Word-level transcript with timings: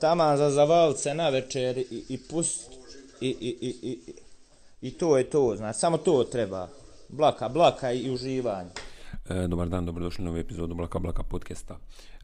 taman 0.00 0.36
za 0.36 0.50
zavalit 0.50 0.98
se 0.98 1.14
na 1.14 1.28
večer 1.28 1.78
i, 1.78 2.04
i 2.08 2.18
pust 2.30 2.70
i, 3.20 3.28
i, 3.40 3.76
i, 3.82 3.98
i, 4.80 4.90
to 4.90 5.18
je 5.18 5.30
to, 5.30 5.56
znači, 5.56 5.78
samo 5.78 5.98
to 5.98 6.24
treba. 6.24 6.68
Blaka, 7.08 7.48
blaka 7.48 7.92
i 7.92 8.10
uživanje. 8.10 8.70
E, 9.28 9.46
dobar 9.48 9.68
dan, 9.68 9.86
dobrodošli 9.86 10.24
na 10.24 10.30
novu 10.30 10.40
epizodu 10.40 10.74
Blaka 10.74 10.98
Blaka 10.98 11.22
podcasta. 11.22 11.78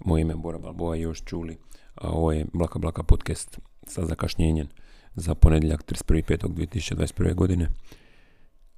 Moje 0.04 0.20
ime 0.20 0.32
je 0.32 0.36
Bora 0.36 0.58
Balboa, 0.58 0.96
još 0.96 1.24
čuli. 1.24 1.58
A 1.94 2.10
ovo 2.10 2.32
je 2.32 2.46
Blaka 2.52 2.78
Blaka 2.78 3.02
podcast 3.02 3.58
sa 3.86 4.06
zakašnjenjem 4.06 4.68
za 5.14 5.34
ponedjeljak 5.34 5.84
31.5.2021. 5.84 7.34
godine. 7.34 7.68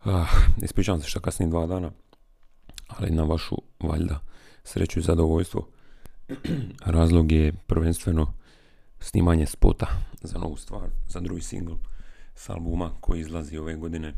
Ah, 0.05 0.27
ispričavam 0.63 1.01
se 1.01 1.09
što 1.09 1.21
kasnim 1.21 1.51
dva 1.51 1.67
dana, 1.67 1.91
ali 2.87 3.11
na 3.11 3.23
vašu 3.23 3.57
valjda 3.81 4.21
sreću 4.65 4.99
i 4.99 5.03
zadovoljstvo. 5.03 5.69
Razlog 6.97 7.33
je 7.33 7.53
prvenstveno 7.67 8.33
snimanje 9.07 9.47
spota 9.47 9.87
za 10.23 10.39
novu 10.39 10.57
stvar, 10.57 10.91
za 11.09 11.21
drugi 11.21 11.41
single 11.41 11.77
s 12.35 12.51
albuma 12.51 12.91
koji 13.01 13.21
izlazi 13.21 13.59
ove 13.59 13.75
godine. 13.75 14.13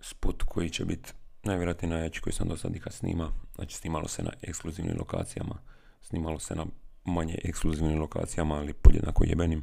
Spot 0.00 0.42
koji 0.42 0.70
će 0.70 0.84
biti 0.84 1.12
najvjerojatnije 1.42 1.94
najjači 1.94 2.20
koji 2.20 2.32
sam 2.32 2.48
do 2.48 2.56
sad 2.56 2.76
ikad 2.76 2.92
snima. 2.92 3.32
Znači 3.54 3.76
snimalo 3.76 4.08
se 4.08 4.22
na 4.22 4.30
ekskluzivnim 4.42 4.98
lokacijama, 4.98 5.58
snimalo 6.02 6.38
se 6.38 6.54
na 6.54 6.66
manje 7.04 7.38
ekskluzivnim 7.44 8.00
lokacijama, 8.00 8.54
ali 8.54 8.72
podjednako 8.72 9.24
jebenim. 9.24 9.62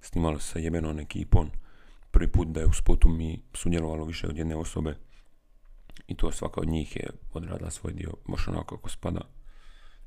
Snimalo 0.00 0.38
se 0.38 0.46
sa 0.46 0.58
jebenom 0.58 0.98
ekipom. 0.98 1.50
Prvi 2.10 2.32
put 2.32 2.48
da 2.48 2.60
je 2.60 2.66
u 2.66 2.72
spotu 2.72 3.08
mi 3.08 3.42
sudjelovalo 3.54 4.04
više 4.04 4.26
od 4.28 4.36
jedne 4.36 4.56
osobe 4.56 4.96
i 6.06 6.14
to 6.14 6.32
svaka 6.32 6.60
od 6.60 6.68
njih 6.68 6.96
je 6.96 7.10
odradila 7.32 7.70
svoj 7.70 7.92
dio 7.92 8.12
baš 8.28 8.48
onako 8.48 8.76
kako 8.76 8.88
spada. 8.88 9.20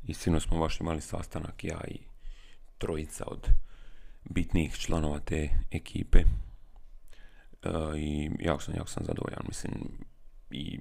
I 0.03 0.13
sino 0.13 0.39
smo 0.39 0.59
baš 0.59 0.79
imali 0.79 1.01
sastanak, 1.01 1.63
ja 1.63 1.81
i 1.87 2.10
trojica 2.81 3.23
od 3.27 3.49
bitnijih 4.23 4.73
članova 4.73 5.19
te 5.19 5.49
ekipe. 5.71 6.19
E, 6.19 6.27
I 7.97 8.31
jako 8.39 8.61
sam, 8.61 8.75
jako 8.75 8.89
sam 8.89 9.05
zadovoljan, 9.05 9.43
mislim, 9.47 9.73
i 10.51 10.79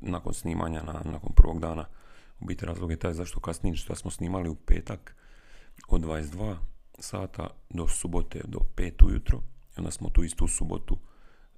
nakon 0.00 0.34
snimanja, 0.34 0.82
na, 0.82 1.02
nakon 1.04 1.32
prvog 1.36 1.60
dana, 1.60 1.84
u 2.40 2.44
biti 2.44 2.66
razlog 2.66 2.90
je 2.90 2.98
taj 2.98 3.12
zašto 3.12 3.40
kasnije 3.40 3.76
što 3.76 3.94
smo 3.94 4.10
snimali 4.10 4.48
u 4.48 4.54
petak 4.54 5.16
od 5.88 6.00
22 6.00 6.56
sata 6.98 7.50
do 7.70 7.88
subote 7.88 8.40
do 8.44 8.58
5 8.76 9.06
ujutro. 9.06 9.38
I 9.38 9.78
onda 9.78 9.90
smo 9.90 10.10
tu 10.10 10.24
istu 10.24 10.48
subotu 10.48 10.98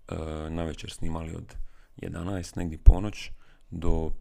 e, 0.08 0.14
na 0.50 0.64
večer 0.64 0.90
snimali 0.90 1.34
od 1.34 1.56
11, 2.02 2.56
negdje 2.56 2.78
ponoć, 2.78 3.30
do 3.70 4.12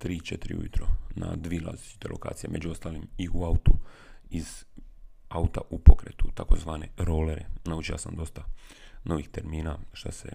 3-4 0.00 0.60
ujutro 0.60 0.86
na 1.16 1.36
dvije 1.36 1.62
različite 1.62 2.08
lokacije, 2.08 2.50
među 2.50 2.70
ostalim 2.70 3.08
i 3.18 3.28
u 3.32 3.44
autu 3.44 3.72
iz 4.30 4.64
auta 5.28 5.60
u 5.70 5.78
pokretu, 5.78 6.30
takozvane 6.34 6.88
rolere. 6.96 7.46
Naučio 7.64 7.98
sam 7.98 8.16
dosta 8.16 8.44
novih 9.04 9.28
termina 9.28 9.78
što 9.92 10.12
se 10.12 10.28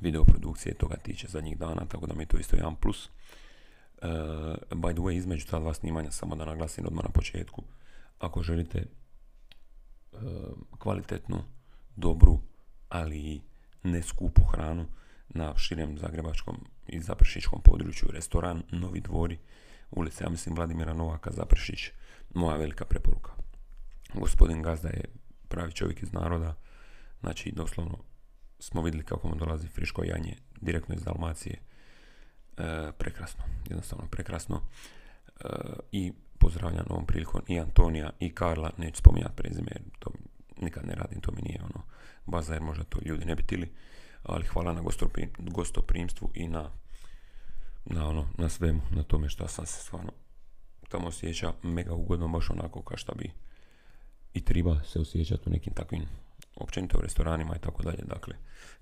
videoprodukcije 0.00 0.74
toga 0.74 0.96
tiče 0.96 1.28
zadnjih 1.28 1.58
dana, 1.58 1.86
tako 1.86 2.06
da 2.06 2.14
mi 2.14 2.22
je 2.22 2.26
to 2.26 2.38
isto 2.38 2.56
jedan 2.56 2.76
plus. 2.76 3.06
Uh, 3.06 4.08
by 4.70 4.92
the 4.92 5.02
way, 5.02 5.16
između 5.16 5.46
ta 5.46 5.60
dva 5.60 5.74
snimanja, 5.74 6.10
samo 6.10 6.36
da 6.36 6.44
naglasim 6.44 6.86
odmah 6.86 7.04
na 7.04 7.10
početku, 7.10 7.62
ako 8.18 8.42
želite 8.42 8.86
uh, 10.12 10.20
kvalitetnu, 10.78 11.44
dobru, 11.96 12.40
ali 12.88 13.18
i 13.18 13.40
ne 13.82 14.02
skupu 14.02 14.42
hranu 14.44 14.86
na 15.28 15.56
širem 15.56 15.98
zagrebačkom 15.98 16.56
i 16.86 17.00
zapršičkom 17.00 17.60
području, 17.64 18.08
restoran 18.12 18.62
Novi 18.70 19.00
dvori, 19.00 19.38
ulica, 19.90 20.24
ja 20.24 20.30
mislim 20.30 20.54
Vladimira 20.54 20.92
Novaka, 20.92 21.30
Zapršić, 21.32 21.90
moja 22.34 22.56
velika 22.56 22.84
preporuka. 22.84 23.32
Gospodin 24.14 24.62
Gazda 24.62 24.88
je 24.88 25.04
pravi 25.48 25.72
čovjek 25.72 26.02
iz 26.02 26.12
naroda, 26.12 26.54
znači 27.20 27.52
doslovno 27.52 27.98
smo 28.58 28.82
vidjeli 28.82 29.04
kako 29.04 29.28
mu 29.28 29.34
dolazi 29.34 29.68
friško 29.68 30.04
janje 30.04 30.36
direktno 30.60 30.94
iz 30.94 31.02
Dalmacije. 31.02 31.60
E, 32.56 32.92
prekrasno, 32.98 33.44
jednostavno 33.68 34.06
prekrasno. 34.10 34.60
E, 35.40 35.48
I 35.92 36.12
pozdravljam 36.38 36.86
ovom 36.88 37.06
prilikom 37.06 37.42
i 37.48 37.60
Antonija 37.60 38.10
i 38.20 38.34
Karla, 38.34 38.70
neću 38.78 38.96
spominjati 38.96 39.36
prezime 39.36 39.70
to 39.98 40.10
nikad 40.60 40.86
ne 40.86 40.94
radim, 40.94 41.20
to 41.20 41.32
mi 41.32 41.42
nije 41.42 41.62
ono 41.62 41.84
baza 42.26 42.52
jer 42.52 42.62
možda 42.62 42.84
to 42.84 42.98
ljudi 43.04 43.24
ne 43.24 43.34
bi 43.34 43.42
tili, 43.42 43.72
ali 44.22 44.46
hvala 44.46 44.72
na 44.72 44.82
gostoprimstvu 45.38 46.30
i 46.34 46.48
na, 46.48 46.70
na, 47.84 48.08
ono, 48.08 48.28
na 48.38 48.48
svemu, 48.48 48.80
na 48.90 49.02
tome 49.02 49.28
što 49.28 49.48
sam 49.48 49.66
se 49.66 49.80
stvarno 49.82 50.12
tamo 50.88 51.08
osjeća 51.08 51.52
mega 51.62 51.94
ugodno, 51.94 52.28
baš 52.28 52.50
onako 52.50 52.82
kao 52.82 52.96
što 52.96 53.14
bi 53.14 53.30
i 54.34 54.44
treba 54.44 54.80
se 54.84 55.00
osjećati 55.00 55.42
u 55.46 55.52
nekim 55.52 55.72
takvim 55.72 56.06
općenito 56.56 56.98
u 56.98 57.02
restoranima 57.02 57.56
i 57.56 57.60
tako 57.60 57.82
dalje. 57.82 58.02
Dakle, 58.06 58.34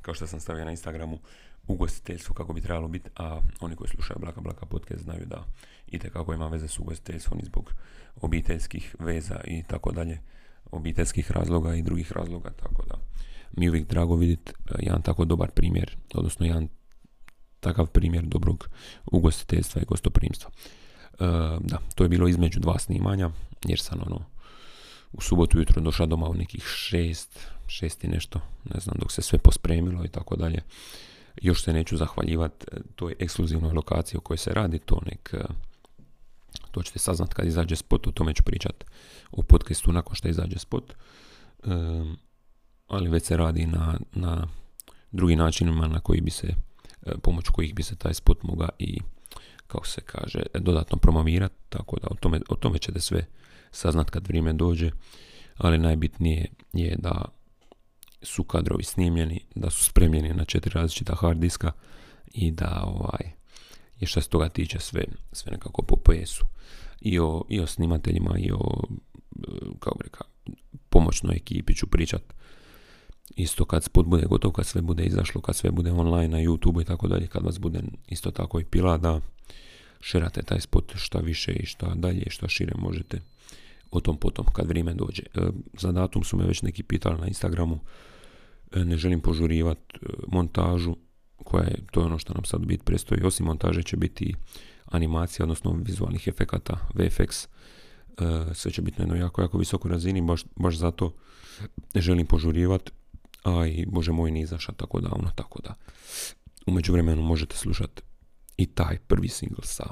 kao 0.03 0.15
što 0.15 0.27
sam 0.27 0.41
stavio 0.41 0.65
na 0.65 0.71
Instagramu, 0.71 1.19
ugostiteljstvo 1.67 2.35
kako 2.35 2.53
bi 2.53 2.61
trebalo 2.61 2.89
biti, 2.89 3.11
a 3.17 3.41
oni 3.61 3.77
koji 3.77 3.89
slušaju 3.89 4.19
Blaka 4.21 4.41
Blaka 4.41 4.67
podcast 4.67 5.03
znaju 5.03 5.27
da 5.27 5.45
ide 5.87 6.11
kako 6.11 6.35
ima 6.35 6.49
veze 6.49 6.69
s 6.69 6.79
ugostiteljstvom 6.79 7.41
i 7.41 7.45
zbog 7.45 7.75
obiteljskih 8.21 8.97
veza 8.99 9.41
i 9.45 9.63
tako 9.63 9.93
dalje, 9.93 10.21
obiteljskih 10.71 11.31
razloga 11.31 11.75
i 11.75 11.83
drugih 11.83 12.13
razloga, 12.13 12.51
tako 12.51 12.83
da 12.87 12.95
mi 13.57 13.69
uvijek 13.69 13.89
drago 13.89 14.17
vidjeti 14.17 14.53
e, 14.53 14.75
jedan 14.79 15.03
tako 15.03 15.25
dobar 15.25 15.51
primjer, 15.51 15.97
odnosno 16.15 16.47
jedan 16.47 16.69
takav 17.61 17.87
primjer 17.87 18.25
dobrog 18.25 18.69
ugostiteljstva 19.13 19.83
i 19.83 19.85
gostoprimstva. 19.85 20.51
E, 21.21 21.25
da, 21.61 21.79
to 21.95 22.05
je 22.05 22.09
bilo 22.09 22.29
između 22.29 22.61
dva 22.61 22.79
snimanja, 22.79 23.31
jer 23.65 23.81
sam 23.81 24.01
ono 24.07 24.25
u 25.13 25.21
subotu 25.21 25.59
jutro 25.59 25.83
došla 25.83 26.07
doma 26.07 26.27
u 26.29 26.35
nekih 26.35 26.65
šest, 26.65 27.39
šest 27.67 28.05
i 28.05 28.09
nešto, 28.09 28.41
ne 28.75 28.81
znam, 28.81 28.97
dok 28.99 29.13
se 29.13 29.23
sve 29.23 29.39
pospremilo 29.39 30.05
i 30.05 30.09
tako 30.09 30.37
dalje. 30.37 30.63
Još 31.43 31.63
se 31.63 31.73
neću 31.73 31.97
zahvaljivati 31.97 32.67
e, 32.73 32.81
toj 32.95 33.15
ekskluzivnoj 33.19 33.73
lokaciji 33.73 34.19
o 34.19 34.21
kojoj 34.21 34.39
se 34.39 34.55
radi, 34.55 34.79
to 34.79 35.01
nek, 35.07 35.35
e, 35.35 35.45
to 36.71 36.83
ćete 36.83 36.99
saznat 36.99 37.35
kad 37.35 37.47
izađe 37.47 37.77
spot, 37.77 38.07
o 38.07 38.13
tome 38.13 38.35
ću 38.35 38.43
pričat 38.43 38.85
u 39.31 39.43
podcastu 39.43 39.93
nakon 39.93 40.15
što 40.15 40.29
izađe 40.29 40.59
spot. 40.59 40.95
ali 42.89 43.11
već 43.11 43.25
se 43.25 43.37
radi 43.37 43.67
na, 43.67 43.99
na 44.13 44.47
drugim 45.13 45.39
načinima 45.39 45.89
na 45.89 46.01
koji 46.01 46.21
bi 46.21 46.31
se, 46.31 46.47
e, 47.07 47.13
pomoć 47.23 47.49
kojih 47.49 47.75
bi 47.75 47.83
se 47.83 47.97
taj 47.97 48.15
spot 48.15 48.43
mogao 48.43 48.69
i, 48.79 49.01
kako 49.73 49.87
se 49.87 50.01
kaže, 50.01 50.43
dodatno 50.55 50.99
promovirati, 50.99 51.55
tako 51.69 51.97
da 52.01 52.09
o 52.11 52.15
tome, 52.15 52.41
o 52.49 52.55
tome 52.55 52.79
ćete 52.79 53.01
sve 53.01 53.27
saznat 53.71 54.11
kad 54.11 54.27
vrijeme 54.29 54.53
dođe, 54.53 54.91
ali 55.57 55.79
najbitnije 55.79 56.47
je 56.73 56.97
da 56.99 57.25
su 58.23 58.45
kadrovi 58.45 58.85
snimljeni, 58.85 59.41
da 59.55 59.71
su 59.71 59.85
spremljeni 59.85 60.35
na 60.35 60.45
četiri 60.45 60.73
različita 60.75 61.15
hard 61.15 61.39
diska 61.39 61.73
i 62.35 62.51
da 62.51 62.83
ovaj, 62.87 63.33
je 64.01 64.07
što 64.07 64.21
se 64.21 64.29
toga 64.29 64.49
tiče 64.49 64.79
sve, 64.79 65.05
sve 65.33 65.53
nekako 65.53 65.83
po 65.83 65.97
PS-u. 65.97 66.45
I 67.01 67.19
o, 67.19 67.45
I 67.49 67.61
o 67.61 67.67
snimateljima 67.67 68.39
i 68.39 68.51
o 68.53 68.85
kao 69.81 69.95
bi 69.99 70.05
rekao, 70.05 70.27
pomoćnoj 70.89 71.37
ekipi 71.37 71.75
ću 71.75 71.87
pričat 71.87 72.23
isto 73.37 73.65
kad 73.65 73.85
spot 73.85 74.07
bude 74.07 74.27
gotov, 74.27 74.53
kad 74.53 74.67
sve 74.67 74.83
bude 74.83 75.05
izašlo, 75.05 75.41
kad 75.41 75.57
sve 75.57 75.71
bude 75.71 75.93
online 75.93 76.29
na 76.29 76.39
YouTube 76.39 76.83
i 76.83 76.85
tako 76.85 77.09
dalje, 77.09 77.27
kad 77.27 77.43
vas 77.43 77.59
bude 77.59 77.83
isto 78.09 78.31
tako 78.31 78.61
i 78.61 78.65
pila 78.65 78.99
da 78.99 79.21
šerate 80.03 80.43
taj 80.43 80.61
spot 80.61 80.93
šta 80.97 81.19
više 81.19 81.53
i 81.53 81.67
šta 81.67 81.95
dalje 81.95 82.23
i 82.23 82.31
šta 82.31 82.49
šire 82.49 82.73
možete 82.79 83.21
o 83.91 84.01
tom 84.01 84.17
potom 84.17 84.47
kad 84.53 84.69
vrijeme 84.69 84.95
dođe. 84.95 85.23
E, 85.23 85.41
za 85.79 85.93
datum 85.93 86.25
su 86.25 86.37
me 86.37 86.47
već 86.47 86.63
neki 86.63 86.83
pitali 86.83 87.21
na 87.21 87.27
Instagramu, 87.27 87.81
e, 88.73 88.85
ne 88.85 88.97
želim 88.97 89.21
požurivati 89.21 89.99
e, 90.03 90.07
montažu 90.29 90.97
koja 91.45 91.65
je, 91.65 91.77
to 91.91 92.01
ono 92.01 92.19
što 92.19 92.35
nam 92.35 92.45
sad 92.45 92.67
bit 92.67 92.85
prestoji. 92.85 93.23
Osim 93.23 93.47
montaže 93.47 93.83
će 93.83 93.97
biti 93.97 94.35
animacija, 94.85 95.45
odnosno 95.45 95.73
vizualnih 95.85 96.29
efekata, 96.29 96.77
VFX, 96.95 97.49
sve 98.55 98.71
će 98.71 98.83
biti 98.83 98.99
na 98.99 99.03
jednoj 99.03 99.19
jako, 99.19 99.43
jako 99.43 99.59
visokoj 99.59 99.91
razini, 99.91 100.23
baš, 100.57 100.77
zato 100.77 101.15
ne 101.95 102.01
želim 102.01 102.27
požurivati, 102.27 102.93
a 103.45 103.67
i 103.67 103.87
Bože 103.87 104.13
moj 104.13 104.31
nije 104.31 104.43
izašao 104.43 104.75
tako 104.75 105.01
davno, 105.01 105.31
tako 105.35 105.63
da 105.63 105.75
u 106.67 106.73
međuvremenu 106.73 107.23
možete 107.23 107.57
slušati 107.57 108.03
i 108.63 108.67
taj 108.67 108.99
prvi 108.99 109.29
single 109.29 109.65
sa 109.65 109.85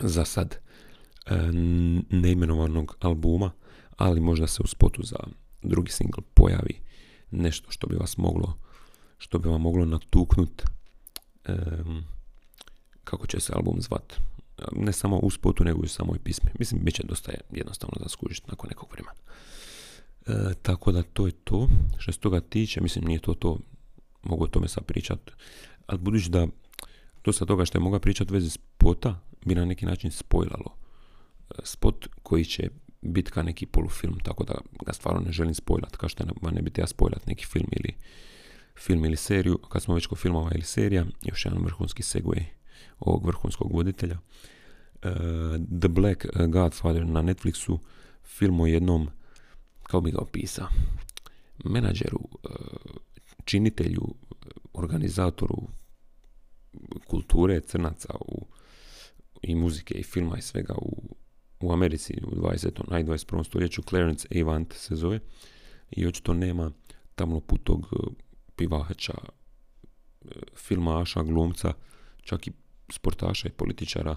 za 0.00 0.24
sad 0.24 0.58
E, 1.30 1.52
neimenovanog 2.10 2.96
albuma, 3.00 3.50
ali 3.96 4.20
možda 4.20 4.46
se 4.46 4.62
u 4.64 4.66
spotu 4.66 5.02
za 5.02 5.16
drugi 5.62 5.90
single 5.90 6.22
pojavi 6.34 6.80
nešto 7.30 7.70
što 7.70 7.86
bi 7.86 7.96
vas 7.96 8.16
moglo 8.16 8.58
što 9.18 9.38
bi 9.38 9.48
vam 9.48 9.60
moglo 9.60 9.84
natuknut 9.84 10.62
kako 13.04 13.26
će 13.26 13.40
se 13.40 13.52
album 13.56 13.80
zvat. 13.80 14.20
Ne 14.72 14.92
samo 14.92 15.16
u 15.18 15.30
spotu 15.30 15.64
nego 15.64 15.82
i 15.82 15.84
u 15.84 15.88
samoj 15.88 16.18
pismi. 16.18 16.50
Mislim 16.58 16.84
bit 16.84 16.94
će 16.94 17.02
dosta 17.06 17.32
jednostavno 17.50 17.94
za 18.00 18.08
skužiti 18.08 18.46
nakon 18.50 18.68
nekog 18.68 18.92
vremena. 18.92 19.14
E, 20.26 20.54
tako 20.62 20.92
da 20.92 21.02
to 21.02 21.26
je 21.26 21.32
to. 21.32 21.68
Što 21.98 22.12
se 22.12 22.18
toga 22.18 22.40
tiče 22.40 22.80
mislim 22.80 23.04
nije 23.04 23.18
to 23.18 23.34
to. 23.34 23.58
Mogu 24.22 24.44
o 24.44 24.48
tome 24.48 24.68
sad 24.68 24.84
pričat. 24.84 25.30
Ali 25.86 25.98
budući 25.98 26.30
da 26.30 26.46
dosta 27.28 27.44
toga 27.44 27.64
što 27.64 27.78
je 27.78 27.82
mogao 27.82 28.00
pričati 28.00 28.32
vezi 28.32 28.50
spota 28.50 29.20
bi 29.46 29.54
na 29.54 29.64
neki 29.64 29.86
način 29.86 30.10
spojlalo 30.10 30.76
spot 31.62 32.06
koji 32.22 32.44
će 32.44 32.70
bitka 33.02 33.42
neki 33.42 33.66
polufilm, 33.66 34.18
tako 34.22 34.44
da 34.44 34.54
ga 34.86 34.92
stvarno 34.92 35.20
ne 35.20 35.32
želim 35.32 35.54
spojlat, 35.54 35.96
kao 35.96 36.08
što 36.08 36.24
ne, 36.52 36.62
bi 36.62 36.70
ja 36.78 36.86
spojlat 36.86 37.26
neki 37.26 37.46
film 37.46 37.68
ili 37.72 37.94
film 38.76 39.04
ili 39.04 39.16
seriju, 39.16 39.58
kad 39.58 39.82
smo 39.82 39.94
već 39.94 40.06
kod 40.06 40.18
filmova 40.18 40.50
ili 40.54 40.62
serija, 40.62 41.04
još 41.22 41.44
jedan 41.44 41.62
vrhunski 41.64 42.02
segway 42.02 42.42
ovog 43.00 43.26
vrhunskog 43.26 43.72
voditelja. 43.72 44.18
Uh, 44.18 45.10
The 45.80 45.88
Black 45.88 46.26
Godfather 46.48 47.06
na 47.06 47.22
Netflixu, 47.22 47.78
film 48.24 48.60
o 48.60 48.66
jednom, 48.66 49.08
kao 49.82 50.00
bi 50.00 50.10
ga 50.10 50.18
opisao, 50.18 50.68
menadžeru, 51.64 52.20
uh, 52.20 52.50
činitelju, 53.44 54.14
organizatoru 54.72 55.68
kulture 57.08 57.60
crnaca 57.60 58.14
u, 58.20 58.46
i 59.42 59.54
muzike 59.54 59.94
i 59.94 60.02
filma 60.02 60.38
i 60.38 60.42
svega 60.42 60.74
u, 60.74 61.16
u 61.60 61.72
Americi 61.72 62.14
u 62.26 62.36
20. 62.36 62.90
naj 62.90 63.04
21. 63.04 63.44
stoljeću 63.44 63.82
Clarence 63.82 64.28
Avant 64.40 64.72
se 64.72 64.94
zove 64.94 65.20
i 65.90 66.06
očito 66.06 66.34
nema 66.34 66.70
tamno 67.14 67.40
putog 67.40 67.94
pivača, 68.56 69.14
e, 70.24 70.28
filmaša, 70.56 71.22
glumca, 71.22 71.72
čak 72.22 72.46
i 72.46 72.52
sportaša 72.92 73.48
i 73.48 73.52
političara 73.52 74.16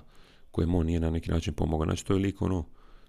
kojemu 0.52 0.80
on 0.80 0.86
nije 0.86 1.00
na 1.00 1.10
neki 1.10 1.32
način 1.32 1.54
pomogao. 1.54 1.86
Znači 1.86 2.06
to 2.06 2.14
je 2.14 2.20
lik 2.20 2.42
ono 2.42 2.66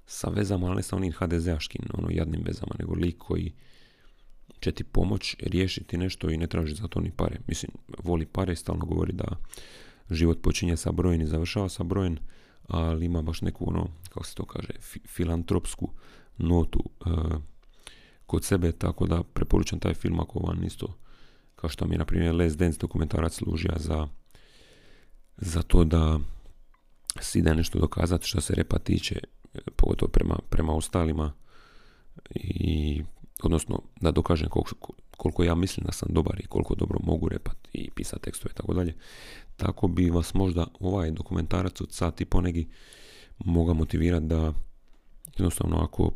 sa 0.07 0.29
vezama, 0.29 0.67
ali 0.67 0.77
ne 0.77 0.83
sa 0.83 0.97
onim 0.97 1.13
HDZ-aškim, 1.13 1.83
ono 1.95 2.09
jadnim 2.11 2.43
vezama, 2.45 2.75
nego 2.79 2.95
lik 2.95 3.19
koji 3.19 3.53
će 4.61 4.73
ti 4.73 4.85
pomoć 4.85 5.37
riješiti 5.41 5.97
nešto 5.99 6.31
i 6.31 6.37
ne 6.37 6.47
traži 6.47 6.75
za 6.75 6.89
to 6.89 7.01
ni 7.01 7.11
pare. 7.11 7.41
Mislim, 7.47 7.73
voli 8.05 8.27
pare 8.27 8.57
stalno 8.57 8.85
govori 8.85 9.13
da 9.13 9.37
život 10.11 10.43
počinje 10.43 10.77
sa 10.77 10.93
brojem 10.93 11.21
i 11.21 11.27
završava 11.27 11.69
sa 11.69 11.83
brojem, 11.83 12.17
ali 12.69 13.07
ima 13.07 13.23
baš 13.23 13.43
neku 13.43 13.69
ono, 13.69 13.89
kako 14.09 14.27
se 14.27 14.35
to 14.35 14.45
kaže, 14.45 14.69
filantropsku 15.07 15.89
notu 16.39 16.83
e, 17.07 17.11
kod 18.27 18.45
sebe, 18.45 18.73
tako 18.73 19.07
da 19.07 19.23
preporučam 19.23 19.79
taj 19.79 19.95
film 19.95 20.21
ako 20.21 20.39
vam 20.39 20.65
isto 20.65 21.03
kao 21.63 21.71
što 21.71 21.87
mi 21.87 21.95
je 21.95 21.99
na 21.99 22.05
primjer 22.05 22.35
Les 22.35 22.57
Dance 22.57 22.79
dokumentarac 22.79 23.35
služija 23.35 23.75
za, 23.79 24.09
za 25.37 25.63
to 25.63 25.85
da 25.85 26.19
si 27.21 27.39
ide 27.39 27.55
nešto 27.55 27.79
dokazati 27.79 28.27
što 28.27 28.41
se 28.41 28.55
repa 28.55 28.79
tiče, 28.79 29.21
pogotovo 29.77 30.11
prema, 30.11 30.39
prema 30.51 30.73
ostalima 30.75 31.33
i 32.35 33.03
odnosno 33.45 33.83
da 34.01 34.11
dokažem 34.11 34.49
koliko, 34.49 34.93
koliko 35.17 35.45
ja 35.45 35.55
mislim 35.55 35.87
da 35.87 35.93
sam 35.93 36.09
dobar 36.13 36.41
i 36.41 36.47
koliko 36.47 36.75
dobro 36.75 36.99
mogu 37.03 37.29
repati 37.29 37.69
i 37.73 37.91
pisati 37.91 38.23
tekstove 38.23 38.53
i 38.53 38.57
tako 38.57 38.75
dalje. 38.75 38.95
Tako 39.57 39.89
bi 39.89 40.11
vas 40.11 40.35
možda 40.35 40.67
ovaj 40.81 41.11
dokumentarac 41.11 41.81
od 41.81 41.93
sat 41.93 42.21
i 42.21 42.25
ponegi 42.25 42.69
mogao 43.39 43.75
motivirati 43.75 44.27
da 44.27 44.53
jednostavno 45.39 45.83
ako 45.83 46.13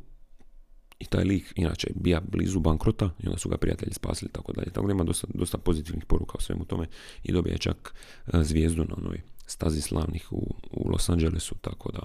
i 0.99 1.05
taj 1.05 1.25
lik, 1.25 1.52
inače, 1.56 1.88
bija 1.94 2.20
blizu 2.20 2.61
bankrota 2.61 3.11
i 3.19 3.26
onda 3.26 3.38
su 3.38 3.49
ga 3.49 3.56
prijatelji 3.56 3.93
spasili 3.93 4.32
tako 4.32 4.52
dalje. 4.52 4.70
Tako 4.70 4.87
da 4.87 4.93
ima 4.93 5.05
dosta, 5.05 5.26
dosta 5.34 5.58
pozitivnih 5.58 6.05
poruka 6.05 6.32
o 6.38 6.40
svemu 6.40 6.64
tome 6.64 6.87
i 7.23 7.32
dobije 7.32 7.58
čak 7.58 7.94
e, 8.26 8.44
zvijezdu 8.44 8.84
na 8.84 8.94
onoj 8.96 9.20
stazi 9.46 9.81
slavnih 9.81 10.32
u, 10.32 10.55
u 10.70 10.90
Los 10.90 11.08
Angelesu, 11.08 11.55
tako 11.61 11.93
da 11.93 12.00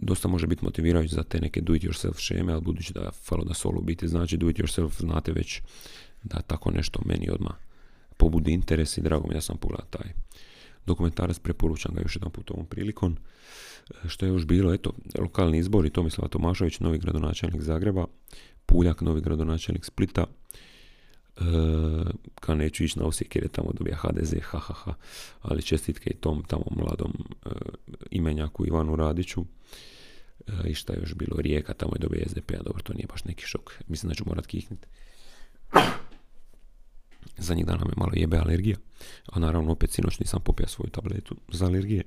dosta 0.00 0.28
može 0.28 0.46
biti 0.46 0.64
motivirajući 0.64 1.14
za 1.14 1.22
te 1.22 1.40
neke 1.40 1.60
do 1.60 1.74
it 1.74 1.82
yourself 1.82 2.18
šeme, 2.18 2.52
ali 2.52 2.62
budući 2.62 2.92
da 2.92 3.10
falo 3.10 3.44
da 3.44 3.54
solo 3.54 3.80
biti 3.80 4.08
znači 4.08 4.36
do 4.36 4.50
it 4.50 4.56
yourself, 4.56 5.00
znate 5.00 5.32
već 5.32 5.60
da 6.22 6.40
tako 6.40 6.70
nešto 6.70 7.00
meni 7.04 7.30
odmah 7.30 7.54
pobudi 8.16 8.52
interes 8.52 8.98
i 8.98 9.00
drago 9.00 9.28
mi 9.28 9.34
da 9.34 9.40
sam 9.40 9.56
pogledao 9.56 9.86
taj 9.90 10.12
dokumentarac, 10.86 11.38
preporučam 11.38 11.94
ga 11.94 12.00
još 12.00 12.16
jedan 12.16 12.30
put 12.30 12.50
ovom 12.50 12.66
prilikom. 12.66 13.16
Što 14.08 14.26
je 14.26 14.28
još 14.28 14.46
bilo, 14.46 14.74
eto, 14.74 14.92
lokalni 15.18 15.58
izbori, 15.58 15.90
Tomislava 15.90 16.28
Tomašović, 16.28 16.80
novi 16.80 16.98
gradonačelnik 16.98 17.62
Zagreba, 17.62 18.06
Puljak, 18.66 19.00
novi 19.00 19.20
gradonačelnik 19.20 19.84
Splita, 19.84 20.26
e, 20.26 21.42
kao 22.40 22.54
neću 22.54 22.84
ići 22.84 22.98
na 22.98 23.04
Osijek 23.04 23.36
jer 23.36 23.44
je 23.44 23.48
tamo 23.48 23.72
dobija 23.72 23.96
HDZ, 23.96 24.34
ha, 24.42 24.94
ali 25.42 25.62
čestitke 25.62 26.10
i 26.10 26.16
tom 26.16 26.44
tamo 26.44 26.64
mladom 26.70 27.12
e, 27.12 27.48
imenjaku 28.10 28.66
Ivanu 28.66 28.96
Radiću. 28.96 29.44
I 30.64 30.74
šta 30.74 30.92
je 30.92 31.00
još 31.00 31.14
bilo, 31.14 31.36
Rijeka, 31.40 31.74
tamo 31.74 31.92
je 31.94 31.98
dobio 31.98 32.24
SDP-a, 32.28 32.62
dobro, 32.62 32.82
to 32.82 32.92
nije 32.92 33.06
baš 33.06 33.24
neki 33.24 33.46
šok. 33.46 33.72
Mislim 33.88 34.08
da 34.08 34.14
ću 34.14 34.24
morat 34.26 34.46
kihnuti. 34.46 34.86
Zadnjih 37.38 37.66
dana 37.66 37.84
me 37.84 37.92
malo 37.96 38.12
jebe 38.14 38.38
alergija, 38.38 38.76
a 39.32 39.38
naravno 39.38 39.72
opet 39.72 39.90
sinoć 39.90 40.18
nisam 40.18 40.40
popio 40.44 40.68
svoju 40.68 40.90
tabletu 40.90 41.36
za 41.52 41.66
alergije 41.66 42.02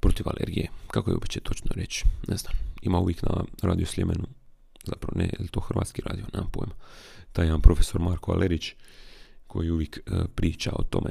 protiv 0.00 0.28
alergije. 0.28 0.68
Kako 0.86 1.10
je 1.10 1.14
uopće 1.14 1.40
točno 1.40 1.70
reći? 1.74 2.04
Ne 2.28 2.36
znam. 2.36 2.52
Ima 2.82 2.98
uvijek 2.98 3.22
na 3.22 3.44
radio 3.62 3.86
Sljemenu, 3.86 4.24
zapravo 4.84 5.12
ne, 5.18 5.24
je 5.24 5.38
li 5.40 5.48
to 5.48 5.60
hrvatski 5.60 6.02
radio, 6.06 6.24
nemam 6.32 6.50
pojma. 6.50 6.74
Taj 7.32 7.46
jedan 7.46 7.60
profesor 7.60 8.00
Marko 8.00 8.32
Alerić 8.32 8.74
koji 9.46 9.70
uvijek 9.70 9.98
e, 9.98 10.00
priča 10.34 10.72
o 10.74 10.82
tome, 10.82 11.10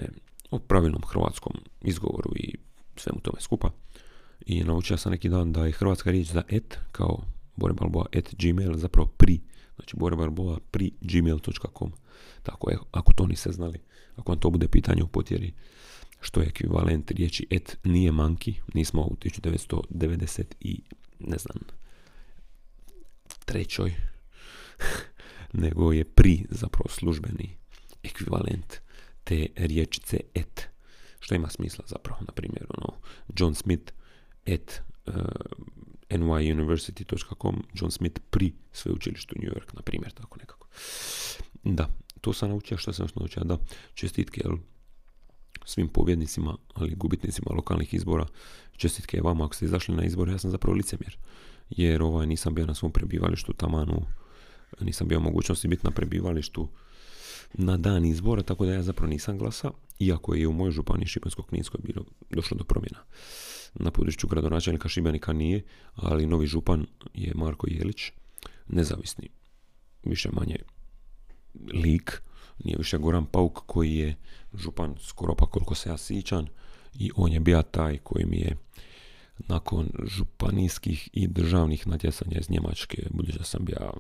o 0.52 0.60
pravilnom 0.60 1.02
hrvatskom 1.08 1.54
izgovoru 1.82 2.32
i 2.36 2.56
svemu 2.96 3.20
tome 3.20 3.42
skupa. 3.42 3.72
I 4.46 4.64
naučio 4.64 4.98
sam 4.98 5.12
neki 5.12 5.30
dan 5.30 5.52
da 5.52 5.66
je 5.66 5.72
hrvatska 5.72 6.12
riječ 6.12 6.28
za 6.28 6.44
et, 6.50 6.80
kao 6.92 7.24
Bore 7.56 7.74
Balboa 7.74 8.06
et 8.12 8.36
gmail, 8.40 8.78
zapravo 8.78 9.08
pri, 9.18 9.42
znači 9.76 9.96
Bore 9.98 10.16
Balboa 10.16 10.60
pri 10.72 10.92
gmail.com. 11.02 11.92
Tako 12.44 12.70
je, 12.70 12.78
ako 12.92 13.14
to 13.14 13.28
niste 13.28 13.52
znali, 13.52 13.80
ako 14.16 14.32
vam 14.32 14.40
to 14.40 14.50
bude 14.50 14.68
pitanje 14.68 15.04
u 15.04 15.08
potjeri, 15.08 15.54
što 16.22 16.42
je 16.42 16.48
ekvivalent 16.48 17.12
riječi 17.12 17.48
et 17.50 17.78
nije 17.84 18.12
manki, 18.12 18.56
nismo 18.74 19.02
u 19.02 19.16
1990 19.16 20.44
i 20.60 20.82
ne 21.20 21.38
znam 21.38 21.58
trećoj, 23.46 23.94
nego 25.64 25.92
je 25.92 26.04
pri 26.04 26.46
zapravo 26.50 26.90
službeni 26.90 27.58
ekvivalent 28.04 28.76
te 29.24 29.48
riječice 29.56 30.20
et, 30.34 30.68
što 31.20 31.36
ima 31.36 31.50
smisla 31.50 31.86
zapravo, 31.88 32.20
na 32.22 32.34
primjer, 32.34 32.66
ono, 32.70 32.94
John 33.38 33.56
Smith 33.56 33.94
et 34.46 34.82
uh, 35.06 35.14
nyuniversity.com, 36.18 37.64
John 37.74 37.92
Smith 37.92 38.22
pri 38.30 38.54
sveučilištu 38.72 39.36
New 39.40 39.50
York, 39.50 39.74
na 39.74 39.82
primjer, 39.82 40.12
tako 40.12 40.38
nekako. 40.40 40.68
Da, 41.64 41.90
to 42.22 42.34
sam 42.34 42.50
naučio, 42.50 42.78
što 42.78 42.94
sam 42.94 43.08
naučio, 43.16 43.44
da, 43.44 43.58
čestitke, 43.94 44.42
jel, 44.44 44.58
svim 45.66 45.88
pobjednicima, 45.88 46.58
ali 46.74 46.96
gubitnicima 46.96 47.52
lokalnih 47.56 47.94
izbora. 47.94 48.26
Čestitke 48.78 49.22
vama 49.22 49.46
ako 49.46 49.56
ste 49.56 49.66
izašli 49.66 49.96
na 49.96 50.04
izbore, 50.04 50.32
ja 50.32 50.38
sam 50.38 50.52
zapravo 50.52 50.76
licemjer. 50.78 51.18
Jer 51.70 52.02
ovaj, 52.02 52.28
nisam 52.28 52.56
bio 52.56 52.66
na 52.66 52.74
svom 52.74 52.92
prebivalištu 52.92 53.54
tamanu, 53.54 54.06
nisam 54.82 55.08
bio 55.08 55.20
mogućnosti 55.20 55.68
biti 55.68 55.86
na 55.86 55.92
prebivalištu 55.92 56.68
na 57.54 57.78
dan 57.78 58.06
izbora, 58.06 58.44
tako 58.44 58.66
da 58.66 58.74
ja 58.74 58.84
zapravo 58.84 59.10
nisam 59.10 59.38
glasa, 59.38 59.72
iako 60.00 60.36
je 60.36 60.48
u 60.48 60.54
mojoj 60.54 60.72
županiji 60.72 61.08
Šibensko-Kninskoj 61.08 61.82
bilo 61.84 62.06
došlo 62.30 62.58
do 62.58 62.64
promjena. 62.64 63.00
Na 63.74 63.92
području 63.92 64.30
gradonačelnika 64.30 64.90
Šibenika 64.90 65.34
nije, 65.34 65.64
ali 65.96 66.26
novi 66.26 66.48
župan 66.48 66.86
je 67.14 67.32
Marko 67.36 67.68
Jelić, 67.70 68.12
nezavisni, 68.68 69.30
više 70.04 70.30
manje 70.32 70.56
lik, 71.74 72.22
nije 72.64 72.78
više 72.78 72.98
Goran 72.98 73.26
Pauk 73.26 73.60
koji 73.66 73.96
je 73.96 74.16
župan 74.54 74.96
skoro 75.02 75.36
pa 75.36 75.46
koliko 75.46 75.76
se 75.76 75.90
ja 75.90 75.98
sjećam 75.98 76.46
i 76.94 77.12
on 77.16 77.32
je 77.32 77.40
bio 77.40 77.62
taj 77.62 77.98
koji 77.98 78.26
mi 78.26 78.38
je 78.38 78.58
nakon 79.38 79.90
županijskih 80.04 81.10
i 81.14 81.28
državnih 81.28 81.88
natjecanja 81.88 82.38
iz 82.40 82.50
Njemačke, 82.50 83.08
budući 83.10 83.38
da 83.38 83.44
sam 83.44 83.66
bio 83.66 83.94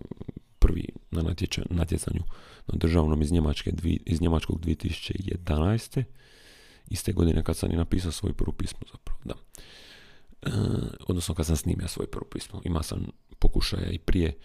prvi 0.59 0.87
na 1.13 1.33
natjecanju 1.69 2.23
na 2.67 2.77
državnom 2.77 3.21
iz, 3.21 3.31
Njemačke, 3.31 3.71
iz 4.05 4.21
Njemačkog 4.21 4.59
2011. 4.61 6.03
Iste 6.89 7.11
godine 7.11 7.43
kad 7.43 7.57
sam 7.57 7.71
i 7.71 7.75
napisao 7.75 8.11
svoje 8.11 8.33
prvo 8.33 8.51
pismo 8.51 8.79
zapravo, 8.91 9.19
da. 9.23 9.33
E, 10.41 10.51
odnosno 11.07 11.35
kad 11.35 11.45
sam 11.45 11.55
snimio 11.55 11.87
svoje 11.87 12.07
prvo 12.07 12.25
pismo. 12.31 12.61
Ima 12.63 12.83
sam 12.83 13.05
pokušaja 13.39 13.89
i 13.89 13.99
prije 13.99 14.37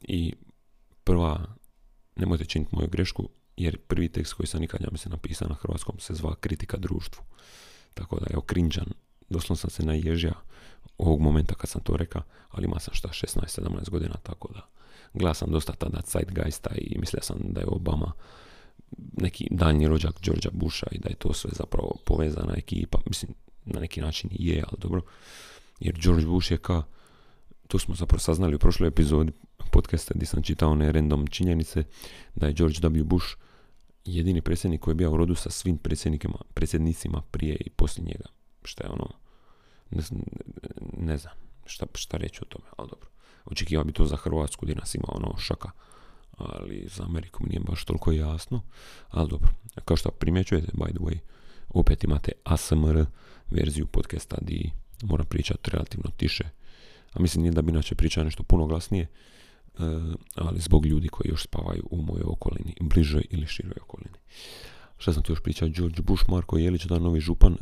i 0.00 0.34
prva 1.04 1.46
nemojte 2.16 2.44
činiti 2.44 2.76
moju 2.76 2.88
grešku, 2.88 3.28
jer 3.56 3.78
prvi 3.78 4.08
tekst 4.08 4.32
koji 4.32 4.46
sam 4.46 4.60
nikad, 4.60 4.80
ja 4.80 4.88
mislim, 4.92 5.12
napisao 5.12 5.48
na 5.48 5.54
hrvatskom 5.54 5.98
se 5.98 6.14
zva 6.14 6.34
Kritika 6.34 6.76
društvu. 6.76 7.22
Tako 7.94 8.20
da, 8.20 8.26
evo, 8.30 8.42
krinđan, 8.42 8.86
doslovno 9.28 9.56
sam 9.56 9.70
se 9.70 9.84
naježio 9.84 10.34
ovog 10.98 11.20
momenta 11.20 11.54
kad 11.54 11.70
sam 11.70 11.82
to 11.82 11.96
rekao, 11.96 12.22
ali 12.50 12.64
ima 12.64 12.80
sam 12.80 12.94
šta, 12.94 13.08
16-17 13.08 13.90
godina, 13.90 14.14
tako 14.22 14.52
da 14.52 14.68
gledao 15.14 15.34
sam 15.34 15.50
dosta 15.50 15.72
tada 15.72 16.00
Zeitgeista 16.12 16.70
i 16.76 16.98
mislio 16.98 17.22
sam 17.22 17.38
da 17.40 17.60
je 17.60 17.66
Obama 17.66 18.12
neki 19.12 19.48
daljnji 19.50 19.88
rođak 19.88 20.14
Georgia 20.22 20.50
Busha 20.54 20.86
i 20.92 20.98
da 20.98 21.08
je 21.08 21.14
to 21.14 21.32
sve 21.32 21.50
zapravo 21.54 21.96
povezana 22.04 22.54
ekipa, 22.56 22.98
mislim, 23.06 23.34
na 23.64 23.80
neki 23.80 24.00
način 24.00 24.30
je, 24.32 24.64
ali 24.68 24.78
dobro, 24.78 25.02
jer 25.80 25.98
George 26.02 26.26
Bush 26.26 26.50
je 26.50 26.58
ka, 26.58 26.82
to 27.68 27.78
smo 27.78 27.94
zapravo 27.94 28.18
saznali 28.18 28.54
u 28.54 28.58
prošloj 28.58 28.88
epizodi, 28.88 29.32
podcasta 29.72 30.14
gdje 30.14 30.26
sam 30.26 30.42
čitao 30.42 30.70
one 30.70 30.92
random 30.92 31.26
činjenice 31.26 31.84
da 32.34 32.46
je 32.46 32.52
George 32.52 32.78
W. 32.80 33.02
Bush 33.02 33.26
jedini 34.04 34.40
predsjednik 34.40 34.80
koji 34.80 34.92
je 34.92 34.96
bio 34.96 35.12
u 35.12 35.16
rodu 35.16 35.34
sa 35.34 35.50
svim 35.50 35.78
predsjednicima 36.54 37.22
prije 37.30 37.56
i 37.56 37.70
poslije 37.70 38.06
njega. 38.06 38.24
Što 38.64 38.84
je 38.84 38.90
ono, 38.90 39.10
ne, 40.96 41.16
znam, 41.16 41.34
šta, 41.66 41.86
šta 41.94 42.16
reći 42.16 42.40
o 42.42 42.44
tome, 42.44 42.64
ali 42.76 42.88
dobro. 42.88 43.08
Očekivao 43.44 43.84
bi 43.84 43.92
to 43.92 44.04
za 44.04 44.16
Hrvatsku 44.16 44.66
gdje 44.66 44.74
nas 44.74 44.94
ima 44.94 45.08
ono 45.08 45.36
šaka, 45.38 45.70
ali 46.36 46.88
za 46.96 47.04
Ameriku 47.04 47.42
mi 47.42 47.48
nije 47.48 47.60
baš 47.60 47.84
toliko 47.84 48.12
jasno, 48.12 48.62
ali 49.10 49.30
dobro. 49.30 49.48
Kao 49.84 49.96
što 49.96 50.10
primjećujete, 50.10 50.72
by 50.72 50.90
the 50.90 50.98
way, 50.98 51.18
opet 51.68 52.04
imate 52.04 52.32
ASMR 52.44 53.04
verziju 53.50 53.86
podcasta 53.86 54.36
di 54.40 54.70
moram 55.02 55.26
pričati 55.26 55.70
relativno 55.70 56.10
tiše, 56.16 56.44
a 57.12 57.22
mislim 57.22 57.42
nije 57.42 57.52
da 57.52 57.62
bi 57.62 57.72
inače 57.72 57.94
pričao 57.94 58.24
nešto 58.24 58.42
puno 58.42 58.66
glasnije, 58.66 59.02
e, 59.02 59.08
ali 60.34 60.60
zbog 60.60 60.86
ljudi 60.86 61.08
koji 61.08 61.28
još 61.28 61.42
spavaju 61.42 61.82
u 61.90 62.02
mojoj 62.02 62.24
okolini, 62.26 62.74
bližoj 62.80 63.24
ili 63.30 63.46
široj 63.46 63.76
okolini. 63.82 64.18
Šta 64.98 65.12
sam 65.12 65.22
tu 65.22 65.32
još 65.32 65.40
pričao? 65.40 65.68
George 65.68 66.02
Bush, 66.02 66.24
Marko 66.28 66.58
Jelić, 66.58 66.84
da 66.84 66.98
novi 66.98 67.20
župan, 67.20 67.52
e, 67.52 67.56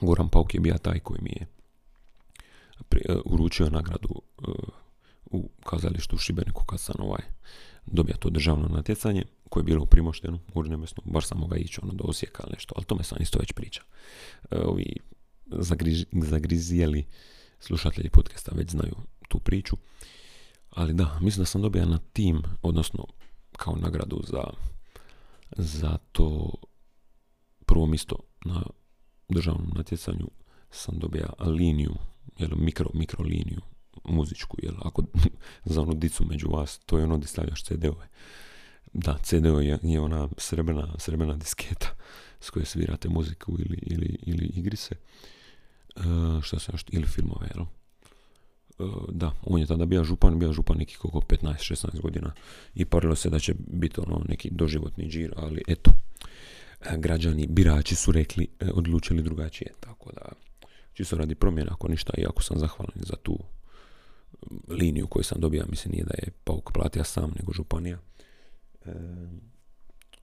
Goran 0.00 0.28
Pauk 0.28 0.54
je 0.54 0.60
bio 0.60 0.78
taj 0.78 0.98
koji 0.98 1.20
mi 1.22 1.30
je 1.30 1.46
e, 2.90 3.14
uručio 3.24 3.70
nagradu 3.70 4.22
u 5.30 5.50
kazalištu 5.64 6.16
u 6.16 6.18
Šibeniku 6.18 6.64
kad 6.64 6.80
sam 6.80 6.96
ovaj 6.98 7.22
dobija 7.86 8.16
to 8.16 8.30
državno 8.30 8.68
natjecanje 8.68 9.24
koje 9.48 9.60
je 9.60 9.64
bilo 9.64 9.82
u 9.82 9.86
Primoštenu, 9.86 10.38
u 10.54 10.58
Urnjemesnu, 10.58 11.02
baš 11.06 11.26
sam 11.26 11.38
mogao 11.38 11.56
ići 11.56 11.80
ono 11.82 11.92
do 11.92 12.04
Osijeka 12.04 12.42
ili 12.46 12.52
nešto, 12.54 12.74
ali 12.76 12.86
tome 12.86 13.04
sam 13.04 13.18
isto 13.20 13.38
već 13.38 13.52
priča. 13.52 13.82
ovi 14.50 14.96
zagriž, 15.46 16.04
zagrizijeli 16.12 17.04
slušatelji 17.60 18.10
podcasta 18.10 18.52
već 18.54 18.70
znaju 18.70 18.94
tu 19.28 19.38
priču. 19.38 19.76
Ali 20.70 20.92
da, 20.92 21.18
mislim 21.20 21.42
da 21.42 21.46
sam 21.46 21.62
dobio 21.62 21.86
na 21.86 21.98
tim, 22.12 22.42
odnosno 22.62 23.06
kao 23.56 23.76
nagradu 23.76 24.22
za, 24.26 24.44
za 25.56 25.98
to 26.12 26.50
prvo 27.66 27.86
mjesto 27.86 28.16
na 28.44 28.62
državnom 29.28 29.72
natjecanju 29.76 30.28
sam 30.70 30.98
dobio 30.98 31.28
liniju, 31.38 31.94
jel, 32.38 32.50
mikro, 32.56 32.90
mikro 32.94 33.24
liniju 33.24 33.60
muzičku, 34.04 34.56
jel, 34.62 34.74
ako 34.82 35.02
za 35.64 35.82
onu 35.82 35.94
dicu 35.94 36.24
među 36.24 36.48
vas, 36.48 36.78
to 36.78 36.98
je 36.98 37.04
ono 37.04 37.16
gdje 37.16 37.28
stavljaš 37.28 37.64
CD-ove. 37.64 38.08
Da, 38.92 39.18
CD-ove 39.22 39.66
je, 39.66 39.78
je 39.82 40.00
ona 40.00 40.28
srebrna, 40.36 40.94
srebrna 40.98 41.36
disketa 41.36 41.94
s 42.40 42.50
kojoj 42.50 42.66
svirate 42.66 43.08
muziku 43.08 43.52
ili, 43.58 43.78
ili, 43.82 44.18
ili 44.22 44.46
igrice. 44.46 44.94
Uh, 45.96 46.42
šta 46.42 46.58
se 46.58 46.72
ili 46.90 47.06
filmove, 47.06 47.48
jel? 47.54 47.64
Uh, 48.78 49.08
da, 49.08 49.32
on 49.42 49.60
je 49.60 49.66
tada 49.66 49.86
bio 49.86 50.04
župan, 50.04 50.38
bio 50.38 50.52
župan 50.52 50.78
neki 50.78 50.96
koliko 50.96 51.20
15-16 51.20 52.00
godina 52.00 52.32
i 52.74 52.84
parilo 52.84 53.14
se 53.14 53.30
da 53.30 53.38
će 53.38 53.54
biti 53.66 54.00
ono 54.00 54.24
neki 54.28 54.50
doživotni 54.50 55.08
džir, 55.08 55.34
ali 55.36 55.62
eto, 55.68 55.90
e, 55.90 56.17
građani, 56.96 57.46
birači 57.46 57.94
su 57.94 58.12
rekli, 58.12 58.48
odlučili 58.74 59.22
drugačije, 59.22 59.72
tako 59.80 60.12
da 60.12 60.32
čisto 60.92 61.16
radi 61.16 61.34
promjena, 61.34 61.72
ako 61.72 61.88
ništa, 61.88 62.12
iako 62.18 62.42
sam 62.42 62.58
zahvalan 62.58 62.92
za 62.94 63.16
tu 63.16 63.38
liniju 64.68 65.06
koju 65.06 65.24
sam 65.24 65.40
dobio, 65.40 65.66
mislim 65.68 65.92
nije 65.92 66.04
da 66.04 66.14
je 66.18 66.30
Pauk 66.44 66.72
platio 66.72 67.04
sam, 67.04 67.32
nego 67.38 67.52
županija. 67.52 67.98
E, 68.84 68.92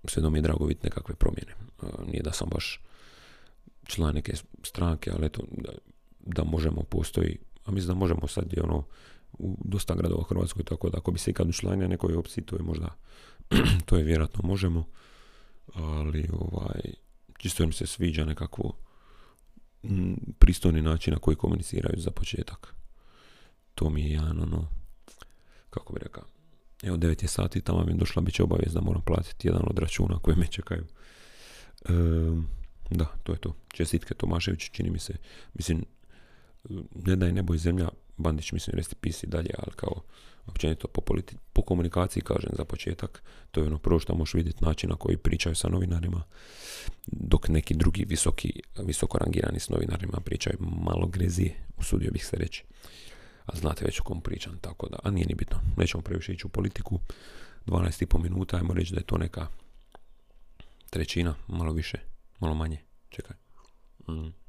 sve 0.03 0.29
mi 0.29 0.38
je 0.38 0.41
drago 0.41 0.65
vidjeti 0.65 0.88
nekakve 0.88 1.15
promjene. 1.15 1.53
nije 2.07 2.24
da 2.24 2.31
sam 2.31 2.50
baš 2.50 2.81
član 3.83 4.15
neke 4.15 4.33
stranke, 4.63 5.12
ali 5.15 5.25
eto, 5.25 5.43
da, 5.51 5.69
da 6.19 6.43
možemo 6.43 6.83
postoji, 6.83 7.38
a 7.65 7.71
mislim 7.71 7.88
da 7.88 8.00
možemo 8.00 8.27
sad 8.27 8.53
je 8.53 8.63
ono 8.63 8.83
u 9.33 9.57
dosta 9.63 9.95
gradova 9.95 10.21
u 10.21 10.24
Hrvatskoj, 10.24 10.63
tako 10.63 10.89
da 10.89 10.97
ako 10.97 11.12
bi 11.12 11.19
se 11.19 11.31
ikad 11.31 11.50
učlanio 11.50 11.88
nekoj 11.88 12.15
opciji, 12.15 12.43
to 12.43 12.55
je 12.55 12.63
možda, 12.63 12.95
to 13.85 13.97
je 13.97 14.03
vjerojatno 14.03 14.47
možemo, 14.47 14.85
ali 15.74 16.29
ovaj, 16.34 16.81
čisto 17.38 17.67
mi 17.67 17.74
se 17.74 17.88
sviđa 17.88 18.25
nekakvo 18.25 18.74
pristojni 20.39 20.81
način 20.81 21.13
na 21.13 21.19
koji 21.19 21.36
komuniciraju 21.36 22.01
za 22.01 22.12
početak. 22.12 22.75
To 23.75 23.89
mi 23.89 24.01
je 24.01 24.10
jedan 24.10 24.41
ono, 24.41 24.67
kako 25.69 25.93
bi 25.93 26.00
rekao, 26.03 26.24
evo 26.84 26.98
9 26.98 27.24
je 27.24 27.27
sati, 27.27 27.62
tamo 27.62 27.84
mi 27.84 27.91
je 27.91 27.98
došla, 27.98 28.22
bit 28.22 28.34
će 28.34 28.43
obavijest 28.43 28.74
da 28.74 28.81
moram 28.81 29.01
platiti 29.01 29.48
jedan 29.48 29.62
od 29.69 29.79
računa 29.79 30.19
koje 30.19 30.38
me 30.38 30.48
čekaju. 30.48 30.86
Da, 32.89 33.05
to 33.24 33.31
je 33.31 33.38
to. 33.38 33.55
Čestitke 33.74 34.13
Tomašević, 34.13 34.69
čini 34.72 34.89
mi 34.89 35.00
se, 35.00 35.13
mislim, 35.53 35.86
ne 37.05 37.15
da 37.15 37.25
je 37.25 37.31
nebo 37.31 37.53
i 37.53 37.57
zemlja, 37.57 37.89
Bandić 38.17 38.51
mislim 38.51 38.77
resti 38.77 38.95
pisi 38.95 39.27
dalje, 39.27 39.50
ali 39.57 39.72
kao 39.75 40.01
općenito 40.45 40.88
po, 40.88 41.01
politi- 41.01 41.38
po 41.53 41.62
komunikaciji 41.62 42.24
kažem 42.24 42.51
za 42.57 42.65
početak, 42.65 43.24
to 43.51 43.62
je 43.62 43.67
ono 43.67 43.77
prvo 43.77 44.00
što 44.00 44.15
možeš 44.15 44.34
vidjeti 44.34 44.65
način 44.65 44.89
na 44.89 44.95
koji 44.95 45.17
pričaju 45.17 45.55
sa 45.55 45.69
novinarima, 45.69 46.24
dok 47.07 47.48
neki 47.48 47.74
drugi 47.74 48.05
visoki, 48.05 48.62
visoko 48.77 49.17
rangirani 49.17 49.60
s 49.60 49.69
novinarima 49.69 50.19
pričaju 50.25 50.57
malo 50.60 51.07
grezije, 51.07 51.55
usudio 51.77 52.12
bih 52.12 52.25
se 52.25 52.38
reći. 52.38 52.63
A 53.45 53.57
znate 53.57 53.86
već 53.86 54.00
o 54.00 54.03
kom 54.03 54.22
pričam, 54.22 54.57
tako 54.62 54.89
da, 54.89 55.00
a 55.03 55.12
nije 55.12 55.27
ni 55.27 55.36
bitno, 55.36 55.57
nećemo 55.77 56.03
previše 56.03 56.34
ići 56.34 56.48
u 56.48 56.50
politiku, 56.50 57.00
12,5 57.65 58.24
minuta, 58.24 58.57
ajmo 58.57 58.74
reći 58.74 58.93
da 58.93 59.00
je 59.00 59.05
to 59.05 59.17
neka 59.17 59.48
trećina, 60.89 61.36
malo 61.48 61.74
više 61.74 61.98
malo 62.39 62.55
manje, 62.55 62.77
čekaj. 63.10 63.36
Mm. 64.07 64.44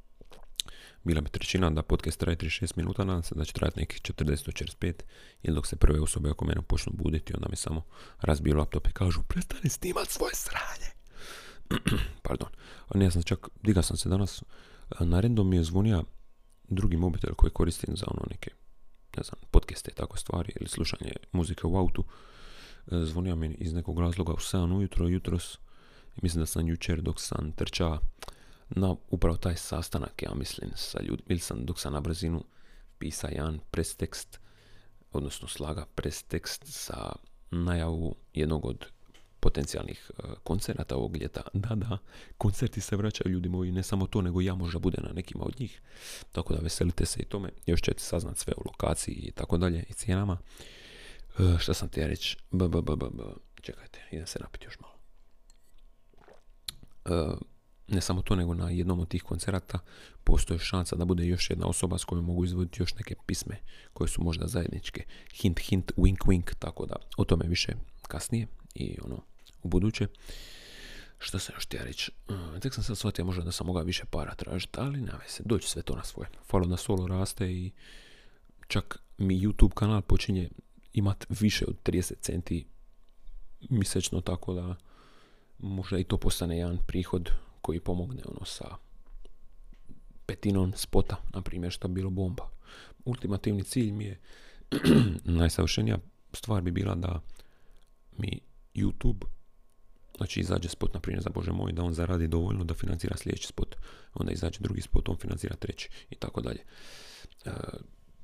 Bila 1.07 1.21
bi 1.21 1.29
trećina 1.29 1.69
da 1.69 1.83
podcast 1.83 2.19
traje 2.19 2.37
36 2.37 2.77
minuta, 2.77 3.03
nadam 3.03 3.23
se 3.23 3.35
da 3.35 3.45
će 3.45 3.53
trajati 3.53 3.79
nekih 3.79 4.01
40-45 4.01 4.93
ili 5.43 5.55
dok 5.55 5.67
se 5.67 5.75
prve 5.75 5.99
osobe 5.99 6.29
oko 6.29 6.45
mene 6.45 6.61
počnu 6.61 6.93
buditi, 6.95 7.33
onda 7.35 7.47
mi 7.49 7.55
samo 7.55 7.85
razbiju 8.21 8.55
laptop 8.55 8.87
i 8.87 8.91
kažu 8.91 9.21
prestani 9.27 9.69
snimat 9.69 10.09
svoje 10.09 10.35
sranje. 10.35 10.91
Pardon. 12.27 12.49
A 12.87 13.03
ja 13.03 13.11
sam 13.11 13.23
čak, 13.23 13.47
diga 13.63 13.81
sam 13.81 13.97
se 13.97 14.09
danas, 14.09 14.43
na 14.99 15.19
random 15.19 15.49
mi 15.49 15.55
je 15.55 15.63
zvonija 15.63 16.03
drugi 16.69 16.97
mobitel 16.97 17.33
koji 17.35 17.51
koristim 17.51 17.97
za 17.97 18.05
ono 18.07 18.25
neke, 18.31 18.51
ne 19.17 19.23
znam, 19.23 19.41
podcaste 19.51 19.91
i 19.91 19.95
tako 19.95 20.17
stvari 20.17 20.53
ili 20.59 20.69
slušanje 20.69 21.11
muzike 21.31 21.67
u 21.67 21.77
autu. 21.77 22.03
Zvonija 22.87 23.35
mi 23.35 23.55
iz 23.59 23.73
nekog 23.73 23.99
razloga 23.99 24.33
u 24.33 24.37
7 24.37 24.77
ujutro, 24.77 25.07
jutros, 25.07 25.57
mislim 26.21 26.41
da 26.41 26.45
sam 26.45 26.67
jučer 26.67 27.01
dok 27.01 27.21
sam 27.21 27.51
trčao 27.51 27.99
na 28.69 28.95
upravo 29.09 29.37
taj 29.37 29.55
sastanak, 29.55 30.23
ja 30.23 30.33
mislim, 30.35 30.71
sa 30.75 30.99
ljudima, 31.01 31.27
ili 31.27 31.39
sam 31.39 31.65
dok 31.65 31.79
sam 31.79 31.93
na 31.93 32.01
brzinu 32.01 32.43
pisa 32.97 33.27
jedan 33.27 33.59
press 33.71 33.95
tekst, 33.95 34.39
odnosno 35.11 35.47
slaga 35.47 35.85
press 35.95 36.23
tekst 36.23 36.63
sa 36.65 37.15
najavu 37.51 38.15
jednog 38.33 38.65
od 38.65 38.85
potencijalnih 39.39 40.11
uh, 40.11 40.31
koncerata 40.43 40.95
ovog 40.95 41.17
ljeta. 41.17 41.41
Da, 41.53 41.75
da, 41.75 41.97
koncerti 42.37 42.81
se 42.81 42.95
vraćaju 42.95 43.31
ljudi 43.31 43.49
moji, 43.49 43.71
ne 43.71 43.83
samo 43.83 44.07
to, 44.07 44.21
nego 44.21 44.41
ja 44.41 44.55
možda 44.55 44.79
bude 44.79 44.97
na 45.01 45.13
nekima 45.13 45.43
od 45.43 45.59
njih. 45.59 45.81
Tako 46.31 46.53
da 46.53 46.59
veselite 46.59 47.05
se 47.05 47.19
i 47.19 47.25
tome. 47.25 47.49
Još 47.65 47.81
ćete 47.81 47.99
saznat 47.99 48.37
sve 48.37 48.53
o 48.57 48.61
lokaciji 48.65 49.13
i 49.13 49.31
tako 49.31 49.57
dalje 49.57 49.83
i 49.89 49.93
cijenama. 49.93 50.37
Uh, 51.39 51.59
šta 51.59 51.73
sam 51.73 51.89
ti 51.89 51.99
ja 51.99 52.07
reći? 52.07 52.37
B. 52.51 52.65
Čekajte, 53.61 53.99
idem 54.11 54.27
se 54.27 54.39
napiti 54.39 54.65
još 54.65 54.79
malo. 54.79 54.93
E, 57.05 57.37
ne 57.87 58.01
samo 58.01 58.21
to, 58.21 58.35
nego 58.35 58.53
na 58.53 58.69
jednom 58.69 58.99
od 58.99 59.07
tih 59.07 59.23
koncerata 59.23 59.79
postoji 60.23 60.59
šansa 60.59 60.95
da 60.95 61.05
bude 61.05 61.25
još 61.25 61.49
jedna 61.49 61.67
osoba 61.67 61.97
s 61.97 62.03
kojom 62.03 62.25
mogu 62.25 62.45
izvoditi 62.45 62.81
još 62.81 62.95
neke 62.95 63.15
pisme 63.25 63.59
koje 63.93 64.07
su 64.07 64.23
možda 64.23 64.47
zajedničke. 64.47 65.03
Hint, 65.33 65.59
hint, 65.59 65.91
wink, 65.97 66.17
wink, 66.17 66.55
tako 66.59 66.85
da 66.85 66.95
o 67.17 67.25
tome 67.25 67.45
više 67.47 67.73
kasnije 68.07 68.47
i 68.75 68.97
ono 69.03 69.21
u 69.63 69.67
buduće. 69.67 70.07
Što 71.19 71.39
sam 71.39 71.55
još 71.55 71.65
htio 71.65 71.83
reći? 71.83 72.11
Uh, 72.29 72.59
tek 72.59 72.73
sam 72.73 72.83
sad 72.83 72.97
shvatio 72.97 73.25
možda 73.25 73.43
da 73.43 73.51
sam 73.51 73.67
mogao 73.67 73.83
više 73.83 74.03
para 74.11 74.35
tražiti, 74.35 74.79
ali 74.79 75.01
ne 75.01 75.11
se, 75.27 75.43
doći 75.45 75.69
sve 75.69 75.81
to 75.81 75.95
na 75.95 76.03
svoje. 76.03 76.29
Follow 76.51 76.67
na 76.67 76.77
solo 76.77 77.07
raste 77.07 77.51
i 77.51 77.71
čak 78.67 78.99
mi 79.17 79.41
YouTube 79.41 79.73
kanal 79.73 80.01
počinje 80.01 80.49
imat 80.93 81.25
više 81.29 81.65
od 81.67 81.75
30 81.83 82.13
centi 82.21 82.65
mjesečno, 83.69 84.21
tako 84.21 84.53
da 84.53 84.75
možda 85.57 85.97
i 85.97 86.03
to 86.03 86.17
postane 86.17 86.57
jedan 86.57 86.77
prihod 86.87 87.31
koji 87.67 87.79
pomogne 87.79 88.23
ono 88.25 88.45
sa 88.45 88.65
petinom 90.25 90.73
spota, 90.75 91.15
na 91.33 91.41
primjer, 91.41 91.71
što 91.71 91.87
bi 91.87 91.93
bilo 91.93 92.09
bomba. 92.09 92.49
Ultimativni 93.05 93.63
cilj 93.63 93.91
mi 93.91 94.05
je, 94.05 94.19
najsavršenija 95.39 95.97
stvar 96.33 96.61
bi 96.61 96.71
bila 96.71 96.95
da 96.95 97.21
mi 98.17 98.39
YouTube, 98.75 99.25
znači 100.17 100.39
izađe 100.39 100.69
spot, 100.69 100.93
na 100.93 100.99
primjer, 100.99 101.23
za 101.23 101.29
Bože 101.29 101.51
moj, 101.51 101.71
da 101.71 101.83
on 101.83 101.93
zaradi 101.93 102.27
dovoljno 102.27 102.63
da 102.63 102.73
financira 102.73 103.17
sljedeći 103.17 103.47
spot. 103.47 103.75
Onda 104.13 104.31
izađe 104.31 104.59
drugi 104.59 104.81
spot, 104.81 105.09
on 105.09 105.17
financira 105.17 105.55
treći 105.55 105.89
i 106.09 106.15
tako 106.15 106.41
dalje. 106.41 106.63
E, 107.45 107.51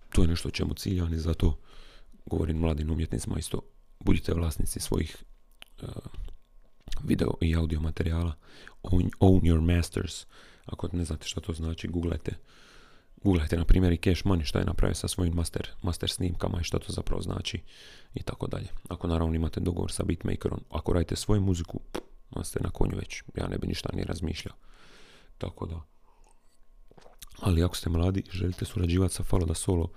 to 0.09 0.21
je 0.21 0.27
nešto 0.27 0.49
čemu 0.49 0.73
ciljam 0.73 1.13
i 1.13 1.17
zato 1.17 1.59
govorim 2.25 2.57
mladim 2.57 2.91
umjetnicima 2.91 3.39
isto, 3.39 3.61
budite 3.99 4.33
vlasnici 4.33 4.79
svojih 4.79 5.23
e, 5.81 5.85
video 7.03 7.33
i 7.41 7.55
audio 7.55 7.79
materijala. 7.79 8.35
Own, 8.83 9.09
own 9.19 9.41
your 9.41 9.75
masters. 9.75 10.25
Ako 10.65 10.89
ne 10.93 11.05
znate 11.05 11.27
što 11.27 11.41
to 11.41 11.53
znači, 11.53 11.87
googlajte. 11.87 12.35
Googlajte 13.23 13.57
na 13.57 13.65
primjer 13.65 13.93
i 13.93 13.97
Cash 13.97 14.25
Money 14.25 14.43
šta 14.43 14.59
je 14.59 14.65
napravio 14.65 14.95
sa 14.95 15.07
svojim 15.07 15.33
master, 15.33 15.69
master 15.81 16.09
snimkama 16.09 16.59
i 16.61 16.63
što 16.63 16.79
to 16.79 16.91
zapravo 16.91 17.21
znači 17.21 17.61
i 18.13 18.23
tako 18.23 18.47
dalje. 18.47 18.67
Ako 18.89 19.07
naravno 19.07 19.35
imate 19.35 19.59
dogovor 19.59 19.91
sa 19.91 20.03
beatmakerom, 20.03 20.59
ako 20.69 20.93
radite 20.93 21.15
svoju 21.15 21.41
muziku, 21.41 21.79
onda 22.31 22.43
ste 22.43 22.59
na 22.63 22.69
konju 22.69 22.97
već. 22.97 23.23
Ja 23.35 23.47
ne 23.47 23.57
bi 23.57 23.67
ništa 23.67 23.89
ni 23.93 24.03
razmišljao. 24.03 24.55
Tako 25.37 25.65
da, 25.65 25.81
Ali 27.39 27.63
ako 27.63 27.75
ste 27.75 27.89
mladi 27.89 28.23
želite 28.31 28.65
surađivati 28.65 29.13
sa 29.13 29.23
Falo 29.23 29.45
da 29.45 29.53
Solo 29.53 29.89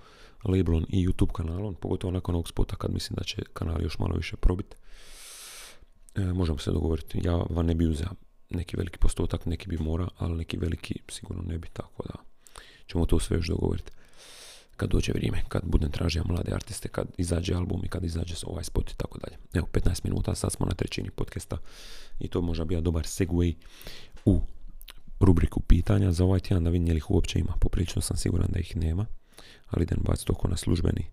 labelom 0.43 0.85
i 0.89 1.07
YouTube 1.07 1.31
kanalom, 1.31 1.75
pogotovo 1.75 2.11
nakon 2.11 2.35
ovog 2.35 2.47
spota 2.47 2.75
kad 2.75 2.93
mislim 2.93 3.15
da 3.15 3.23
će 3.23 3.41
kanal 3.53 3.81
još 3.81 3.99
malo 3.99 4.15
više 4.15 4.35
probiti, 4.35 4.75
možemo 6.17 6.57
se 6.57 6.71
dogovoriti. 6.71 7.21
Ja 7.23 7.35
vam 7.35 7.65
ne 7.65 7.75
bi 7.75 7.87
uzeo 7.87 8.09
neki 8.49 8.77
veliki 8.77 8.97
postotak, 8.97 9.45
neki 9.45 9.67
bi 9.67 9.77
mora, 9.77 10.07
ali 10.17 10.37
neki 10.37 10.57
veliki 10.57 10.95
sigurno 11.09 11.43
ne 11.43 11.57
bi, 11.57 11.67
tako 11.73 12.03
da 12.03 12.13
ćemo 12.87 13.05
to 13.05 13.19
sve 13.19 13.37
još 13.37 13.47
dogovoriti 13.47 13.91
kad 14.77 14.89
dođe 14.89 15.11
vrijeme, 15.11 15.43
kad 15.47 15.61
budem 15.65 15.91
tražio 15.91 16.23
mlade 16.25 16.51
artiste, 16.53 16.89
kad 16.89 17.07
izađe 17.17 17.53
album 17.53 17.81
i 17.85 17.87
kad 17.87 18.03
izađe 18.03 18.35
ovaj 18.45 18.63
spot 18.63 18.91
i 18.91 18.97
tako 18.97 19.17
dalje. 19.17 19.37
Evo, 19.53 19.67
15 19.73 19.99
minuta, 20.03 20.35
sad 20.35 20.51
smo 20.51 20.65
na 20.65 20.73
trećini 20.73 21.09
podcasta 21.09 21.57
i 22.19 22.27
to 22.27 22.41
može 22.41 22.65
biti 22.65 22.81
dobar 22.81 23.03
segway 23.03 23.55
u 24.25 24.41
rubriku 25.19 25.59
pitanja 25.59 26.11
za 26.11 26.23
ovaj 26.23 26.39
tjedan 26.39 26.63
da 26.63 26.69
vidim 26.69 26.87
je 26.87 26.93
li 26.93 26.97
ih 26.97 27.11
uopće 27.11 27.39
ima. 27.39 27.53
Poprilično 27.59 28.01
sam 28.01 28.17
siguran 28.17 28.47
da 28.51 28.59
ih 28.59 28.75
nema, 28.75 29.05
ali 29.69 29.83
idem 29.83 29.99
baciti 30.01 30.31
oko 30.31 30.47
na 30.47 30.57
službeni 30.57 31.05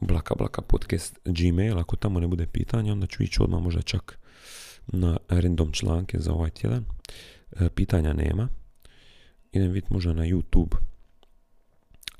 blaka 0.00 0.34
blaka 0.34 0.62
podcast 0.62 1.18
Gmail. 1.24 1.78
Ako 1.78 1.96
tamo 1.96 2.20
ne 2.20 2.26
bude 2.26 2.46
pitanja, 2.46 2.92
onda 2.92 3.06
ću 3.06 3.22
ići 3.22 3.42
odmah 3.42 3.62
možda 3.62 3.82
čak 3.82 4.18
na 4.86 5.16
random 5.28 5.72
članke 5.72 6.18
za 6.18 6.32
ovaj 6.32 6.50
tjedan. 6.50 6.84
E, 7.60 7.68
pitanja 7.68 8.12
nema. 8.12 8.48
Idem 9.52 9.68
vidjeti 9.68 9.94
možda 9.94 10.12
na 10.12 10.22
YouTube 10.22 10.76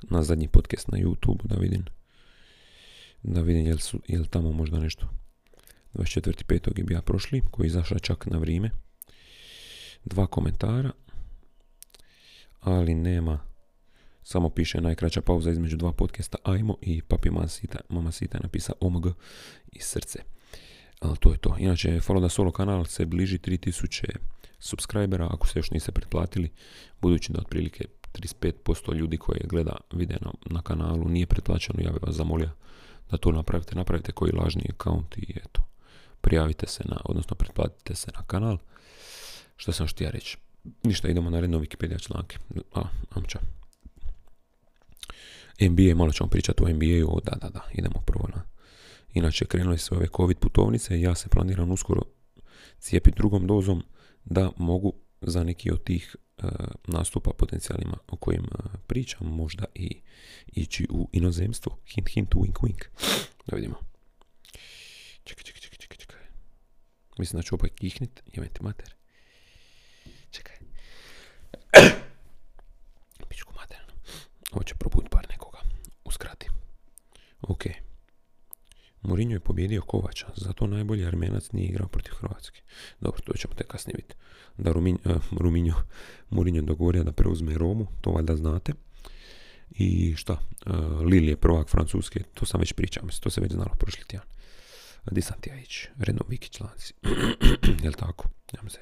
na 0.09 0.23
zadnji 0.23 0.47
podcast 0.47 0.87
na 0.87 0.97
YouTube 0.97 1.43
da 1.43 1.55
vidim 1.55 1.85
da 3.23 3.41
vidim 3.41 3.65
jel, 3.65 3.77
su, 3.77 3.99
jel 4.07 4.25
tamo 4.25 4.51
možda 4.51 4.79
nešto 4.79 5.07
24.5. 5.93 6.77
je 6.77 6.83
bija 6.83 7.01
prošli 7.01 7.41
koji 7.51 7.65
je 7.65 7.67
izašao 7.67 7.99
čak 7.99 8.25
na 8.25 8.37
vrijeme 8.37 8.71
dva 10.05 10.27
komentara 10.27 10.91
ali 12.59 12.95
nema 12.95 13.39
samo 14.23 14.49
piše 14.49 14.81
najkraća 14.81 15.21
pauza 15.21 15.51
između 15.51 15.77
dva 15.77 15.91
podcasta 15.91 16.37
Ajmo 16.43 16.77
i 16.81 17.01
Papi 17.01 17.29
Mama 17.29 17.47
Sita, 17.47 17.79
Mama 17.89 18.11
Sita 18.11 18.37
je 18.37 18.41
napisa 18.43 18.73
OMG 18.79 19.05
i 19.71 19.79
srce. 19.79 20.19
Ali 20.99 21.17
to 21.17 21.31
je 21.31 21.37
to. 21.37 21.55
Inače, 21.59 21.89
Follow 21.89 22.21
da 22.21 22.29
Solo 22.29 22.51
kanal 22.51 22.85
se 22.85 23.05
bliži 23.05 23.37
3000 23.37 24.05
subscribera, 24.59 25.29
ako 25.31 25.47
se 25.47 25.59
još 25.59 25.71
niste 25.71 25.91
pretplatili, 25.91 26.51
budući 27.01 27.31
da 27.31 27.39
otprilike 27.39 27.85
35% 28.13 28.95
ljudi 28.95 29.17
koji 29.17 29.39
gleda 29.43 29.77
vide 29.93 30.17
na, 30.21 30.31
na 30.45 30.61
kanalu 30.61 31.09
nije 31.09 31.25
pretplaćeno, 31.25 31.79
ja 31.81 31.91
bih 31.91 32.03
vas 32.03 32.15
zamolio 32.15 32.49
da 33.11 33.17
to 33.17 33.31
napravite. 33.31 33.75
Napravite 33.75 34.11
koji 34.11 34.31
lažni 34.31 34.69
account 34.69 35.17
i 35.17 35.33
eto, 35.45 35.63
prijavite 36.21 36.67
se 36.67 36.83
na, 36.85 37.01
odnosno 37.05 37.35
pretplatite 37.35 37.95
se 37.95 38.11
na 38.15 38.23
kanal. 38.27 38.57
Što 39.55 39.71
sam 39.71 39.87
štija 39.87 40.09
reći? 40.09 40.37
Ništa, 40.83 41.07
idemo 41.07 41.29
na 41.29 41.39
redno 41.39 41.59
Wikipedia 41.59 42.01
članke. 42.01 42.37
A, 42.73 42.81
amča. 43.09 43.39
NBA, 45.59 45.95
malo 45.95 46.11
ćemo 46.11 46.29
pričati 46.29 46.63
o 46.63 46.67
NBA-u, 46.67 47.21
da, 47.23 47.35
da, 47.41 47.49
da, 47.49 47.61
idemo 47.73 48.03
prvo 48.05 48.27
na... 48.35 48.43
Inače, 49.13 49.45
krenuli 49.45 49.77
se 49.77 49.95
ove 49.95 50.07
COVID 50.17 50.37
putovnice, 50.37 51.01
ja 51.01 51.15
se 51.15 51.29
planiram 51.29 51.71
uskoro 51.71 52.01
cijepiti 52.79 53.17
drugom 53.17 53.47
dozom 53.47 53.83
da 54.25 54.51
mogu 54.57 54.93
za 55.21 55.43
neki 55.43 55.71
od 55.71 55.83
tih 55.83 56.15
E, 56.37 56.47
nastupa 56.87 57.31
potencijalima 57.37 57.97
o 58.07 58.15
kojim 58.15 58.43
e, 58.43 58.77
pričam, 58.87 59.27
možda 59.27 59.65
i 59.75 60.01
ići 60.47 60.87
u 60.89 61.09
inozemstvo. 61.11 61.77
Hint, 61.85 62.09
hint, 62.09 62.35
wink, 62.35 62.53
wink. 62.53 62.83
Da 63.47 63.55
vidimo. 63.55 63.75
Čekaj, 65.23 65.43
čekaj, 65.43 65.61
čekaj, 65.61 65.77
čekaj, 65.77 65.97
čekaj. 65.97 66.21
Mislim 67.17 67.37
da 67.37 67.43
ću 67.43 67.55
opet 67.55 67.73
kihnit, 67.75 68.23
jeventi 68.33 68.63
mater. 68.63 68.95
Čekaj. 70.31 70.55
Pičku 73.29 73.53
maternu. 73.55 73.93
Ovo 74.51 74.63
će 74.63 74.75
probut 74.75 75.09
par. 75.09 75.32
Uskrati. 76.23 76.49
Ok. 77.41 77.63
Mourinho 79.01 79.33
je 79.33 79.39
pobjedio 79.39 79.81
Kovača, 79.81 80.27
zato 80.35 80.67
najbolji 80.67 81.05
Armenac 81.05 81.51
nije 81.51 81.67
igrao 81.67 81.87
protiv 81.87 82.13
Hrvatske. 82.13 82.61
Dobro, 82.99 83.21
to 83.21 83.33
ćemo 83.33 83.53
te 83.53 83.63
kasnije 83.63 83.95
vidjeti. 83.95 84.15
Da 84.57 84.71
Ruminjo, 85.31 85.75
uh, 85.75 85.83
Mourinho 86.29 86.61
dogovorio 86.61 87.03
da 87.03 87.11
preuzme 87.11 87.57
Romu, 87.57 87.87
to 88.01 88.11
valjda 88.11 88.35
znate. 88.35 88.73
I 89.69 90.15
šta, 90.15 90.33
uh, 90.33 91.01
Lille 91.01 91.29
je 91.29 91.37
prvak 91.37 91.69
Francuske, 91.69 92.23
to 92.33 92.45
sam 92.45 92.59
već 92.59 92.73
pričao, 92.73 93.03
to 93.21 93.29
se 93.29 93.41
već 93.41 93.51
znalo 93.51 93.75
prošli 93.79 94.05
tjedan. 94.07 94.27
Di 95.11 95.21
sam 95.21 95.41
ti 95.41 95.49
ja 95.49 95.59
ići? 95.59 95.89
Redno 95.99 96.21
Viki 96.27 96.49
članci. 96.49 96.93
Jel 97.83 97.93
tako? 97.93 98.29
Ja 98.53 98.63
mi 98.63 98.69
se 98.69 98.79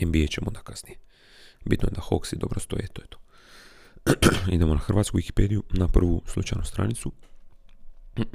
NBA 0.00 0.26
ćemo 0.26 0.46
onda 0.46 0.60
kasnije. 0.60 0.98
Bitno 1.64 1.88
je 1.88 1.94
da 1.94 2.00
Hawksi 2.00 2.36
dobro 2.36 2.60
stoje, 2.60 2.86
to 2.92 3.02
je 3.02 3.08
to. 3.08 3.18
Idemo 4.54 4.74
na 4.74 4.80
hrvatsku 4.80 5.18
Wikipediju, 5.18 5.62
na 5.70 5.88
prvu 5.88 6.22
slučajnu 6.26 6.64
stranicu. 6.64 7.12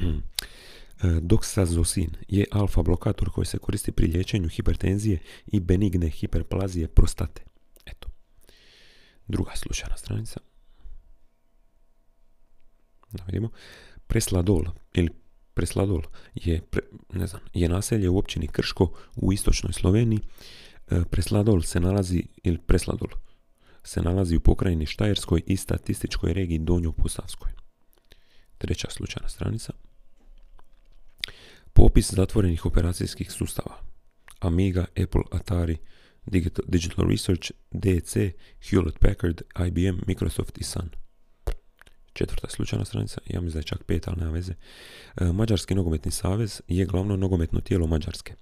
Doxazosin 1.21 2.09
je 2.27 2.45
alfa 2.51 2.81
blokator 2.81 3.29
koji 3.31 3.45
se 3.45 3.57
koristi 3.57 3.91
pri 3.91 4.07
liječenju 4.07 4.49
hipertenzije 4.49 5.19
i 5.47 5.59
benigne 5.59 6.09
hiperplazije 6.09 6.87
prostate. 6.87 7.43
Eto. 7.85 8.07
Druga 9.27 9.51
slučajna 9.55 9.97
stranica. 9.97 10.39
Da 13.11 13.23
vidimo. 13.23 13.49
Presladol 14.07 14.63
ili 14.93 15.09
Presladol 15.53 16.01
je, 16.35 16.61
ne 17.13 17.27
znam, 17.27 17.41
je 17.53 17.69
naselje 17.69 18.09
u 18.09 18.17
općini 18.17 18.47
Krško 18.47 18.91
u 19.15 19.33
istočnoj 19.33 19.73
Sloveniji. 19.73 20.19
E, 20.91 21.01
Presladol 21.11 21.61
se 21.61 21.79
nalazi, 21.79 22.23
ili 22.43 22.57
Presladol, 22.57 23.09
se 23.87 24.01
nalazi 24.01 24.35
u 24.35 24.39
pokrajini 24.39 24.85
Štajerskoj 24.85 25.41
i 25.45 25.57
statističkoj 25.57 26.33
regiji 26.33 26.59
Donjo 26.59 26.91
Posavskoj. 26.91 27.51
Treća 28.57 28.87
slučajna 28.89 29.29
stranica. 29.29 29.73
Popis 31.73 32.13
zatvorenih 32.13 32.65
operacijskih 32.65 33.31
sustava. 33.31 33.75
Amiga, 34.39 34.85
Apple, 35.03 35.21
Atari, 35.31 35.77
Digital, 36.67 37.09
Research, 37.09 37.51
DC, 37.71 38.15
Hewlett 38.61 38.99
Packard, 38.99 39.41
IBM, 39.67 39.99
Microsoft 40.07 40.57
i 40.57 40.63
Sun. 40.63 40.89
Četvrta 42.13 42.49
slučajna 42.49 42.85
stranica, 42.85 43.21
ja 43.27 43.41
mislim 43.41 43.61
da 43.61 43.67
čak 43.67 43.83
pet, 43.83 44.07
ali 44.07 44.17
nema 44.17 44.31
veze. 44.31 44.53
E, 45.15 45.25
Mađarski 45.25 45.75
nogometni 45.75 46.11
savez 46.11 46.61
je 46.67 46.85
glavno 46.85 47.15
nogometno 47.15 47.61
tijelo 47.61 47.87
Mađarske. 47.87 48.33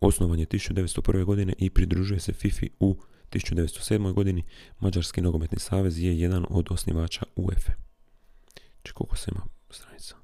Osnovan 0.00 0.38
je 0.38 0.46
1901. 0.46 1.24
godine 1.24 1.52
i 1.58 1.70
pridružuje 1.70 2.20
se 2.20 2.32
FIFI 2.32 2.70
u 2.80 2.96
1907. 3.30 4.12
godini. 4.12 4.44
Mađarski 4.80 5.20
nogometni 5.20 5.58
savez 5.58 5.98
je 5.98 6.20
jedan 6.20 6.46
od 6.50 6.66
osnivača 6.70 7.24
UEFA. 7.36 7.72
Či 8.82 8.92
koliko 8.92 9.16
se 9.16 9.30
ima 9.34 9.46
stranica? 9.70 10.14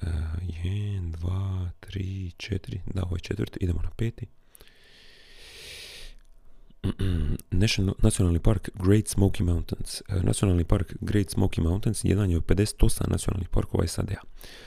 1, 0.00 1.16
2, 1.16 1.68
3, 1.80 2.34
4, 2.36 2.78
da 2.94 3.02
ovo 3.02 3.16
je 3.16 3.20
četvrti, 3.20 3.58
idemo 3.60 3.82
na 3.82 3.90
peti. 3.90 4.26
Nacionalni 8.02 8.38
park 8.38 8.70
Great 8.74 9.04
Smoky 9.06 9.42
Mountains. 9.42 10.02
E, 10.08 10.22
nacionalni 10.22 10.64
park 10.64 10.94
Great 11.00 11.26
Smoky 11.26 11.60
Mountains 11.60 12.04
jedan 12.04 12.30
je 12.30 12.36
od 12.36 12.44
58 12.44 13.10
nacionalnih 13.10 13.48
parkova 13.48 13.86
SAD-a, 13.86 14.20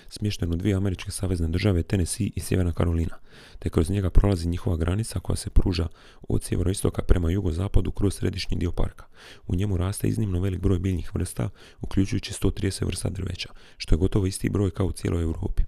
smješten 0.09 0.53
u 0.53 0.55
dvije 0.55 0.75
američke 0.75 1.11
savezne 1.11 1.47
države 1.47 1.83
Tennessee 1.83 2.29
i 2.35 2.39
Sjeverna 2.39 2.73
Karolina, 2.73 3.15
te 3.59 3.69
kroz 3.69 3.89
njega 3.89 4.09
prolazi 4.09 4.47
njihova 4.47 4.77
granica 4.77 5.19
koja 5.19 5.35
se 5.35 5.49
pruža 5.49 5.87
od 6.29 6.43
sjeveroistoka 6.43 7.01
prema 7.01 7.31
jugozapadu 7.31 7.91
kroz 7.91 8.15
središnji 8.15 8.57
dio 8.57 8.71
parka. 8.71 9.05
U 9.47 9.55
njemu 9.55 9.77
raste 9.77 10.07
iznimno 10.07 10.39
velik 10.39 10.61
broj 10.61 10.79
biljnih 10.79 11.15
vrsta, 11.15 11.49
uključujući 11.81 12.33
130 12.33 12.85
vrsta 12.85 13.09
drveća, 13.09 13.49
što 13.77 13.95
je 13.95 13.99
gotovo 13.99 14.25
isti 14.25 14.49
broj 14.49 14.71
kao 14.71 14.85
u 14.85 14.91
cijeloj 14.91 15.23
Europi. 15.23 15.63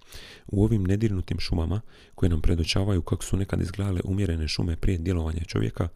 U 0.46 0.64
ovim 0.64 0.82
nedirnutim 0.84 1.38
šumama, 1.38 1.80
koje 2.14 2.30
nam 2.30 2.40
predočavaju 2.40 3.02
kako 3.02 3.24
su 3.24 3.36
nekad 3.36 3.60
izgledale 3.60 4.00
umjerene 4.04 4.48
šume 4.48 4.76
prije 4.76 4.98
djelovanja 4.98 5.44
čovjeka, 5.46 5.88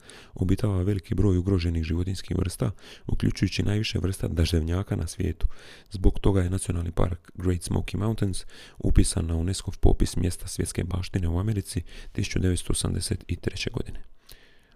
obitava 0.46 0.82
veliki 0.82 1.14
broj 1.14 1.38
ugroženih 1.38 1.84
životinskih 1.84 2.36
vrsta, 2.38 2.70
uključujući 3.06 3.62
najviše 3.62 3.98
vrsta 3.98 4.28
daždevnjaka 4.28 4.96
na 4.96 5.06
svijetu. 5.06 5.46
Zbog 5.90 6.20
toga 6.20 6.42
je 6.42 6.50
nacionalni 6.50 6.92
park 6.92 7.30
Great 7.34 7.60
Smoky 7.60 7.96
Mountains 7.96 8.44
upisan 8.78 9.26
na 9.26 9.36
UNESCO 9.36 9.70
popis 9.80 10.16
mjesta 10.16 10.48
svjetske 10.48 10.84
baštine 10.84 11.28
u 11.28 11.38
Americi 11.38 11.82
1983. 12.14 13.72
godine. 13.72 14.02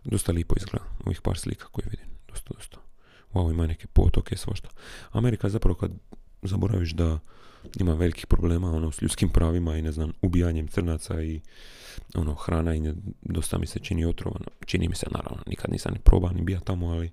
Dosta 0.05 0.33
lipo 0.33 0.55
izgleda 0.59 0.85
ovih 1.05 1.21
par 1.23 1.39
slika 1.39 1.67
koje 1.73 1.87
vidim. 1.91 2.07
Dosta, 2.29 2.55
dosta. 2.55 2.79
Wow, 3.33 3.51
ima 3.51 3.67
neke 3.67 3.87
potoke, 3.87 4.37
svašta. 4.37 4.69
Amerika 5.11 5.49
zapravo 5.49 5.75
kad 5.75 5.91
zaboraviš 6.43 6.91
da 6.91 7.19
ima 7.81 7.95
velikih 7.95 8.27
problema 8.27 8.71
ono, 8.71 8.93
s 8.93 9.03
ljudskim 9.03 9.29
pravima 9.29 9.77
i 9.77 9.83
ne 9.83 9.93
znam, 9.93 10.13
ubijanjem 10.23 10.69
crnaca 10.69 11.23
i 11.23 11.41
ono, 12.15 12.35
hrana 12.35 12.77
i 12.77 12.93
dosta 13.23 13.59
mi 13.59 13.67
se 13.67 13.79
čini 13.79 14.05
otrovano. 14.05 14.47
Čini 14.67 14.89
mi 14.89 14.95
se 14.95 15.07
naravno, 15.11 15.43
nikad 15.47 15.71
nisam 15.71 15.93
ni 15.93 15.99
probao 15.99 16.33
ni 16.33 16.43
bija 16.43 16.61
tamo, 16.61 16.89
ali 16.89 17.11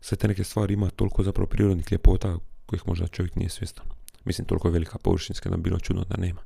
sve 0.00 0.16
te 0.16 0.28
neke 0.28 0.44
stvari 0.44 0.74
ima 0.74 0.90
toliko 0.90 1.22
zapravo 1.22 1.46
prirodnih 1.46 1.92
ljepota 1.92 2.38
kojih 2.66 2.82
možda 2.86 3.06
čovjek 3.06 3.36
nije 3.36 3.48
svjestan. 3.48 3.86
Mislim, 4.24 4.46
toliko 4.46 4.68
je 4.68 4.72
velika 4.72 4.98
površinska 4.98 5.50
da 5.50 5.56
bi 5.56 5.62
bilo 5.62 5.78
čudno 5.78 6.04
da 6.04 6.16
nema. 6.16 6.40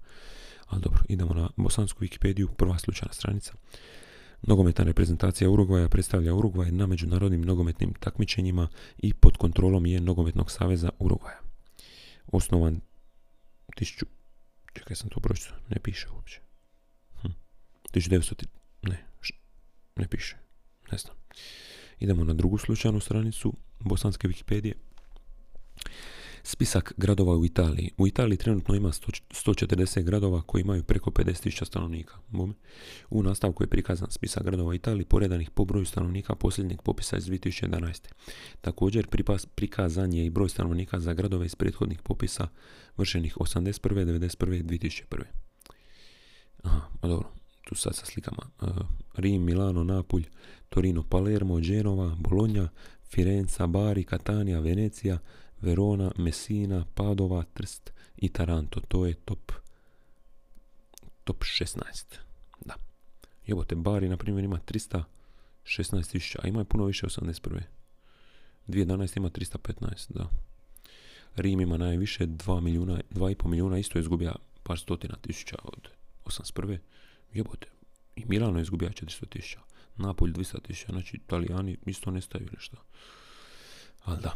Ali 0.67 0.83
dobro, 0.83 1.01
idemo 1.09 1.35
na 1.35 1.51
bosansku 1.57 2.05
Wikipediju, 2.05 2.49
prva 2.57 2.79
slučajna 2.79 3.13
stranica. 3.13 3.53
Nogometna 4.43 4.85
reprezentacija 4.85 5.51
Urugvaja 5.51 5.89
predstavlja 5.89 6.35
Urugvaj 6.35 6.73
na 6.73 6.87
međunarodnim 6.87 7.43
nogometnim 7.43 7.95
takmičenjima 7.95 8.69
i 8.99 9.15
pod 9.15 9.37
kontrolom 9.37 9.87
je 9.87 10.01
Nogometnog 10.01 10.51
saveza 10.51 10.91
Urugvaja. 10.99 11.39
Osnovan 12.33 12.81
tisuću... 13.77 14.07
Čekaj, 14.73 14.97
sam 14.97 15.09
to 15.11 15.21
pročitao. 15.21 15.57
Ne 15.69 15.77
piše 15.79 16.09
uopće. 16.11 16.41
Hm. 17.23 17.29
1900... 17.93 18.45
Ne, 18.83 19.05
ne 19.97 20.09
piše. 20.09 20.37
Ne 20.93 20.99
znam. 20.99 21.17
Idemo 21.99 22.25
na 22.25 22.35
drugu 22.35 22.59
slučajnu 22.59 23.01
stranicu 23.01 23.53
bosanske 23.81 24.29
Wikipedije. 24.29 24.75
Spisak 26.47 26.93
gradova 26.97 27.37
u 27.37 27.45
Italiji. 27.45 27.91
U 27.99 28.07
Italiji 28.07 28.37
trenutno 28.37 28.75
ima 28.75 28.89
140 28.89 30.03
gradova 30.03 30.43
koji 30.43 30.63
imaju 30.63 30.83
preko 30.83 31.11
50.000 31.11 31.65
stanovnika. 31.65 32.15
U 33.11 33.23
nastavku 33.23 33.63
je 33.63 33.67
prikazan 33.67 34.11
spisak 34.11 34.45
gradova 34.45 34.69
u 34.69 34.75
Italiji 34.75 35.05
poredanih 35.05 35.51
po 35.51 35.65
broju 35.65 35.85
stanovnika 35.85 36.35
posljednjeg 36.35 36.83
popisa 36.83 37.17
iz 37.17 37.25
2011. 37.25 38.09
Također 38.61 39.07
prikazan 39.55 40.13
je 40.13 40.27
i 40.27 40.31
broj 40.31 40.49
stanovnika 40.49 41.01
za 41.01 41.15
gradove 41.15 41.47
iz 41.47 41.55
prethodnih 41.55 42.03
popisa 42.03 42.49
vršenih 42.97 43.37
81. 43.37 44.05
91. 44.05 44.55
i 44.55 44.63
2001. 44.63 45.23
Aha, 46.63 46.81
dobro, 47.03 47.29
tu 47.65 47.75
sad 47.75 47.97
sa 47.97 48.07
slikama. 48.07 48.43
E, 48.63 48.67
Rim, 49.15 49.45
Milano, 49.45 49.85
Napulj, 49.85 50.25
Torino, 50.69 51.03
Palermo, 51.03 51.61
Genova, 51.61 52.17
Bologna, 52.19 52.69
Firenca, 53.15 53.67
Bari, 53.67 54.05
Catania, 54.05 54.61
Venecija, 54.61 55.19
Verona, 55.61 56.11
Messina, 56.17 56.85
Padova, 56.95 57.43
Trst 57.55 57.93
i 58.17 58.29
Taranto. 58.29 58.81
To 58.81 59.07
je 59.07 59.15
top 59.15 59.53
top 61.25 61.45
16. 61.45 61.79
Da. 62.65 62.75
Jebote, 63.47 63.75
Bari, 63.75 64.09
na 64.09 64.17
primjer, 64.17 64.45
ima 64.45 64.61
316 65.67 66.11
tisuća, 66.11 66.39
a 66.43 66.49
ima 66.49 66.59
je 66.59 66.65
puno 66.65 66.85
više 66.85 67.07
81. 67.07 67.61
2011 68.69 69.17
ima 69.17 69.31
315, 69.31 70.13
da. 70.13 70.29
Rim 71.37 71.61
ima 71.61 71.77
najviše 71.77 72.27
2 72.27 72.61
milijuna, 72.61 73.01
2,5 73.11 73.49
milijuna, 73.49 73.79
isto 73.79 73.99
je 73.99 74.01
izgubija 74.01 74.35
par 74.63 74.79
stotina 74.79 75.17
tisuća 75.17 75.57
od 75.65 75.89
81. 76.25 76.79
Jebote, 77.33 77.67
i 78.17 78.25
Milano 78.29 78.59
je 78.59 78.63
izgubija 78.63 78.91
400 78.91 79.29
tisuća. 79.29 79.61
Napolj 79.97 80.33
200 80.33 80.63
tisuća, 80.63 80.93
znači 80.93 81.17
Italijani 81.17 81.77
isto 81.87 82.11
nestaju 82.11 82.47
ili 82.47 82.57
što. 82.59 82.77
Ali 84.05 84.21
da, 84.23 84.33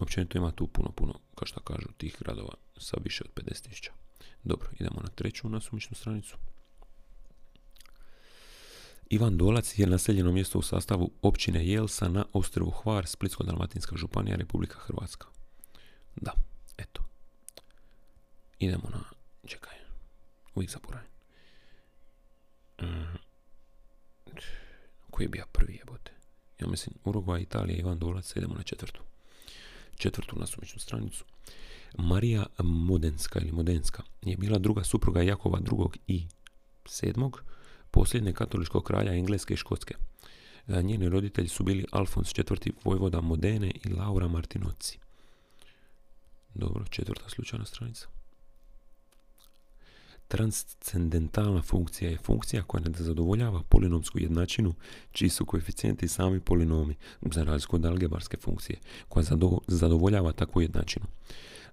općenito 0.00 0.38
ima 0.38 0.50
tu 0.50 0.66
puno, 0.66 0.90
puno, 0.90 1.14
kao 1.34 1.46
što 1.46 1.60
kažu, 1.60 1.88
tih 1.96 2.16
gradova 2.20 2.54
sa 2.76 2.96
više 3.04 3.24
od 3.24 3.44
50 3.44 3.68
tisuća. 3.68 3.92
Dobro, 4.44 4.68
idemo 4.80 5.00
na 5.02 5.08
treću 5.08 5.48
nasumičnu 5.48 5.96
stranicu. 5.96 6.36
Ivan 9.10 9.36
Dolac 9.36 9.78
je 9.78 9.86
naseljeno 9.86 10.32
mjesto 10.32 10.58
u 10.58 10.62
sastavu 10.62 11.10
općine 11.22 11.66
Jelsa 11.68 12.08
na 12.08 12.24
ostrvu 12.32 12.70
Hvar, 12.70 13.04
Splitsko-Dalmatinska 13.04 13.96
županija, 13.96 14.36
Republika 14.36 14.78
Hrvatska. 14.78 15.26
Da, 16.16 16.32
eto. 16.78 17.02
Idemo 18.58 18.88
na... 18.90 19.00
Čekaj, 19.46 19.74
uvijek 20.54 20.70
zaboravim. 20.70 21.10
Mm. 22.82 23.16
Koji 25.10 25.24
je 25.24 25.28
bio 25.28 25.44
prvi 25.52 25.74
jebote? 25.74 26.12
Ja 26.60 26.66
mislim, 26.66 26.94
Uruguay, 27.04 27.42
Italija, 27.42 27.78
Ivan 27.78 27.98
Dolac, 27.98 28.36
idemo 28.36 28.54
na 28.54 28.62
četvrtu. 28.62 29.00
Četvrtu 29.96 30.38
nasumičnu 30.38 30.80
stranicu. 30.80 31.24
Marija 31.98 32.46
Modenska 32.62 33.40
ili 33.40 33.52
Modenska 33.52 34.02
je 34.22 34.36
bila 34.36 34.58
druga 34.58 34.84
supruga 34.84 35.22
Jakova 35.22 35.58
II. 35.58 36.00
i 36.06 36.26
sedmog, 36.86 37.42
posljednje 37.90 38.32
katoličkog 38.32 38.84
kralja 38.84 39.12
Engleske 39.12 39.54
i 39.54 39.56
Škotske. 39.56 39.94
E, 40.68 40.82
njeni 40.82 41.08
roditelji 41.08 41.48
su 41.48 41.64
bili 41.64 41.86
Alfons 41.92 42.32
IV. 42.38 42.72
vojvoda 42.84 43.20
Modene 43.20 43.70
i 43.84 43.88
Laura 43.88 44.28
Martinoci. 44.28 44.98
Dobro, 46.54 46.84
četvrta 46.90 47.28
slučajna 47.28 47.64
stranica. 47.64 48.13
Transcendentalna 50.34 51.62
funkcija 51.62 52.10
je 52.10 52.18
funkcija 52.18 52.62
koja 52.62 52.80
ne 52.80 52.90
zadovoljava 52.98 53.62
polinomsku 53.62 54.18
jednačinu, 54.18 54.74
čiji 55.12 55.28
su 55.28 55.46
koeficijenti 55.46 56.08
sami 56.08 56.40
polinomi, 56.40 56.94
za 57.22 57.44
razliku 57.44 57.76
od 57.76 57.84
algebarske 57.84 58.36
funkcije, 58.36 58.78
koja 59.08 59.24
zadovoljava 59.66 60.32
takvu 60.32 60.62
jednačinu. 60.62 61.06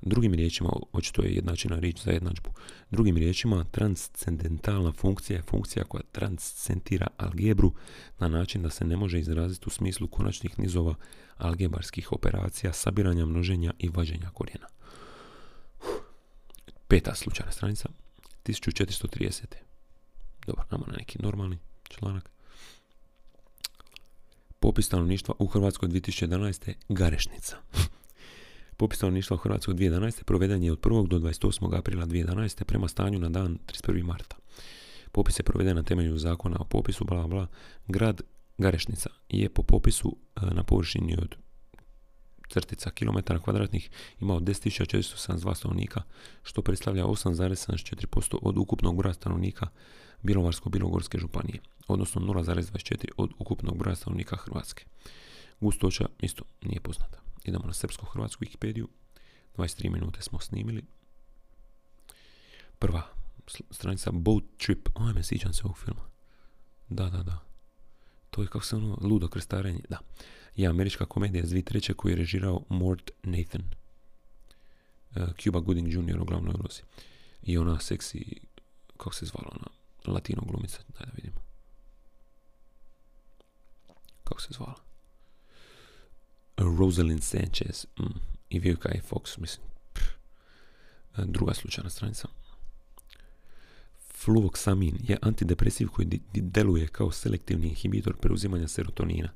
Drugim 0.01 0.33
riječima, 0.33 0.69
očito 0.91 1.21
je 1.21 1.35
jednačina 1.35 1.79
riječ 1.79 2.03
za 2.03 2.11
jednadžbu. 2.11 2.49
Drugim 2.91 3.17
riječima, 3.17 3.63
transcendentalna 3.63 4.91
funkcija 4.91 5.37
je 5.37 5.43
funkcija 5.43 5.85
koja 5.85 6.03
transcentira 6.11 7.07
algebru 7.17 7.73
na 8.19 8.27
način 8.27 8.61
da 8.61 8.69
se 8.69 8.85
ne 8.85 8.97
može 8.97 9.19
izraziti 9.19 9.63
u 9.67 9.69
smislu 9.69 10.07
konačnih 10.07 10.59
nizova 10.59 10.95
algebarskih 11.37 12.11
operacija, 12.11 12.73
sabiranja, 12.73 13.25
množenja 13.25 13.73
i 13.79 13.89
vađenja 13.89 14.29
korijena. 14.29 14.67
Peta 16.87 17.15
slučajna 17.15 17.51
stranica. 17.51 18.00
1430. 18.43 19.45
Dobro, 20.47 20.63
namo 20.71 20.85
na 20.87 20.93
neki 20.97 21.21
normalni 21.21 21.57
članak. 21.89 22.31
Popis 24.59 24.85
stanovništva 24.85 25.35
u 25.39 25.47
Hrvatskoj 25.47 25.89
2011. 25.89 26.73
Garešnica. 26.89 27.57
Popis 28.77 28.97
stanovništva 28.97 29.35
u 29.35 29.37
Hrvatskoj 29.37 29.73
2011. 29.73 30.23
proveden 30.23 30.63
je 30.63 30.71
od 30.71 30.79
1. 30.79 31.07
do 31.07 31.19
28. 31.19 31.77
aprila 31.77 32.05
2011. 32.05 32.63
prema 32.63 32.87
stanju 32.87 33.19
na 33.19 33.29
dan 33.29 33.57
31. 33.67 34.03
marta. 34.03 34.35
Popis 35.11 35.39
je 35.39 35.43
proveden 35.43 35.75
na 35.75 35.83
temelju 35.83 36.17
zakona 36.17 36.57
o 36.59 36.65
popisu, 36.65 37.05
bla, 37.05 37.27
bla. 37.27 37.47
Grad 37.87 38.21
Garešnica 38.57 39.09
je 39.29 39.49
po 39.49 39.63
popisu 39.63 40.17
e, 40.35 40.45
na 40.45 40.63
površini 40.63 41.17
od 41.17 41.35
crtica 42.53 42.89
kilometara 42.89 43.39
kvadratnih 43.39 43.89
imao 44.19 44.39
10.472 44.39 45.55
stanovnika, 45.55 46.01
što 46.43 46.61
predstavlja 46.61 47.05
8,74% 47.05 48.37
od 48.41 48.57
ukupnog 48.57 48.97
broja 48.97 49.13
stanovnika 49.13 49.67
Bjelovarsko-Bilogorske 50.23 51.19
županije, 51.19 51.59
odnosno 51.87 52.21
0,24 52.21 53.07
od 53.17 53.31
ukupnog 53.39 53.77
broja 53.77 53.95
stanovnika 53.95 54.35
Hrvatske. 54.35 54.85
Gustoća 55.61 56.05
isto 56.19 56.43
nije 56.61 56.79
poznata. 56.79 57.21
Idemo 57.43 57.65
na 57.65 57.73
srpsko-hrvatsku 57.73 58.45
Wikipediju. 58.45 58.87
23 59.57 59.89
minute 59.89 60.21
smo 60.21 60.39
snimili. 60.39 60.83
Prva 62.79 63.03
stranica 63.71 64.11
Boat 64.11 64.43
Trip. 64.57 64.89
me 65.15 65.23
sjećam 65.23 65.53
se 65.53 65.61
ovog 65.63 65.77
filma. 65.77 66.01
Da, 66.89 67.09
da, 67.09 67.23
da. 67.23 67.50
To 68.31 68.41
je 68.41 68.47
kako 68.47 68.65
se 68.65 68.75
ono, 68.75 68.97
ludo 69.01 69.27
krestarenje. 69.27 69.81
Da 69.89 69.99
je 70.55 70.67
američka 70.67 71.05
komedija 71.05 71.43
iz 71.43 71.49
2003. 71.49 71.93
koju 71.93 72.11
je 72.11 72.15
režirao 72.15 72.61
Mort 72.69 73.11
Nathan. 73.23 73.61
Uh, 75.15 75.23
Cuba 75.43 75.59
Gooding 75.59 75.93
Jr. 75.93 76.21
u 76.21 76.25
glavnoj 76.25 76.53
ulozi. 76.59 76.81
I 77.43 77.57
ona 77.57 77.79
seksi, 77.79 78.39
kako 78.97 79.15
se 79.15 79.25
zvala 79.25 79.47
ona, 79.51 79.67
latino 80.13 80.41
glumica, 80.41 80.79
daj 80.99 81.05
da 81.05 81.11
vidimo. 81.15 81.41
Kako 84.23 84.41
se 84.41 84.47
zvala? 84.51 84.75
Rosalind 86.57 87.23
Sanchez 87.23 87.85
mm. 87.99 88.03
i 88.49 88.59
Vivica 88.59 88.89
Fox, 89.09 89.39
mislim. 89.39 89.67
Druga 91.17 91.53
slučajna 91.53 91.89
stranica. 91.89 92.27
Fluvoxamin 94.25 94.95
je 95.07 95.17
antidepresiv 95.21 95.87
koji 95.87 96.19
deluje 96.33 96.87
kao 96.87 97.11
selektivni 97.11 97.67
inhibitor 97.67 98.17
preuzimanja 98.17 98.67
serotonina. 98.67 99.29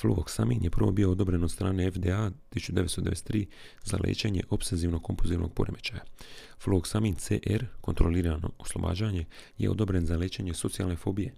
Fluvoxamin 0.00 0.64
je 0.64 0.70
prvo 0.70 0.92
bio 0.92 1.10
odobren 1.10 1.44
od 1.44 1.50
strane 1.50 1.90
FDA 1.90 2.30
1993 2.50 3.46
za 3.84 3.96
liječenje 4.04 4.42
obsezivno-kompulzivnog 4.50 5.54
poremećaja. 5.54 6.00
Fluvoxamin 6.64 7.16
CR, 7.18 7.64
kontrolirano 7.80 8.50
oslobađanje, 8.58 9.24
je 9.58 9.70
odobren 9.70 10.06
za 10.06 10.16
liječenje 10.16 10.54
socijalne 10.54 10.96
fobije. 10.96 11.34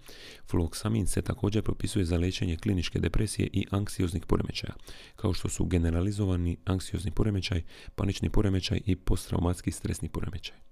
Fluvoxamin 0.50 1.06
se 1.06 1.22
također 1.22 1.62
propisuje 1.62 2.04
za 2.04 2.16
liječenje 2.16 2.56
kliničke 2.56 2.98
depresije 2.98 3.48
i 3.52 3.66
anksioznih 3.70 4.26
poremećaja, 4.26 4.74
kao 5.16 5.32
što 5.32 5.48
su 5.48 5.64
generalizovani 5.64 6.56
anksiozni 6.64 7.10
poremećaj, 7.10 7.62
panični 7.94 8.30
poremećaj 8.30 8.80
i 8.86 8.96
posttraumatski 8.96 9.70
stresni 9.72 10.08
poremećaj. 10.08 10.71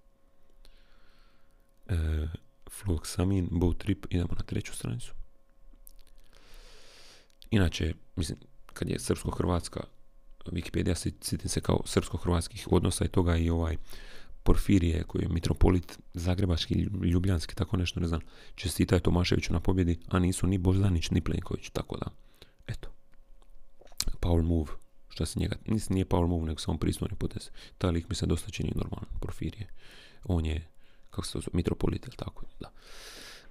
E, 1.91 2.29
Fluvoxamin, 2.71 3.49
Botrip, 3.51 4.07
idemo 4.11 4.35
na 4.39 4.43
treću 4.43 4.73
stranicu. 4.73 5.13
Inače, 7.51 7.95
mislim, 8.17 8.39
kad 8.73 8.89
je 8.89 8.99
srpsko-hrvatska 8.99 9.81
Wikipedia 10.47 10.95
sjetim 11.21 11.49
se 11.49 11.61
kao 11.61 11.81
srpsko-hrvatskih 11.85 12.69
odnosa 12.71 13.05
i 13.05 13.09
toga 13.09 13.37
i 13.37 13.51
ovaj 13.51 13.77
Porfirije 14.43 15.03
koji 15.03 15.23
je 15.23 15.29
mitropolit 15.29 15.99
zagrebački, 16.15 16.75
ljubljanski, 17.03 17.55
tako 17.55 17.77
nešto, 17.77 18.01
ne 18.01 18.09
znam, 18.09 18.21
čestitaju 18.55 19.01
Tomaševiću 19.01 19.53
na 19.53 19.61
pobjedi, 19.61 19.99
a 20.09 20.19
nisu 20.19 20.47
ni 20.47 20.59
Boždanić 20.59 21.11
ni 21.11 21.21
Plenković, 21.21 21.71
tako 21.71 21.97
da, 21.97 22.07
eto. 22.67 22.89
Power 24.21 24.43
move, 24.43 24.73
šta 25.09 25.27
se 25.27 25.41
njega, 25.41 25.57
nije 25.89 26.05
power 26.05 26.27
move, 26.27 26.47
nego 26.47 26.59
samo 26.59 26.79
pristojni 26.79 27.17
potez. 27.17 27.51
Taj 27.79 27.91
lik 27.91 28.09
mi 28.09 28.15
se 28.15 28.27
dosta 28.27 28.51
čini 28.51 28.73
normalan, 28.75 29.07
Porfirije. 29.21 29.67
On 30.25 30.47
je, 30.47 30.69
kako 31.11 31.27
se 31.27 31.33
to 31.33 31.41
zove, 31.41 31.51
mitropolit, 31.53 32.09
tako, 32.17 32.45
da. 32.61 32.71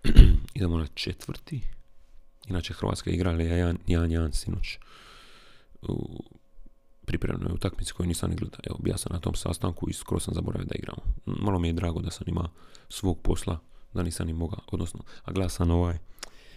Idemo 0.54 0.78
na 0.78 0.88
četvrti 0.88 1.62
Inače, 2.50 2.74
Hrvatska 2.74 3.10
je 3.10 3.18
1-1 3.18 4.32
sinoć 4.34 4.78
u 5.82 6.24
pripremnoj 7.06 7.54
utakmici 7.54 7.94
koju 7.94 8.08
nisam 8.08 8.30
ni 8.30 8.36
gledao. 8.36 8.60
Evo, 8.64 8.78
bija 8.80 8.98
sam 8.98 9.14
na 9.14 9.20
tom 9.20 9.36
sastanku 9.36 9.90
i 9.90 9.94
skoro 9.94 10.20
sam 10.20 10.34
zaboravio 10.34 10.66
da 10.66 10.76
igramo. 10.76 11.02
Malo 11.26 11.60
mi 11.60 11.68
je 11.68 11.74
drago 11.74 12.02
da 12.02 12.12
sam 12.12 12.24
ima 12.28 12.50
svog 12.90 13.20
posla, 13.22 13.60
da 13.94 14.04
nisam 14.04 14.28
ni 14.28 14.34
mogao, 14.34 14.60
odnosno, 14.68 15.04
a 15.24 15.32
gledao 15.32 15.50
sam 15.50 15.72
ovaj 15.72 15.98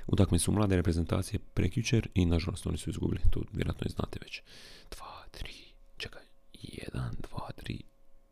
utakmicu 0.07 0.53
mlade 0.53 0.77
reprezentacije 0.77 1.41
prekjučer 1.55 2.09
i 2.15 2.27
nažalost 2.27 2.67
oni 2.67 2.79
su 2.79 2.91
izgubili, 2.91 3.21
to 3.31 3.43
vjerojatno 3.53 3.87
i 3.87 3.93
znate 3.93 4.19
već. 4.23 4.43
2, 4.91 5.05
3, 5.33 5.51
čekaj, 5.97 6.23
1, 6.55 6.89
2, 6.95 7.51
3, 7.65 7.81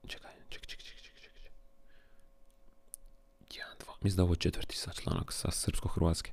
čekaj, 0.06 0.32
čekaj, 0.48 0.66
čekaj, 0.66 0.84
čekaj, 0.84 1.02
čekaj, 1.02 1.22
čekaj. 1.22 1.50
1, 3.48 3.84
2, 3.86 3.89
mislim 4.00 4.16
da 4.16 4.22
ovo 4.22 4.34
četvrti 4.34 4.76
sa 4.76 4.92
članak 4.92 5.32
sa 5.32 5.48
Srpsko-Hrvatske. 5.50 6.30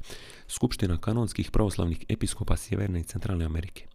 Skupština 0.48 0.98
kanonskih 0.98 1.52
pravoslavnih 1.52 2.06
episkopa 2.10 2.58
Sjeverne 2.58 3.00
i 3.00 3.04
Centralne 3.04 3.46
Amerike. 3.46 3.88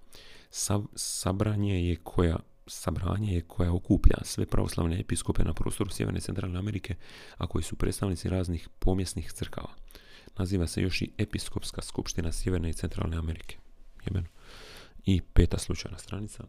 Sab, 0.50 0.84
sabranje 0.94 1.88
je 1.88 1.96
koja 1.96 2.36
sabranje 2.66 3.34
je 3.34 3.40
koja 3.40 3.72
okuplja 3.72 4.16
sve 4.22 4.46
pravoslavne 4.46 5.00
episkope 5.00 5.44
na 5.44 5.54
prostoru 5.54 5.90
Sjeverne 5.90 6.18
i 6.18 6.22
Centralne 6.22 6.58
Amerike, 6.58 6.94
a 7.36 7.46
koji 7.46 7.62
su 7.62 7.76
predstavnici 7.76 8.28
raznih 8.28 8.68
pomjesnih 8.78 9.32
crkava. 9.32 9.70
Naziva 10.38 10.66
se 10.66 10.82
još 10.82 11.02
i 11.02 11.12
Episkopska 11.18 11.82
skupština 11.82 12.32
Sjeverne 12.32 12.70
i 12.70 12.72
Centralne 12.72 13.16
Amerike. 13.16 13.56
I 15.04 15.20
peta 15.20 15.58
slučajna 15.58 15.98
stranica. 15.98 16.44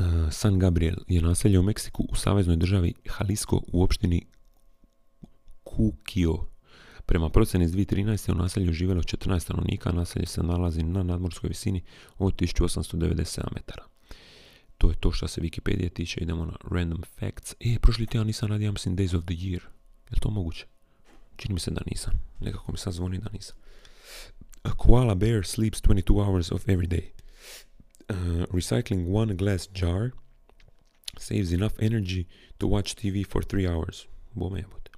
Uh, 0.00 0.32
San 0.32 0.58
Gabriel 0.58 0.96
je 1.08 1.22
naselje 1.22 1.58
u 1.58 1.62
Meksiku 1.62 2.06
u 2.08 2.14
saveznoj 2.14 2.56
državi 2.56 2.94
Jalisco 3.04 3.60
u 3.72 3.82
opštini 3.82 4.26
Kukio. 5.64 6.38
Prema 7.06 7.28
procjeni 7.28 7.64
iz 7.64 7.72
2013. 7.72 8.32
u 8.32 8.34
naselju 8.34 8.72
živjelo 8.72 9.02
14 9.02 9.40
stanovnika, 9.40 9.92
naselje 9.92 10.26
se 10.26 10.42
nalazi 10.42 10.82
na 10.82 11.02
nadmorskoj 11.02 11.48
visini 11.48 11.82
od 12.18 12.34
1897 12.34 13.42
metara. 13.54 13.84
To 14.78 14.88
je 14.88 14.96
to 15.00 15.12
što 15.12 15.28
se 15.28 15.40
Wikipedia 15.40 15.92
tiče, 15.92 16.20
idemo 16.20 16.46
na 16.46 16.56
random 16.70 17.02
facts. 17.18 17.54
E, 17.60 17.78
prošli 17.82 18.06
tjedan 18.06 18.26
nisam 18.26 18.48
radio, 18.48 18.72
mislim, 18.72 18.96
Days 18.96 19.16
of 19.16 19.24
the 19.24 19.34
Year. 19.34 19.60
Je 19.60 20.12
li 20.12 20.20
to 20.20 20.30
moguće? 20.30 20.66
Čini 21.36 21.54
mi 21.54 21.60
se 21.60 21.70
da 21.70 21.80
nisam. 21.90 22.12
Nekako 22.40 22.72
mi 22.72 22.78
sad 22.78 22.92
zvoni 22.92 23.18
da 23.18 23.30
nisam. 23.32 23.56
A 24.62 24.70
koala 24.76 25.14
bear 25.14 25.46
sleeps 25.46 25.82
22 25.82 26.24
hours 26.24 26.52
of 26.52 26.66
every 26.66 26.88
day. 26.88 27.19
Uh, 28.10 28.16
recycling 28.52 29.14
one 29.14 29.34
glass 29.34 29.68
jar 29.74 30.10
saves 31.18 31.52
enough 31.52 31.72
energy 31.78 32.26
to 32.58 32.66
watch 32.66 32.94
TV 32.94 33.24
for 33.24 33.44
3 33.44 33.68
hours. 33.68 34.06
Bome 34.34 34.58
jebote. 34.60 34.90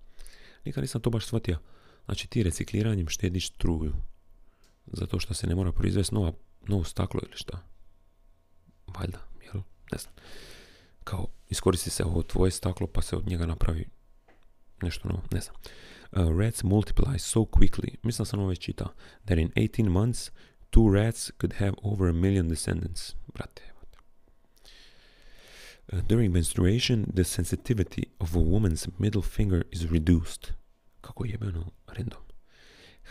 Nikad 0.64 0.82
nisam 0.82 1.00
to 1.00 1.10
baš 1.10 1.26
shvatio. 1.26 1.58
Znači 2.04 2.28
ti 2.28 2.42
recikliranjem 2.42 3.08
štediš 3.08 3.48
struju. 3.48 3.92
Zato 4.86 5.18
što 5.18 5.34
se 5.34 5.46
ne 5.46 5.54
mora 5.54 5.72
proizvesti 5.72 6.14
nova, 6.14 6.32
novo 6.68 6.84
staklo 6.84 7.20
ili 7.22 7.36
šta. 7.36 7.62
Valjda, 8.86 9.18
jel? 9.44 9.62
Ne 9.92 9.98
znam. 9.98 10.14
Kao, 11.04 11.26
iskoristi 11.48 11.90
se 11.90 12.04
ovo 12.04 12.22
tvoje 12.22 12.50
staklo 12.50 12.86
pa 12.86 13.02
se 13.02 13.16
od 13.16 13.28
njega 13.28 13.46
napravi 13.46 13.88
nešto 14.82 15.08
novo, 15.08 15.22
ne 15.30 15.40
znam. 15.40 15.56
Uh, 16.12 16.40
rats 16.40 16.62
multiply 16.62 17.18
so 17.18 17.40
quickly, 17.40 17.94
mislim 18.02 18.26
sam 18.26 18.40
ovo 18.40 18.48
već 18.48 18.58
čitao, 18.58 18.88
that 19.24 19.38
in 19.38 19.50
18 19.50 19.88
months 19.88 20.30
two 20.72 20.88
rats 20.88 21.30
could 21.38 21.54
have 21.54 21.74
over 21.84 22.08
a 22.08 22.12
million 22.12 22.48
descendants. 22.48 23.14
Uh, 25.92 26.00
during 26.06 26.32
menstruation, 26.32 27.10
the 27.12 27.24
sensitivity 27.24 28.08
of 28.20 28.34
a 28.34 28.40
woman's 28.40 28.88
middle 28.98 29.22
finger 29.22 29.64
is 29.70 29.90
reduced. 29.90 30.52
Kako 31.02 31.26
jebeno 31.30 31.72
random. 31.88 32.20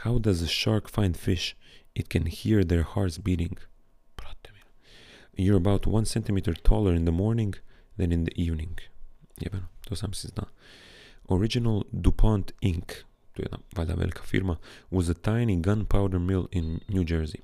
How 0.04 0.18
does 0.18 0.42
a 0.42 0.48
shark 0.48 0.90
find 0.90 1.16
fish? 1.16 1.56
It 1.94 2.10
can 2.10 2.26
hear 2.26 2.64
their 2.64 2.84
hearts 2.84 3.18
beating. 3.18 3.58
You're 5.36 5.58
about 5.58 5.88
one 5.88 6.06
centimeter 6.06 6.54
taller 6.54 6.94
in 6.94 7.06
the 7.06 7.12
morning 7.12 7.56
than 7.98 8.12
in 8.12 8.26
the 8.26 8.42
evening. 8.42 8.78
Jebeno, 9.40 9.68
to 9.88 9.96
sam 9.96 10.14
si 10.14 10.28
zna. 10.28 10.48
Original 11.30 11.86
DuPont 12.00 12.52
Inc., 12.62 13.04
to 13.34 13.42
je 13.42 13.46
jedna 13.46 13.58
valjda 13.76 13.94
velika 13.94 14.22
firma, 14.24 14.58
was 14.92 15.10
a 15.10 15.14
tiny 15.14 15.62
gunpowder 15.62 16.20
mill 16.20 16.48
in 16.52 16.80
New 16.88 17.04
Jersey. 17.04 17.40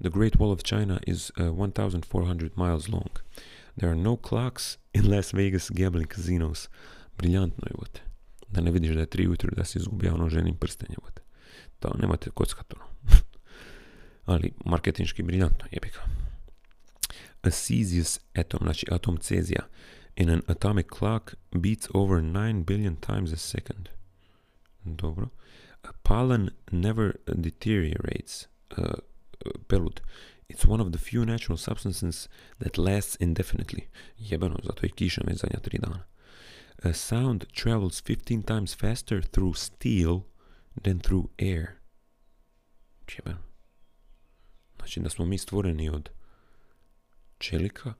The 0.00 0.10
Great 0.10 0.36
Wall 0.36 0.52
of 0.52 0.62
China 0.62 1.00
is 1.06 1.30
uh, 1.38 1.46
1,400 1.46 2.50
miles 2.56 2.88
long. 2.88 3.10
There 3.76 3.90
are 3.90 4.00
no 4.00 4.16
clocks 4.16 4.78
in 4.94 5.10
Las 5.10 5.32
Vegas 5.32 5.70
gambling 5.70 6.08
casinos. 6.14 6.68
Briljantno 7.18 7.64
je, 7.66 7.74
vote. 7.78 8.00
Da 8.48 8.60
ne 8.60 8.70
vidiš 8.70 8.94
da 8.94 9.00
je 9.00 9.06
tri 9.06 9.26
ujutro 9.28 9.50
da 9.56 9.64
si 9.64 9.78
izgubio 9.78 10.14
ono 10.14 10.28
ženim 10.28 10.56
prstenje, 10.56 10.96
vote. 11.02 11.22
To 11.80 11.96
nemate 11.98 12.30
kockat 12.30 12.74
ono. 12.74 12.84
Ali 14.32 14.52
marketinški 14.64 15.22
briljantno, 15.22 15.66
jebika. 15.72 16.00
A 17.42 17.50
cesius 17.50 18.20
atom, 18.34 18.60
znači 18.62 18.86
atom 18.90 19.16
cezija, 19.16 19.62
in 20.16 20.30
an 20.30 20.42
atomic 20.46 20.86
clock 20.98 21.34
beats 21.50 21.88
over 21.94 22.22
9 22.22 22.64
billion 22.64 22.96
times 22.96 23.32
a 23.32 23.36
second. 23.36 23.88
Dobro. 24.84 25.28
Pollen 26.02 26.50
never 26.70 27.12
deteriorates. 27.26 28.48
Uh, 28.78 28.94
pelud. 29.68 30.00
It's 30.48 30.66
one 30.66 30.80
of 30.80 30.92
the 30.92 30.98
few 30.98 31.24
natural 31.24 31.58
substances 31.58 32.28
that 32.58 32.78
lasts 32.78 33.16
indefinitely. 33.20 33.88
Jebeno, 34.18 34.56
zato 34.64 34.86
je 34.86 34.90
kiša 34.90 35.22
već 35.26 35.40
zadnja 35.40 35.60
tri 35.60 35.78
dana. 35.78 36.04
A 36.82 36.92
sound 36.92 37.44
travels 37.62 38.02
15 38.02 38.46
times 38.46 38.76
faster 38.76 39.22
through 39.22 39.56
steel 39.56 40.20
than 40.82 40.98
through 41.00 41.26
air. 41.38 41.66
Jebeno. 43.16 43.42
Znači 44.76 45.00
da 45.00 45.10
smo 45.10 45.24
mi 45.24 45.38
stvoreni 45.38 45.88
od 45.88 46.10
čelika 47.38 47.94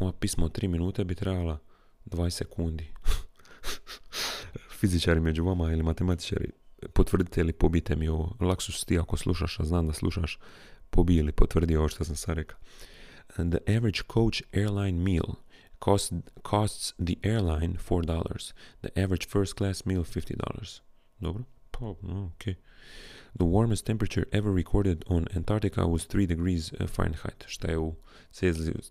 moja 0.00 0.12
pisma 0.12 0.44
od 0.44 0.58
3 0.58 0.68
minute 0.68 1.04
bi 1.04 1.14
trebala 1.14 1.58
20 2.06 2.30
sekundi. 2.30 2.92
Fizičari 4.84 5.20
među 5.20 5.44
vama 5.44 5.72
ili 5.72 5.82
matematičari, 5.82 6.50
potvrdite 6.92 7.40
ili 7.40 7.52
pobite 7.52 7.96
mi 7.96 8.08
ovo. 8.08 8.36
Laksus 8.40 8.84
ti 8.84 8.98
ako 8.98 9.16
slušaš, 9.16 9.60
a 9.60 9.64
znam 9.64 9.86
da 9.86 9.92
slušaš, 9.92 10.38
pobij 10.90 11.16
ili 11.16 11.32
potvrdi 11.32 11.76
ovo 11.76 11.88
što 11.88 12.04
sam 12.04 12.16
sad 12.16 12.36
rekao. 12.36 12.58
The 13.28 13.76
average 13.76 14.00
coach 14.12 14.42
airline 14.52 15.02
meal 15.02 15.34
cost, 15.84 16.12
costs 16.50 16.94
the 17.06 17.28
airline 17.28 17.76
$4. 17.88 18.52
The 18.80 19.02
average 19.02 19.26
first 19.28 19.54
class 19.54 19.84
meal 19.84 20.04
$50. 20.04 20.80
Dobro? 21.18 21.44
No, 21.80 22.30
okay. 22.34 22.56
The 23.38 23.44
warmest 23.44 23.84
temperature 23.84 24.26
ever 24.32 24.52
recorded 24.52 25.04
on 25.08 25.26
Antarctica 25.34 25.86
was 25.86 26.06
3 26.06 26.26
degrees 26.26 26.72
uh, 26.72 26.86
Fahrenheit, 26.86 27.44
šta 27.46 27.70
je 27.70 27.78
u 27.78 27.94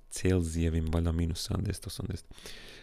Celzijevim 0.09 0.89
valjda 0.93 1.11
minus 1.11 1.49
70-80. 1.49 2.23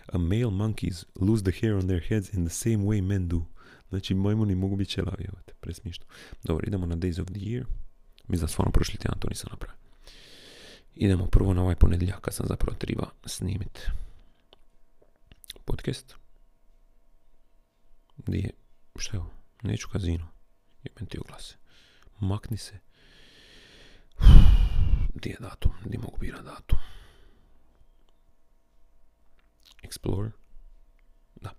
A 0.07 0.19
male 0.19 0.51
monkeys 0.51 1.05
lose 1.21 1.43
the 1.43 1.53
hair 1.61 1.75
on 1.75 1.87
their 1.87 2.01
heads 2.09 2.35
in 2.35 2.47
the 2.47 2.55
same 2.55 2.77
way 2.77 3.03
men 3.03 3.29
do. 3.29 3.43
Znači, 3.89 4.15
majmuni 4.15 4.55
mogu 4.55 4.77
biti 4.77 4.91
čelavi, 4.91 5.27
te, 5.47 5.53
presmišno. 5.61 6.05
Dobro, 6.43 6.65
idemo 6.67 6.87
na 6.87 6.97
Days 6.97 7.21
of 7.21 7.27
the 7.27 7.41
Year. 7.41 7.65
Mislim 8.29 8.47
da 8.47 8.53
stvarno 8.53 8.73
prošli 8.73 8.99
tjedan 8.99 9.19
to 9.19 9.29
nisam 9.29 9.49
napravio. 9.51 9.77
Idemo 10.95 11.27
prvo 11.27 11.55
na 11.55 11.63
ovaj 11.63 11.77
ponedjeljak 11.77 12.21
kad 12.21 12.35
sam 12.35 12.47
zapravo 12.49 12.77
triba 12.79 13.11
snimit 13.25 13.89
podcast. 15.65 16.15
Gdje 18.17 18.39
je, 18.39 18.51
šta 18.97 19.17
je 19.17 19.21
ovo? 19.21 19.40
Neću 19.63 19.89
kazino. 19.89 20.27
Jebem 20.85 21.07
ti 21.07 21.19
oglase. 21.19 21.57
Makni 22.21 22.57
se. 22.57 22.79
Gdje 25.15 25.31
je 25.31 25.37
datum? 25.41 25.73
Gdje 25.85 25.99
mogu 25.99 26.19
birat 26.19 26.45
datum? 26.45 26.79
Explore. 29.83 30.31
Da. 31.41 31.55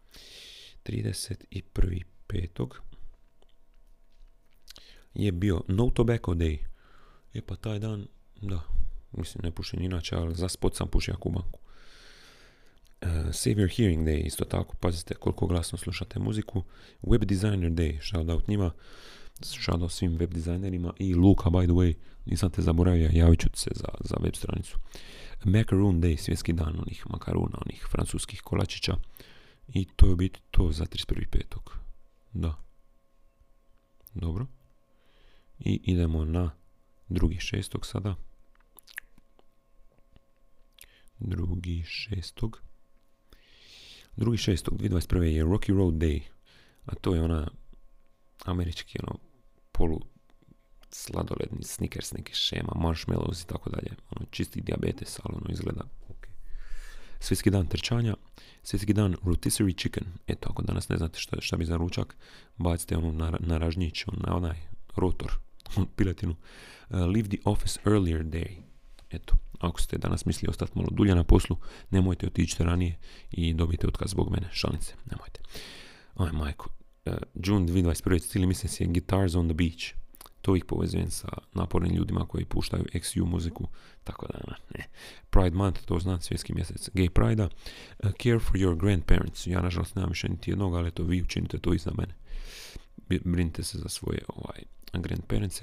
31.5. 0.83 2.75
je 5.13 5.31
bio 5.31 5.61
No 5.67 5.89
Tobacco 5.89 6.31
Day. 6.31 6.57
E 7.33 7.41
pa 7.41 7.55
taj 7.55 7.79
dan, 7.79 8.07
da, 8.41 8.61
mislim 9.11 9.41
ne 9.43 9.51
pušim 9.51 9.81
inače, 9.81 10.15
ali 10.15 10.35
za 10.35 10.49
spot 10.49 10.75
sam 10.75 10.87
pušio 10.87 11.17
kubanku. 11.17 11.60
Uh, 13.01 13.31
Save 13.31 13.55
Your 13.55 13.77
Hearing 13.77 14.07
Day, 14.07 14.21
isto 14.25 14.45
tako, 14.45 14.75
pazite 14.75 15.15
koliko 15.15 15.47
glasno 15.47 15.77
slušate 15.77 16.19
muziku. 16.19 16.63
Web 17.01 17.25
Designer 17.25 17.71
Day, 17.71 17.99
shout 18.01 18.29
out 18.29 18.47
njima, 18.47 18.71
shout 19.43 19.81
out 19.81 19.91
svim 19.91 20.17
web 20.17 20.33
dizajnerima 20.33 20.93
i 20.99 21.13
Luka, 21.13 21.49
by 21.49 21.65
the 21.65 21.73
way, 21.73 21.93
nisam 22.25 22.51
te 22.51 22.61
zaboravio, 22.61 23.09
javit 23.13 23.39
ću 23.39 23.49
se 23.53 23.69
za, 23.75 23.87
za 23.99 24.15
web 24.19 24.35
stranicu. 24.35 24.77
Macaroon 25.43 26.01
Day, 26.01 26.17
svjetski 26.17 26.53
dan 26.53 26.79
onih 26.79 27.05
makaruna, 27.09 27.57
onih 27.65 27.85
francuskih 27.91 28.41
kolačića. 28.41 28.97
I 29.67 29.85
to 29.95 30.09
je 30.09 30.15
biti 30.15 30.39
to 30.51 30.71
za 30.71 30.85
31.5. 30.85 31.59
Da. 32.33 32.55
Dobro. 34.13 34.47
I 35.59 35.81
idemo 35.83 36.25
na 36.25 36.51
drugi 37.09 37.39
šestog 37.39 37.85
sada. 37.85 38.15
Drugi 41.19 41.83
šestog. 41.85 42.61
Drugi 44.15 44.37
šestog, 44.37 44.77
2021. 44.77 45.21
je 45.23 45.45
Rocky 45.45 45.77
Road 45.77 45.93
Day. 45.93 46.21
A 46.85 46.95
to 46.95 47.15
je 47.15 47.21
ona 47.21 47.47
američki, 48.45 48.99
ono, 49.03 49.19
polu 49.71 49.99
sladoledni 50.89 51.63
snickers, 51.63 52.13
neki 52.13 52.33
šema, 52.33 52.73
marshmallows 52.75 53.43
i 53.43 53.47
tako 53.47 53.69
dalje. 53.69 53.91
Ono, 54.09 54.25
čisti 54.31 54.61
diabetes, 54.61 55.19
ali 55.23 55.37
ono 55.41 55.53
izgleda 55.53 55.81
ok. 56.09 56.27
Svjetski 57.19 57.49
dan 57.49 57.67
trčanja, 57.67 58.15
svjetski 58.63 58.93
dan 58.93 59.15
rotisserie 59.23 59.73
chicken. 59.73 60.03
Eto, 60.27 60.49
ako 60.49 60.61
danas 60.61 60.89
ne 60.89 60.97
znate 60.97 61.19
šta, 61.19 61.41
šta 61.41 61.57
bi 61.57 61.65
za 61.65 61.77
ručak, 61.77 62.15
bacite 62.57 62.97
ono 62.97 63.11
na, 63.11 63.37
na 63.39 63.57
ražnjić, 63.57 64.05
na 64.05 64.35
onaj 64.35 64.57
rotor, 64.95 65.31
piletinu. 65.95 66.35
Uh, 66.89 66.95
leave 66.95 67.29
the 67.29 67.37
office 67.45 67.79
earlier 67.85 68.23
day. 68.23 68.61
Eto, 69.09 69.35
ako 69.61 69.81
ste 69.81 69.97
danas 69.97 70.25
mislili 70.25 70.49
ostati 70.49 70.71
malo 70.75 70.87
dulje 70.91 71.15
na 71.15 71.23
poslu, 71.23 71.57
nemojte 71.89 72.27
otići 72.27 72.63
ranije 72.63 72.97
i 73.31 73.53
dobijete 73.53 73.87
otkaz 73.87 74.11
zbog 74.11 74.31
mene. 74.31 74.49
Šalim 74.51 74.81
se, 74.81 74.93
nemojte. 75.11 75.39
Aj, 76.15 76.31
majko. 76.31 76.69
Uh, 77.05 77.13
June 77.35 77.67
2021. 77.67 78.19
cijeli 78.19 78.47
mjesec 78.47 78.79
je 78.79 78.87
Guitars 78.87 79.35
on 79.35 79.47
the 79.47 79.53
Beach. 79.53 79.93
To 80.41 80.55
ih 80.55 80.65
povezujem 80.65 81.11
sa 81.11 81.27
napornim 81.53 81.95
ljudima 81.95 82.25
koji 82.25 82.45
puštaju 82.45 82.85
XU 82.93 83.25
muziku, 83.25 83.67
tako 84.03 84.27
da 84.27 84.55
ne. 84.77 84.87
Pride 85.29 85.55
Month, 85.55 85.81
to 85.85 85.99
zna 85.99 86.21
svjetski 86.21 86.53
mjesec 86.53 86.89
Gay 86.93 87.09
Pride. 87.09 87.43
Uh, 87.43 87.49
care 88.23 88.39
for 88.39 88.55
your 88.55 88.79
grandparents. 88.79 89.47
Ja 89.47 89.61
nažalost 89.61 89.95
nemam 89.95 90.09
više 90.09 90.29
niti 90.29 90.51
jednog, 90.51 90.75
ali 90.75 90.91
to 90.91 91.03
vi 91.03 91.21
učinite 91.21 91.57
to 91.57 91.73
i 91.73 91.79
mene. 91.97 92.13
Brinite 93.25 93.63
se 93.63 93.77
za 93.77 93.89
svoje 93.89 94.19
ovaj, 94.27 94.63
grandparents. 94.93 95.61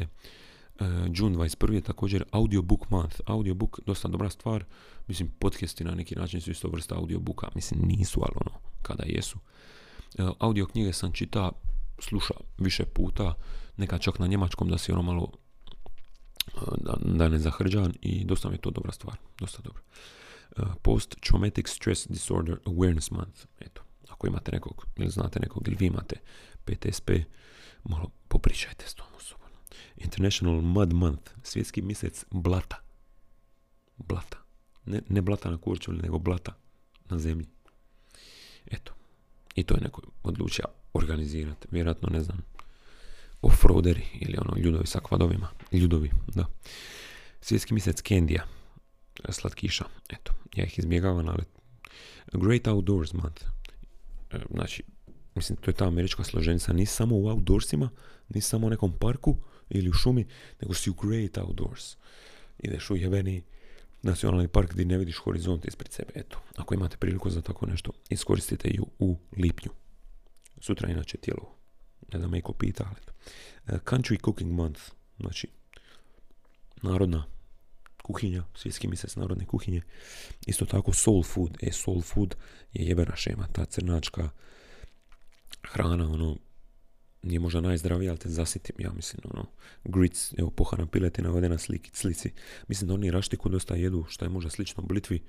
Uh, 0.81 0.87
June 1.15 1.37
21. 1.37 1.73
je 1.73 1.81
također 1.81 2.25
audiobook 2.31 2.91
month. 2.91 3.21
Audiobook, 3.27 3.81
dosta 3.87 4.09
dobra 4.09 4.31
stvar. 4.31 4.65
Mislim, 5.07 5.29
podcasti 5.39 5.85
na 5.85 5.95
neki 5.95 6.15
način 6.15 6.41
su 6.41 6.51
isto 6.51 6.69
vrsta 6.69 6.95
audiobooka. 6.95 7.49
Mislim, 7.55 7.81
nisu, 7.83 8.21
ali 8.23 8.35
ono, 8.35 8.59
kada 8.83 9.05
jesu. 9.07 9.39
Uh, 10.19 10.31
audio 10.39 10.67
knjige 10.67 10.93
sam 10.93 11.13
čita, 11.13 11.53
sluša 11.99 12.35
više 12.59 12.85
puta 12.85 13.35
neka 13.77 13.99
čak 13.99 14.19
na 14.19 14.27
njemačkom 14.27 14.69
da 14.69 14.79
si 14.79 14.93
ono 14.93 15.03
malo 15.03 15.33
da, 16.77 16.97
da 17.01 17.29
ne 17.29 17.39
zahrđan 17.39 17.93
i 18.01 18.25
dosta 18.25 18.49
mi 18.49 18.55
je 18.55 18.61
to 18.61 18.71
dobra 18.71 18.93
stvar, 18.93 19.17
dosta 19.39 19.63
dobro. 19.63 19.83
Post 20.83 21.17
Traumatic 21.21 21.69
Stress 21.69 22.07
Disorder 22.09 22.59
Awareness 22.65 23.13
Month, 23.13 23.47
eto, 23.61 23.83
ako 24.09 24.27
imate 24.27 24.53
nekog, 24.53 24.87
ili 24.97 25.11
znate 25.11 25.41
nekog, 25.41 25.69
ili 25.69 25.77
vi 25.81 25.87
imate 25.87 26.17
PTSP, 26.65 27.11
malo 27.85 28.11
popričajte 28.29 28.85
s 28.89 28.95
tom 28.95 29.07
osobom. 29.17 29.48
International 30.01 30.61
Mud 30.61 30.93
Month, 30.93 31.31
svjetski 31.43 31.83
mjesec 31.83 32.25
blata. 32.31 32.77
Blata. 33.97 34.39
Ne, 34.85 35.03
ne 35.09 35.23
blata 35.23 35.51
na 35.51 35.59
kurčuli, 35.59 36.03
nego 36.03 36.19
blata 36.19 36.57
na 37.11 37.19
zemlji. 37.19 37.47
Eto. 38.67 38.93
I 39.55 39.63
to 39.63 39.75
je 39.75 39.81
neko 39.81 40.03
odlučio 40.23 40.65
organizirati. 40.93 41.69
Vjerojatno, 41.71 42.09
ne 42.13 42.21
znam, 42.21 42.39
offroaderi 43.43 44.03
ili 44.21 44.39
ono 44.39 44.57
ljudovi 44.57 44.87
sa 44.87 45.01
kvadovima. 45.01 45.49
Ljudovi, 45.73 46.11
da. 46.35 46.47
Svjetski 47.41 47.75
mjesec 47.75 48.03
Kendija. 48.03 48.47
Slatkiša. 49.29 49.85
Eto, 50.09 50.33
ja 50.55 50.65
ih 50.65 50.79
izbjegavam, 50.79 51.29
ali 51.29 51.43
Great 52.33 52.67
Outdoors 52.67 53.13
Month. 53.13 53.45
E, 54.31 54.39
znači, 54.51 54.83
mislim, 55.35 55.57
to 55.57 55.71
je 55.71 55.75
ta 55.75 55.87
američka 55.87 56.25
složenica. 56.25 56.73
Nisi 56.73 56.95
samo 56.95 57.17
u 57.17 57.27
outdoorsima, 57.27 57.91
nisi 58.29 58.49
samo 58.49 58.67
u 58.67 58.71
nekom 58.71 58.93
parku 58.99 59.37
ili 59.71 59.89
u 59.91 59.93
šumi, 59.93 60.27
nego 60.61 60.75
si 60.75 60.91
u 60.91 60.95
Great 60.95 61.39
Outdoors. 61.39 61.97
Ideš 62.59 62.91
u 62.91 62.97
jebeni 62.97 63.43
nacionalni 64.03 64.49
park 64.49 64.73
gdje 64.73 64.85
ne 64.85 64.99
vidiš 64.99 65.17
horizont 65.17 65.65
ispred 65.65 65.93
sebe. 65.93 66.13
Eto, 66.15 66.39
ako 66.57 66.75
imate 66.75 66.97
priliku 66.97 67.31
za 67.31 67.43
tako 67.43 67.67
nešto, 67.67 67.93
iskoristite 68.09 68.71
ju 68.75 68.87
u 68.99 69.19
lipnju. 69.37 69.71
Sutra 70.61 70.89
inače 70.89 71.19
tijelo 71.19 71.55
ne 72.13 72.19
da 72.19 72.29
me 72.29 72.39
iko 72.39 72.53
pita, 72.53 72.85
ali 72.85 73.01
uh, 73.77 73.83
Country 73.85 74.25
Cooking 74.25 74.53
Month, 74.53 74.81
znači 75.19 75.49
narodna 76.83 77.25
kuhinja, 78.03 78.45
svjetski 78.55 78.89
mjesec 78.89 79.17
narodne 79.17 79.47
kuhinje. 79.47 79.83
Isto 80.47 80.65
tako 80.65 80.93
soul 80.93 81.23
food, 81.23 81.59
e 81.63 81.73
soul 81.73 82.03
food 82.03 82.35
je 82.73 82.87
jebena 82.87 83.17
šema, 83.17 83.47
ta 83.53 83.65
crnačka 83.65 84.31
hrana, 85.63 86.11
ono, 86.11 86.37
nije 87.23 87.41
možda 87.41 87.61
najzdravija, 87.61 88.11
ali 88.11 88.19
te 88.19 88.29
zasitim, 88.29 88.77
ja 88.79 88.93
mislim, 88.93 89.21
ono, 89.35 89.47
grits, 89.85 90.35
evo, 90.39 90.51
pohana 90.51 90.87
piletina 90.87 91.31
ovdje 91.31 91.49
na 91.49 91.59
sliki, 91.59 91.91
slici. 91.95 92.33
Mislim 92.69 92.89
da 92.89 92.95
oni 92.95 93.11
raštiku 93.11 93.49
dosta 93.49 93.75
jedu, 93.75 94.05
što 94.09 94.25
je 94.25 94.29
možda 94.29 94.51
slično 94.51 94.83
blitvi, 94.83 95.23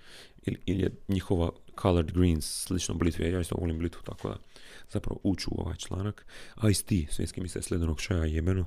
ili, 0.45 0.60
ili 0.65 0.84
je 0.84 0.91
njihova 1.08 1.52
colored 1.82 2.12
greens 2.12 2.63
slično 2.63 2.95
blitvi, 2.95 3.32
ja 3.32 3.39
isto 3.39 3.56
volim 3.60 3.78
blitvu, 3.78 4.02
tako 4.02 4.30
da 4.30 4.38
zapravo 4.89 5.19
uću 5.23 5.49
u 5.52 5.62
ovaj 5.62 5.75
članak. 5.75 6.25
Ice 6.69 6.84
tea, 6.84 7.12
svjetski 7.12 7.41
mjesec 7.41 7.71
ledenog 7.71 8.02
čaja 8.02 8.25
jebeno. 8.25 8.65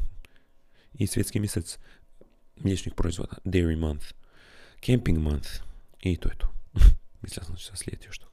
I 0.94 1.06
svjetski 1.06 1.40
mjesec 1.40 1.78
mliječnih 2.56 2.94
proizvoda, 2.94 3.36
dairy 3.44 3.78
month. 3.78 4.06
Camping 4.86 5.18
month. 5.18 5.48
I 6.02 6.16
to 6.16 6.28
je 6.28 6.34
to. 6.38 6.54
Mislio 7.22 7.44
sam 7.44 7.54
da 7.54 7.58
će 7.58 7.76
se 7.76 7.84
još. 8.06 8.31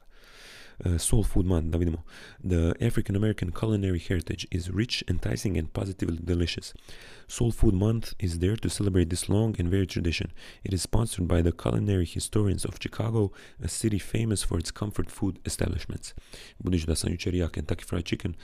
Uh, 0.84 0.98
soul 0.98 1.24
food 1.24 1.46
month, 1.46 1.70
da 1.70 1.78
vidimo. 1.78 2.02
The 2.48 2.86
African 2.86 3.16
American 3.16 3.52
culinary 3.52 3.98
heritage 4.08 4.46
is 4.50 4.70
rich, 4.70 5.04
enticing 5.08 5.58
and 5.58 5.68
positively 5.72 6.18
delicious. 6.22 6.74
Soul 7.28 7.52
food 7.52 7.74
month 7.74 8.14
is 8.18 8.38
there 8.38 8.56
to 8.56 8.68
celebrate 8.68 9.08
this 9.10 9.28
long 9.28 9.60
and 9.60 9.68
varied 9.70 9.90
tradition. 9.90 10.30
It 10.64 10.72
is 10.72 10.82
sponsored 10.82 11.28
by 11.28 11.42
the 11.42 11.52
culinary 11.52 12.06
historians 12.06 12.64
of 12.64 12.78
Chicago, 12.82 13.30
a 13.62 13.68
city 13.68 13.98
famous 13.98 14.46
for 14.46 14.58
its 14.58 14.70
comfort 14.70 15.10
food 15.10 15.38
establishments. 15.44 16.14
Budući 16.58 16.86
da 16.86 16.94
sam 16.94 17.12
jučer 17.12 17.34
ja 17.34 17.48
Kentucky 17.48 17.88
Fried 17.88 18.04
Chicken, 18.04 18.34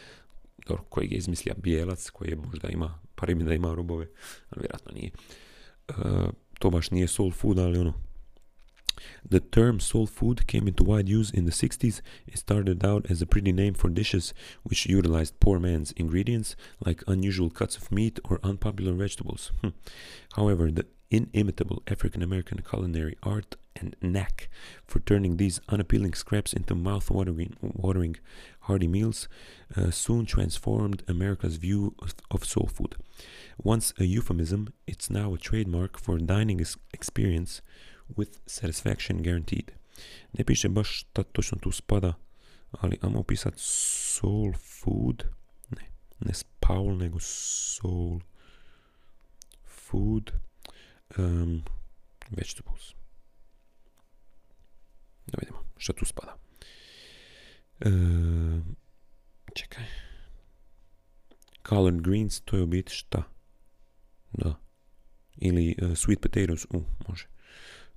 dobro, 0.67 0.85
kojeg 0.89 1.13
je 1.13 1.19
izmislio 1.19 1.55
bijelac, 1.63 2.11
koji 2.11 2.29
je 2.29 2.37
možda 2.37 2.69
ima, 2.69 2.99
pari 3.15 3.35
mi 3.35 3.45
da 3.45 3.55
ima 3.55 3.75
robove, 3.75 4.07
ali 4.51 4.61
vjerojatno 4.61 4.93
nije. 4.93 5.11
Uh, 5.89 6.31
to 6.59 6.71
baš 6.71 6.91
nije 6.91 7.09
soul 7.09 7.31
food, 7.31 7.59
ali 7.59 7.79
ono, 7.79 7.95
The 9.29 9.41
term 9.41 9.81
soul 9.81 10.07
food 10.07 10.47
came 10.47 10.69
into 10.69 10.85
wide 10.85 11.09
use 11.09 11.31
in 11.31 11.45
the 11.45 11.53
60s. 11.53 12.01
It 12.27 12.39
started 12.39 12.85
out 12.85 13.07
as 13.11 13.23
a 13.23 13.27
pretty 13.27 13.53
name 13.53 13.75
for 13.75 13.89
dishes 13.89 14.35
which 14.63 14.87
utilized 14.87 15.41
poor 15.41 15.59
man's 15.59 15.93
ingredients, 15.93 16.57
like 16.85 17.03
unusual 17.07 17.51
cuts 17.51 17.77
of 17.77 17.93
meat 17.93 18.19
or 18.25 18.41
unpopular 18.43 18.93
vegetables. 18.93 19.53
However, 20.35 20.71
the 20.71 20.87
inimitable 21.11 21.83
African 21.87 22.23
American 22.23 22.63
culinary 22.69 23.17
art 23.23 23.57
and 23.77 23.95
knack 24.01 24.49
for 24.85 25.01
turning 25.01 25.37
these 25.37 25.61
unappealing 25.69 26.15
scraps 26.15 26.53
into 26.53 26.75
mouth-watering 26.75 27.57
watering 27.61 28.17
hearty 28.61 28.89
meals 28.89 29.29
uh, 29.77 29.91
soon 29.91 30.27
transformed 30.27 31.03
America's 31.07 31.57
view 31.57 31.95
of 32.31 32.45
soul 32.45 32.69
food. 32.73 32.97
Once 33.63 33.93
a 33.99 34.05
euphemism, 34.05 34.73
it's 34.87 35.11
now 35.11 35.35
a 35.35 35.39
trademark 35.39 35.99
for 35.99 36.19
dining 36.19 36.65
experience 36.93 37.61
with 38.09 38.39
satisfaction 38.47 39.23
guaranteed. 39.23 39.73
Ne 40.33 40.45
piše 40.45 40.69
baš 40.69 41.01
šta 41.01 41.23
točno 41.23 41.59
tu 41.59 41.73
spada, 41.73 42.15
ali 42.71 42.99
ajmo 43.03 43.21
opisat 43.21 43.55
soul 43.57 44.53
food. 44.53 45.25
Ne, 45.71 45.91
ne 46.21 46.35
spaul, 46.35 46.97
nego 46.97 47.19
soul 47.21 48.21
food 49.65 50.33
um, 51.19 51.63
vegetables. 52.31 52.95
Da 55.27 55.39
vidimo 55.41 55.59
šta 55.77 55.93
tu 55.93 56.05
spada. 56.05 56.37
Čekaj. 59.55 59.85
Colored 61.69 62.01
greens, 62.01 62.41
to 62.41 62.57
je 62.57 62.63
u 62.63 62.67
biti 62.67 62.93
šta? 62.93 63.23
Da. 64.33 64.55
Ili 65.37 65.77
uh, 65.83 65.89
sweet 65.89 66.21
potatoes, 66.21 66.65
u, 66.65 66.85
može 67.09 67.27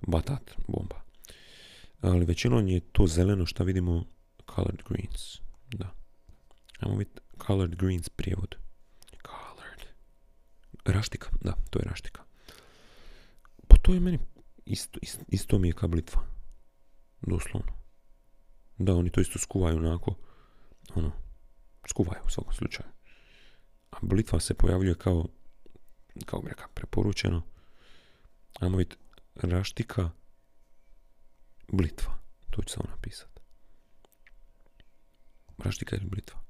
batat, 0.06 0.50
bomba. 0.66 1.00
Ali 2.00 2.24
većinom 2.24 2.68
je 2.68 2.80
to 2.80 3.06
zeleno 3.06 3.46
što 3.46 3.64
vidimo 3.64 4.04
colored 4.54 4.82
greens. 4.88 5.40
Da. 5.72 5.94
Ajmo 6.80 6.96
vidjeti 6.98 7.20
colored 7.46 7.76
greens 7.76 8.08
prijevod. 8.08 8.56
Colored. 9.26 9.80
Raštika, 10.84 11.28
da, 11.40 11.54
to 11.70 11.78
je 11.78 11.84
raštika. 11.84 12.22
Pa 13.68 13.76
to 13.76 13.94
je 13.94 14.00
meni 14.00 14.18
isto, 14.64 14.98
isto, 15.28 15.58
mi 15.58 15.68
je 15.68 15.74
kao 15.74 15.88
blitva. 15.88 16.22
Doslovno. 17.22 17.72
Da, 18.78 18.94
oni 18.94 19.10
to 19.10 19.20
isto 19.20 19.38
skuvaju 19.38 19.76
onako. 19.76 20.14
Ono, 20.94 21.12
skuvaju 21.88 22.22
u 22.26 22.30
svakom 22.30 22.52
slučaju. 22.52 22.88
A 23.90 23.96
blitva 24.02 24.40
se 24.40 24.54
pojavljuje 24.54 24.94
kao, 24.94 25.26
kao 26.26 26.40
bi 26.40 26.48
rekao, 26.48 26.68
preporučeno. 26.74 27.42
Ajmo 28.60 28.76
vidjeti 28.76 29.02
raštika, 29.42 30.10
blitva. 31.72 32.18
To 32.50 32.62
ću 32.62 32.72
samo 32.72 32.88
napisati. 32.90 33.40
Raštika 35.58 35.96
ili 35.96 36.06
blitva? 36.06 36.40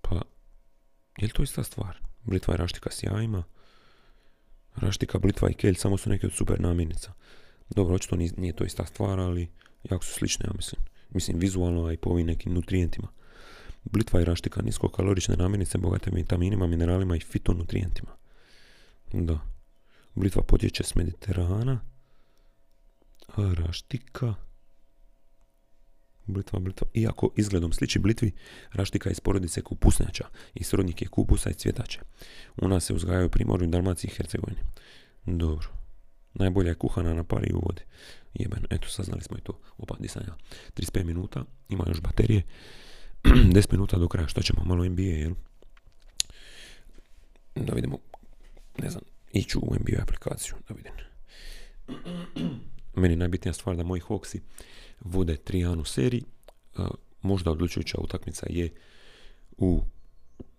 Pa, 0.00 0.22
je 1.18 1.26
li 1.26 1.32
to 1.32 1.42
ista 1.42 1.64
stvar? 1.64 1.98
Blitva 2.22 2.54
i 2.54 2.56
raštika 2.56 2.90
s 2.90 3.02
jajima. 3.02 3.44
Raštika, 4.76 5.18
blitva 5.18 5.50
i 5.50 5.54
kelj 5.54 5.74
samo 5.74 5.98
su 5.98 6.10
neke 6.10 6.26
od 6.26 6.32
super 6.32 6.60
namirnica. 6.60 7.12
Dobro, 7.70 7.94
očito 7.94 8.16
nije, 8.16 8.52
to 8.56 8.64
ista 8.64 8.86
stvar, 8.86 9.20
ali 9.20 9.50
jako 9.90 10.04
su 10.04 10.12
slične, 10.12 10.46
ja 10.46 10.52
mislim. 10.56 10.82
Mislim, 11.10 11.38
vizualno, 11.38 11.84
a 11.84 11.92
i 11.92 11.96
po 11.96 12.10
ovim 12.10 12.26
nekim 12.26 12.52
nutrijentima. 12.54 13.08
Blitva 13.84 14.20
i 14.20 14.24
raštika 14.24 14.62
niskokalorične 14.62 15.36
namirnice 15.36 15.78
bogate 15.78 16.10
vitaminima, 16.10 16.66
mineralima 16.66 17.16
i 17.16 17.20
fitonutrijentima. 17.20 18.10
Da. 19.12 19.57
Blitva 20.14 20.42
potječe 20.42 20.84
s 20.84 20.94
Mediterana. 20.94 21.80
Raštika... 23.36 24.34
Blitva, 26.26 26.58
blitva. 26.58 26.86
Iako 26.94 27.30
izgledom 27.36 27.72
sliči 27.72 27.98
blitvi, 27.98 28.32
raštika 28.72 29.10
iz 29.10 29.20
porodice 29.20 29.62
kupusnjača 29.62 30.24
i 30.54 30.64
srodnik 30.64 31.02
je 31.02 31.08
kupusa 31.08 31.50
i 31.50 31.54
cvjetače. 31.54 32.00
U 32.56 32.68
nas 32.68 32.84
se 32.84 32.94
uzgajaju 32.94 33.28
primorju 33.28 33.68
Dalmaciji 33.68 34.10
i 34.10 34.14
Hercegovini. 34.14 34.60
Dobro. 35.26 35.68
Najbolja 36.34 36.68
je 36.68 36.74
kuhana 36.74 37.14
na 37.14 37.24
pari 37.24 37.52
u 37.52 37.60
vodi. 37.66 37.82
Jeben, 38.34 38.66
eto, 38.70 38.88
saznali 38.88 39.22
smo 39.22 39.38
i 39.38 39.40
to. 39.40 39.60
Opa, 39.78 39.94
disanja. 39.98 40.34
35 40.76 41.04
minuta, 41.04 41.44
ima 41.68 41.84
još 41.88 42.00
baterije. 42.00 42.42
10 43.24 43.72
minuta 43.72 43.98
do 43.98 44.08
kraja, 44.08 44.28
što 44.28 44.42
ćemo? 44.42 44.64
Malo 44.64 44.84
NBA, 44.84 45.02
jel? 45.02 45.34
Da 47.54 47.72
vidimo, 47.72 47.98
ne 48.78 48.90
znam, 48.90 49.02
iću 49.32 49.60
u 49.60 49.74
NBA 49.74 50.02
aplikaciju, 50.02 50.54
da 50.68 50.74
vidim. 50.74 50.92
Meni 52.94 53.16
najbitnija 53.16 53.52
stvar 53.52 53.76
da 53.76 53.82
moji 53.82 54.02
Hawksi 54.02 54.40
vode 55.00 55.36
3 55.36 55.80
u 55.80 55.84
seriji. 55.84 56.24
možda 57.22 57.50
odlučujuća 57.50 57.98
utakmica 58.00 58.46
je 58.50 58.70
u 59.56 59.82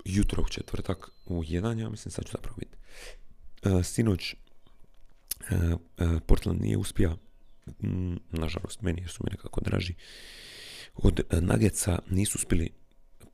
jutro 0.06 0.44
u 0.44 0.50
četvrtak 0.50 1.10
u 1.26 1.44
jedan, 1.48 1.80
ja 1.80 1.90
mislim 1.90 2.12
sad 2.12 2.26
ću 2.26 2.32
zapravo 2.32 2.58
vidjeti. 2.58 2.80
Sinoć 3.84 4.36
Portland 6.26 6.62
nije 6.62 6.78
uspio, 6.78 7.18
nažalost 8.32 8.82
meni 8.82 9.02
jer 9.02 9.10
su 9.10 9.24
mi 9.24 9.32
nekako 9.32 9.62
draži, 9.62 9.94
od 10.96 11.20
Nuggetsa 11.42 12.00
nisu 12.10 12.38
uspjeli 12.38 12.70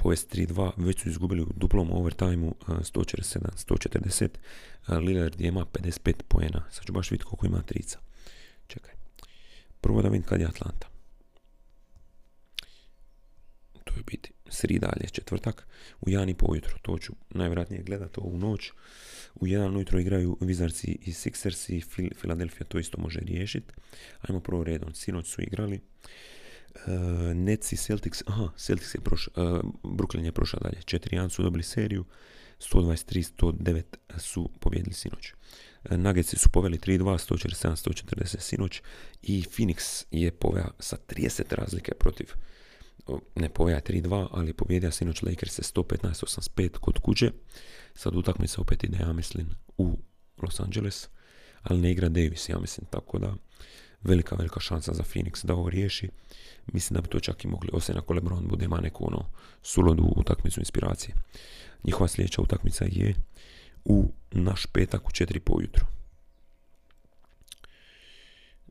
povesti 0.05 0.47
3-2, 0.47 0.71
već 0.77 1.01
su 1.01 1.09
izgubili 1.09 1.41
u 1.41 1.53
duplom 1.55 1.91
overtimeu 1.91 2.53
147-140. 2.67 4.29
Lillard 4.87 5.41
ima 5.41 5.65
55 5.65 6.13
poena. 6.27 6.63
Sad 6.71 6.85
ću 6.85 6.93
baš 6.93 7.11
vidjeti 7.11 7.29
koliko 7.29 7.45
ima 7.45 7.61
trica. 7.61 7.99
Čekaj. 8.67 8.93
Prvo 9.81 10.01
da 10.01 10.09
vidim 10.09 10.27
kad 10.27 10.41
je 10.41 10.47
Atlanta. 10.47 10.87
To 13.83 13.93
je 13.95 14.03
biti 14.07 14.31
srida, 14.49 14.89
ali 14.93 15.09
četvrtak. 15.09 15.67
U 16.01 16.09
jedan 16.09 16.29
i 16.29 16.35
po 16.35 16.45
ujutro. 16.49 16.77
To 16.81 16.97
ću 16.97 17.13
najvjerojatnije 17.29 17.83
gledati 17.83 18.19
ovu 18.19 18.37
noć. 18.37 18.71
U 19.35 19.47
jedan 19.47 19.75
ujutro 19.75 19.99
igraju 19.99 20.37
Wizards 20.41 20.87
i 20.87 21.11
Sixers 21.11 21.73
i 21.73 22.09
Philadelphia 22.15 22.67
to 22.67 22.79
isto 22.79 23.01
može 23.01 23.19
riješiti. 23.19 23.73
Ajmo 24.21 24.39
prvo 24.39 24.63
redom. 24.63 24.93
Sinoć 24.93 25.27
su 25.27 25.41
igrali. 25.41 25.81
Uh, 26.75 27.35
Nets 27.35 27.71
i 27.71 27.77
Celtics, 27.77 28.23
aha, 28.25 28.49
Celtics 28.57 28.95
je 28.95 29.01
prošao, 29.01 29.33
uh, 29.35 29.61
Brooklyn 29.83 30.25
je 30.25 30.31
prošao 30.31 30.59
dalje. 30.59 30.81
4-1 30.81 31.29
su 31.29 31.43
dobili 31.43 31.63
seriju, 31.63 32.05
123-109 32.59 33.83
su 34.17 34.49
pobjedili 34.59 34.93
sinoć. 34.93 35.33
Uh, 35.83 35.97
Nuggetsi 35.97 36.37
su 36.37 36.49
poveli 36.49 36.77
3-2, 36.77 37.03
147-140 37.03 38.39
sinoć 38.39 38.81
i 39.21 39.43
Phoenix 39.43 40.05
je 40.11 40.31
poveo 40.31 40.71
sa 40.79 40.97
30 41.07 41.55
razlike 41.55 41.91
protiv 41.99 42.27
ne 43.35 43.49
poveja 43.49 43.81
3-2, 43.81 44.27
ali 44.31 44.49
je 44.49 44.53
pobjedio 44.53 44.91
sinoć 44.91 45.21
Lakers 45.21 45.59
115-85 45.59 46.69
kod 46.69 46.99
kuće. 46.99 47.31
Sad 47.93 48.15
utakmica 48.15 48.61
opet 48.61 48.83
ide, 48.83 48.97
ja 48.97 49.13
mislim, 49.13 49.49
u 49.77 49.97
Los 50.43 50.59
Angeles, 50.59 51.09
ali 51.61 51.81
ne 51.81 51.91
igra 51.91 52.09
Davis, 52.09 52.49
ja 52.49 52.59
mislim, 52.59 52.87
tako 52.89 53.19
da 53.19 53.35
velika, 54.05 54.35
velika 54.35 54.59
šansa 54.59 54.93
za 54.93 55.03
Phoenix 55.03 55.45
da 55.45 55.53
ovo 55.53 55.69
riješi. 55.69 56.09
Mislim 56.73 56.95
da 56.95 57.01
bi 57.01 57.07
to 57.07 57.19
čak 57.19 57.43
i 57.43 57.47
mogli, 57.47 57.69
osim 57.73 57.97
ako 57.97 58.13
LeBron 58.13 58.47
bude 58.47 58.65
ima 58.65 58.81
neku 58.81 59.07
ono 59.07 59.25
sulodu 59.61 60.13
utakmicu 60.15 60.59
inspiracije. 60.59 61.15
Njihova 61.83 62.07
sljedeća 62.07 62.41
utakmica 62.41 62.85
je 62.87 63.15
u 63.85 64.11
naš 64.31 64.65
petak 64.65 65.07
u 65.07 65.11
4 65.11 65.39
po 65.39 65.53
ujutro. 65.53 65.85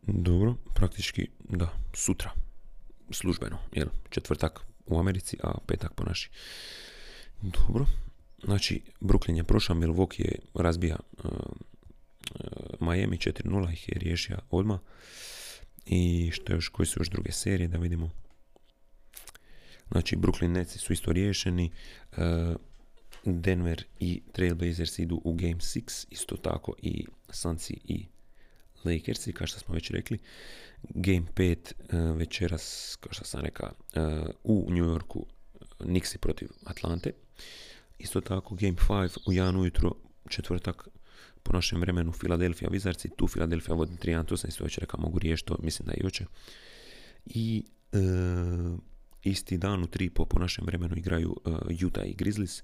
Dobro, 0.07 0.55
praktički, 0.75 1.29
da, 1.49 1.69
sutra, 1.95 2.31
službeno, 3.11 3.59
jel, 3.73 3.89
četvrtak 4.11 4.61
u 4.87 4.99
Americi, 4.99 5.37
a 5.43 5.59
petak 5.67 5.95
po 5.95 6.05
naši. 6.05 6.31
Dobro, 7.43 7.87
znači, 8.45 8.83
Brooklyn 9.01 9.37
je 9.37 9.45
prošao, 9.45 9.77
Milwaukee 9.77 10.25
je 10.25 10.39
razbija 10.55 10.97
Miami 12.81 13.17
4-0 13.17 13.73
ih 13.73 13.89
je 13.89 13.99
riješio 13.99 14.39
odmah. 14.51 14.81
I 15.87 16.31
što 16.33 16.53
još, 16.53 16.69
koji 16.69 16.87
su 16.87 17.01
još 17.01 17.11
druge 17.11 17.33
serije, 17.33 17.69
da 17.69 17.79
vidimo. 17.79 18.11
Znači, 19.91 20.17
Brooklyn 20.17 20.49
Nets 20.49 20.79
su 20.79 20.93
isto 20.93 21.13
riješeni. 21.13 21.71
Uh, 22.17 22.19
Denver 23.25 23.85
i 24.01 24.23
Trailblazers 24.33 24.99
idu 24.99 25.21
u 25.25 25.35
Game 25.35 25.55
6, 25.55 26.07
isto 26.11 26.37
tako 26.37 26.75
i 26.83 27.07
Sunsi 27.31 27.81
i 27.85 28.07
Lakersi, 28.85 29.33
kao 29.33 29.47
što 29.47 29.59
smo 29.59 29.75
već 29.75 29.91
rekli. 29.91 30.19
Game 30.83 31.27
5 31.35 31.73
uh, 31.79 32.17
večeras, 32.19 32.97
kao 33.01 33.13
što 33.13 33.25
sam 33.25 33.41
rekao, 33.41 33.69
uh, 33.97 34.29
u 34.45 34.67
New 34.71 34.85
Yorku 34.85 35.27
Nixi 35.81 36.19
protiv 36.19 36.49
Atlante. 36.65 37.13
Isto 37.99 38.21
tako 38.21 38.55
Game 38.55 38.77
5 38.89 39.19
u 39.27 39.33
jan 39.33 39.57
ujutro, 39.57 39.91
četvrtak 40.29 40.89
po 41.45 41.53
našem 41.53 41.81
vremenu 41.81 42.13
Filadelfija 42.13 42.71
Wizards 42.71 43.07
i 43.07 43.11
tu 43.17 43.29
Filadelfija 43.29 43.75
vodi 43.75 43.97
3 43.97 44.27
to 44.27 44.37
sam 44.37 44.49
isto 44.49 44.65
već 44.65 44.79
rekao, 44.79 45.01
mogu 45.01 45.19
riješiti 45.19 45.53
mislim 45.59 45.87
da 45.87 45.93
i 45.95 46.03
hoće. 46.03 46.25
I 47.27 47.65
e, 47.93 47.99
isti 49.25 49.59
dan 49.59 49.83
u 49.83 49.87
3 49.87 50.09
po, 50.09 50.25
po 50.25 50.39
našem 50.39 50.65
vremenu 50.67 50.97
igraju 50.97 51.37
uh, 51.45 51.59
Utah 51.87 52.07
i 52.07 52.15
Grizzlies. 52.15 52.63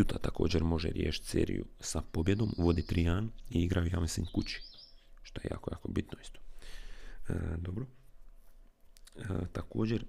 Utah 0.00 0.18
također 0.20 0.64
može 0.64 0.88
riješiti 0.88 1.26
seriju 1.26 1.64
sa 1.80 2.02
pobjedom, 2.12 2.54
vodi 2.58 2.82
3 2.82 3.28
i 3.50 3.62
igraju, 3.62 3.90
ja 3.92 4.00
mislim, 4.00 4.26
kući. 4.26 4.62
Što 5.22 5.40
je 5.40 5.48
jako, 5.50 5.70
jako 5.72 5.88
bitno 5.88 6.18
isto. 6.22 6.40
E, 7.28 7.34
dobro. 7.58 7.86
E, 9.16 9.22
također, 9.52 10.04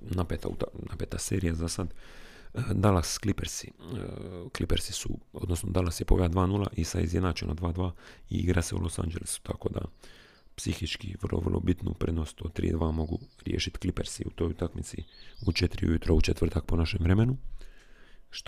napeta, 0.00 0.48
napeta 0.90 1.18
serija 1.18 1.54
za 1.54 1.68
sad. 1.68 1.94
Dallas 2.54 3.18
Clippersi. 3.22 3.66
E, 3.66 3.72
Clippersi 4.56 4.92
su, 4.92 5.18
odnosno 5.32 5.70
Dallas 5.70 6.00
je 6.00 6.04
poveo 6.04 6.28
2-0 6.28 6.66
i 6.72 6.84
sa 6.84 7.00
izjednačeno 7.00 7.54
2-2 7.54 7.92
i 8.30 8.36
igra 8.36 8.62
se 8.62 8.74
u 8.74 8.78
Los 8.78 8.98
Angelesu, 8.98 9.42
tako 9.42 9.68
da 9.68 9.80
psihički 10.56 11.16
vrlo, 11.22 11.40
vrlo 11.40 11.60
bitnu 11.60 11.94
prednost 11.94 12.42
od 12.42 12.52
3-2 12.52 12.92
mogu 12.92 13.18
riješiti 13.44 13.78
Clippersi 13.78 14.24
u 14.26 14.30
toj 14.30 14.46
utakmici 14.46 15.04
u 15.46 15.52
4 15.52 15.88
ujutro 15.88 16.14
u 16.14 16.20
četvrtak 16.20 16.64
po 16.66 16.76
našem 16.76 17.00
vremenu. 17.02 17.36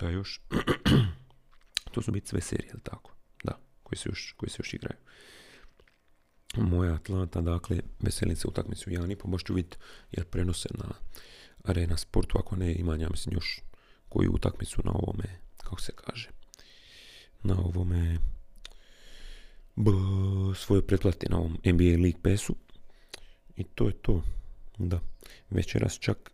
Je 0.01 0.13
još? 0.13 0.41
to 1.91 2.01
su 2.01 2.11
biti 2.11 2.27
sve 2.27 2.41
serije, 2.41 2.67
jel 2.67 2.79
tako? 2.83 3.11
Da, 3.43 3.59
koji 3.83 3.97
se 3.97 4.09
još, 4.09 4.33
koji 4.37 4.49
se 4.49 4.55
još 4.59 4.73
igraju. 4.73 4.99
Moja 6.57 6.93
Atlanta, 6.93 7.41
dakle, 7.41 7.79
veselim 7.99 8.35
se 8.35 8.47
utakmicu 8.47 8.89
1,5, 8.89 9.27
baš 9.27 9.43
ću 9.43 9.53
vidjeti 9.53 9.77
jer 10.11 10.25
prenose 10.25 10.69
na 10.73 10.93
Arena 11.63 11.97
Sportu, 11.97 12.37
ako 12.37 12.55
ne 12.55 12.75
ima, 12.75 12.95
ja 12.95 13.09
mislim, 13.09 13.33
još 13.33 13.61
koju 14.15 14.31
utakmicu 14.31 14.81
na 14.85 14.91
ovome, 14.91 15.23
kako 15.57 15.81
se 15.81 15.91
kaže, 15.95 16.29
na 17.43 17.59
ovome 17.59 18.19
b, 19.75 19.91
svoje 20.55 20.87
pretplati 20.87 21.29
na 21.29 21.37
ovom 21.37 21.57
NBA 21.65 22.01
League 22.03 22.21
Passu. 22.23 22.55
I 23.55 23.63
to 23.63 23.87
je 23.87 23.93
to. 23.93 24.23
Da. 24.77 24.99
Večeras 25.49 25.99
čak 25.99 26.31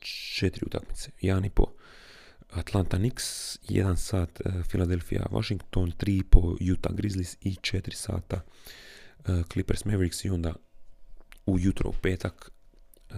četiri 0.00 0.62
utakmice. 0.66 1.10
Jedan 1.20 1.44
i 1.44 1.50
po 1.50 1.64
Atlanta 2.50 2.96
Knicks, 2.96 3.58
jedan 3.68 3.96
sat 3.96 4.40
uh, 4.40 4.66
Philadelphia 4.68 5.26
Washington, 5.30 5.92
tri 5.96 6.22
po 6.30 6.56
Utah 6.60 6.92
Grizzlies 6.92 7.36
i 7.40 7.54
četiri 7.54 7.96
sata 7.96 8.40
uh, 9.18 9.46
Clippers 9.52 9.84
Mavericks 9.84 10.24
i 10.24 10.30
onda 10.30 10.54
ujutro 11.46 11.90
u 11.90 11.94
petak 12.02 12.50
uh, 13.10 13.16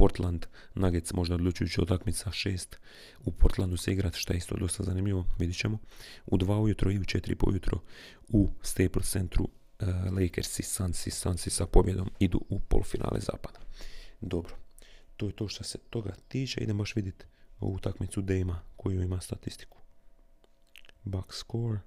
Portland 0.00 0.46
Nuggets 0.74 1.12
možda 1.12 1.34
odlučujući 1.34 1.80
utakmica 1.80 2.32
šest 2.32 2.78
u 3.24 3.32
Portlandu 3.32 3.76
se 3.76 3.92
igrati 3.92 4.18
što 4.18 4.32
je 4.32 4.36
isto 4.36 4.56
dosta 4.56 4.82
zanimljivo, 4.82 5.26
vidit 5.38 5.56
ćemo. 5.56 5.78
U 6.26 6.36
dva 6.36 6.60
ujutro 6.60 6.90
i 6.90 6.98
u 6.98 7.04
četiri 7.04 7.34
pojutro 7.34 7.80
u 8.28 8.48
Staples 8.62 9.10
centru 9.10 9.44
uh, 9.44 9.88
Lakers 9.88 10.58
i 10.58 10.62
Suns 10.62 11.06
i 11.06 11.10
Suns 11.10 11.48
sa 11.48 11.66
pobjedom 11.66 12.10
idu 12.18 12.40
u 12.48 12.60
polfinale 12.60 13.20
zapada. 13.20 13.60
Dobro, 14.20 14.56
to 15.16 15.26
je 15.26 15.32
to 15.32 15.48
što 15.48 15.64
se 15.64 15.78
toga 15.78 16.14
tiče. 16.28 16.60
Idemo 16.60 16.78
baš 16.78 16.96
vidjeti 16.96 17.24
ovu 17.60 17.74
utakmicu 17.74 18.22
Dejma 18.22 18.60
koju 18.76 19.02
ima 19.02 19.20
statistiku. 19.20 19.78
Box 21.04 21.24
score. 21.30 21.80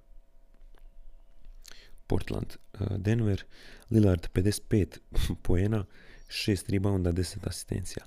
Portland, 2.06 2.56
uh, 2.72 2.96
Denver, 2.96 3.44
Lillard 3.90 4.28
55 4.34 4.98
poena, 5.42 5.84
6 6.28 6.70
rebounda, 6.72 7.12
10 7.12 7.48
asistencija. 7.48 8.06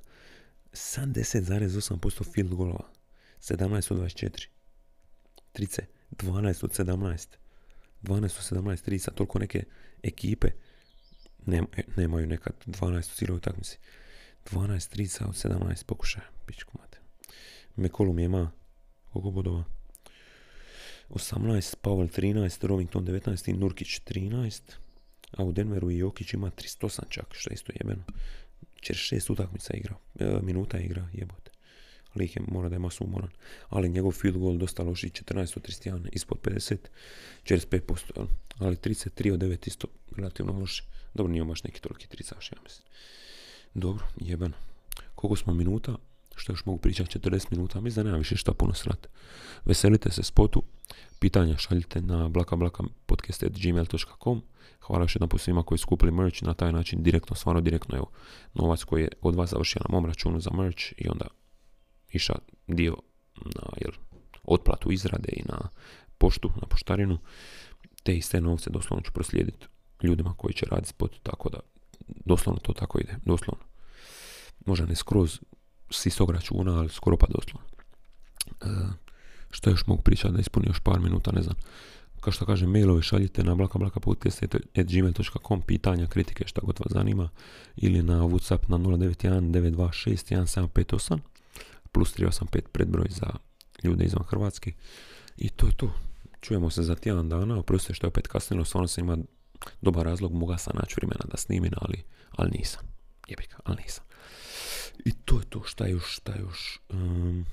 70,8% 0.73 2.33
field 2.33 2.53
golova. 2.53 2.89
17 3.39 3.93
od 3.93 3.99
24. 3.99 4.47
Trice. 5.51 5.85
12 6.11 6.63
od 6.65 6.71
17. 6.71 7.27
12 8.01 8.23
od 8.23 8.63
17 8.63 8.81
trica. 8.81 9.11
Toliko 9.11 9.39
neke 9.39 9.63
ekipe 10.03 10.47
nemaju 11.97 12.27
nekad 12.27 12.53
12 12.65 13.11
u 13.11 13.15
cijeloj 13.15 13.37
utakmici. 13.37 13.77
12 14.51 14.89
trica 14.89 15.25
od 15.25 15.35
17 15.35 15.83
pokušaja. 15.85 16.27
Pičku 16.45 16.77
mate. 16.79 16.99
McCollum 17.75 18.19
ima 18.19 18.51
koliko 19.11 19.31
bodova? 19.31 19.63
18, 21.09 21.75
Powell 21.83 22.09
13, 22.09 22.67
Rovington 22.67 23.05
19 23.05 23.49
i 23.49 23.53
Nurkić 23.53 24.01
13. 24.01 24.61
A 25.31 25.43
u 25.43 25.51
Denveru 25.51 25.91
i 25.91 25.97
Jokić 25.97 26.33
ima 26.33 26.51
308 26.51 27.01
čak, 27.09 27.25
što 27.31 27.49
je 27.49 27.53
isto 27.53 27.73
jebeno. 27.75 28.03
Čer 28.81 28.95
šest 28.95 29.29
utakmica 29.29 29.73
igra, 29.73 29.95
e, 30.19 30.39
minuta 30.41 30.77
igra, 30.77 31.09
jebote. 31.13 31.51
Lik 32.15 32.35
je 32.35 32.41
mora 32.47 32.69
da 32.69 32.75
ima 32.75 32.89
umoran. 32.99 33.29
Ali 33.69 33.89
njegov 33.89 34.11
field 34.11 34.37
goal 34.37 34.57
dosta 34.57 34.83
loši, 34.83 35.09
14 35.09 35.57
od 35.57 35.67
31, 35.67 36.09
ispod 36.11 36.37
50, 36.41 36.77
čez 37.43 37.67
5%, 37.67 38.11
jel? 38.15 38.27
ali 38.59 38.75
33 38.75 39.33
od 39.33 39.39
9 39.39 39.67
isto 39.67 39.87
relativno 40.15 40.59
loše. 40.59 40.83
Dobro, 41.13 41.31
nije 41.31 41.45
baš 41.45 41.63
neki 41.63 41.81
toliki 41.81 42.07
tricaš, 42.07 42.51
ja 42.51 42.57
mislim. 42.63 42.87
Dobro, 43.73 44.07
jebeno. 44.17 44.55
Koliko 45.15 45.35
smo 45.35 45.53
minuta? 45.53 45.95
Što 46.35 46.51
još 46.51 46.65
mogu 46.65 46.79
pričati? 46.79 47.19
40 47.19 47.45
minuta. 47.51 47.81
Mislim 47.81 48.03
da 48.03 48.09
nema 48.09 48.17
više 48.17 48.37
šta 48.37 48.53
puno 48.53 48.73
srat. 48.73 49.07
Veselite 49.65 50.11
se 50.11 50.23
spotu. 50.23 50.63
Pitanja 51.19 51.57
šaljite 51.57 52.01
na 52.01 52.29
blakablakapodcast.gmail.com 52.29 54.41
Hvala 54.81 55.03
još 55.03 55.15
jedan 55.15 55.29
svima 55.37 55.63
koji 55.63 55.77
skupili 55.77 56.11
merch 56.11 56.43
na 56.43 56.53
taj 56.53 56.71
način 56.71 57.03
direktno, 57.03 57.35
stvarno 57.35 57.61
direktno, 57.61 57.97
evo, 57.97 58.09
novac 58.53 58.83
koji 58.83 59.01
je 59.01 59.09
od 59.21 59.35
vas 59.35 59.49
završio 59.49 59.81
na 59.89 59.95
mom 59.95 60.05
računu 60.05 60.39
za 60.39 60.49
merch 60.53 60.83
i 60.97 61.09
onda 61.09 61.27
iša 62.11 62.35
dio 62.67 62.97
na 63.35 63.61
jel, 63.81 63.91
otplatu 64.43 64.91
izrade 64.91 65.29
i 65.33 65.43
na 65.45 65.69
poštu, 66.17 66.51
na 66.61 66.67
poštarinu, 66.67 67.17
te 68.03 68.17
iste 68.17 68.41
novce 68.41 68.69
doslovno 68.69 69.03
ću 69.03 69.11
proslijediti 69.11 69.65
ljudima 70.03 70.33
koji 70.37 70.53
će 70.53 70.65
raditi 70.65 70.89
spot, 70.89 71.15
tako 71.23 71.49
da 71.49 71.59
doslovno 72.25 72.59
to 72.59 72.73
tako 72.73 72.99
ide, 72.99 73.15
doslovno. 73.25 73.63
Možda 74.65 74.85
ne 74.85 74.95
skroz 74.95 75.39
s 75.91 76.05
istog 76.05 76.31
računa, 76.31 76.77
ali 76.77 76.89
skoro 76.89 77.17
pa 77.17 77.27
doslovno. 77.27 77.67
E, 78.61 79.06
što 79.51 79.69
još 79.69 79.87
mogu 79.87 80.01
pričati 80.01 80.33
da 80.33 80.39
ispunim 80.39 80.69
još 80.69 80.79
par 80.79 80.99
minuta, 80.99 81.31
ne 81.31 81.41
znam. 81.41 81.55
Kao 82.19 82.31
što 82.31 82.45
kažem, 82.45 82.71
mailove 82.71 83.01
šaljite 83.01 83.43
na 83.43 83.55
blakablakapodcast.gmail.com 83.55 85.61
pitanja, 85.61 86.07
kritike, 86.07 86.47
šta 86.47 86.61
god 86.63 86.79
vas 86.79 86.91
zanima 86.91 87.29
ili 87.75 88.03
na 88.03 88.21
Whatsapp 88.21 88.69
na 88.69 88.77
091 88.77 89.51
926 89.51 90.35
1758 90.77 91.19
plus 91.91 92.17
385 92.17 92.61
predbroj 92.71 93.07
za 93.09 93.27
ljude 93.83 94.05
izvan 94.05 94.23
Hrvatske. 94.23 94.71
I 95.37 95.49
to 95.49 95.67
je 95.67 95.73
to. 95.77 95.93
Čujemo 96.41 96.69
se 96.69 96.83
za 96.83 96.95
tjedan 96.95 97.29
dana, 97.29 97.59
oprostite 97.59 97.93
što 97.93 98.07
je 98.07 98.09
opet 98.09 98.27
kasnilo, 98.27 98.65
stvarno 98.65 98.87
sam 98.87 99.03
ima 99.03 99.17
dobar 99.81 100.05
razlog, 100.05 100.33
moga 100.33 100.57
sam 100.57 100.73
naći 100.79 100.95
vremena 100.97 101.25
da 101.31 101.37
snimim, 101.37 101.71
ali, 101.81 102.03
ali 102.31 102.51
nisam. 102.51 102.81
Jebika, 103.27 103.57
ali 103.63 103.77
nisam. 103.83 104.03
I 105.05 105.11
to 105.11 105.39
je 105.39 105.45
to, 105.49 105.63
šta 105.65 105.87
još, 105.87 106.15
šta 106.15 106.35
još. 106.39 106.79
Um, 106.89 107.45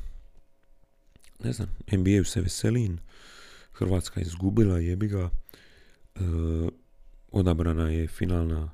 ne 1.39 1.53
znam, 1.53 1.69
NBA-u 1.93 2.25
se 2.25 2.41
veselim, 2.41 2.99
Hrvatska 3.73 4.21
je 4.21 4.25
izgubila, 4.27 4.79
jebi 4.79 5.09
ga. 5.09 5.31
Uh, 6.15 6.69
odabrana 7.33 7.91
je 7.91 8.09
finalna, 8.09 8.71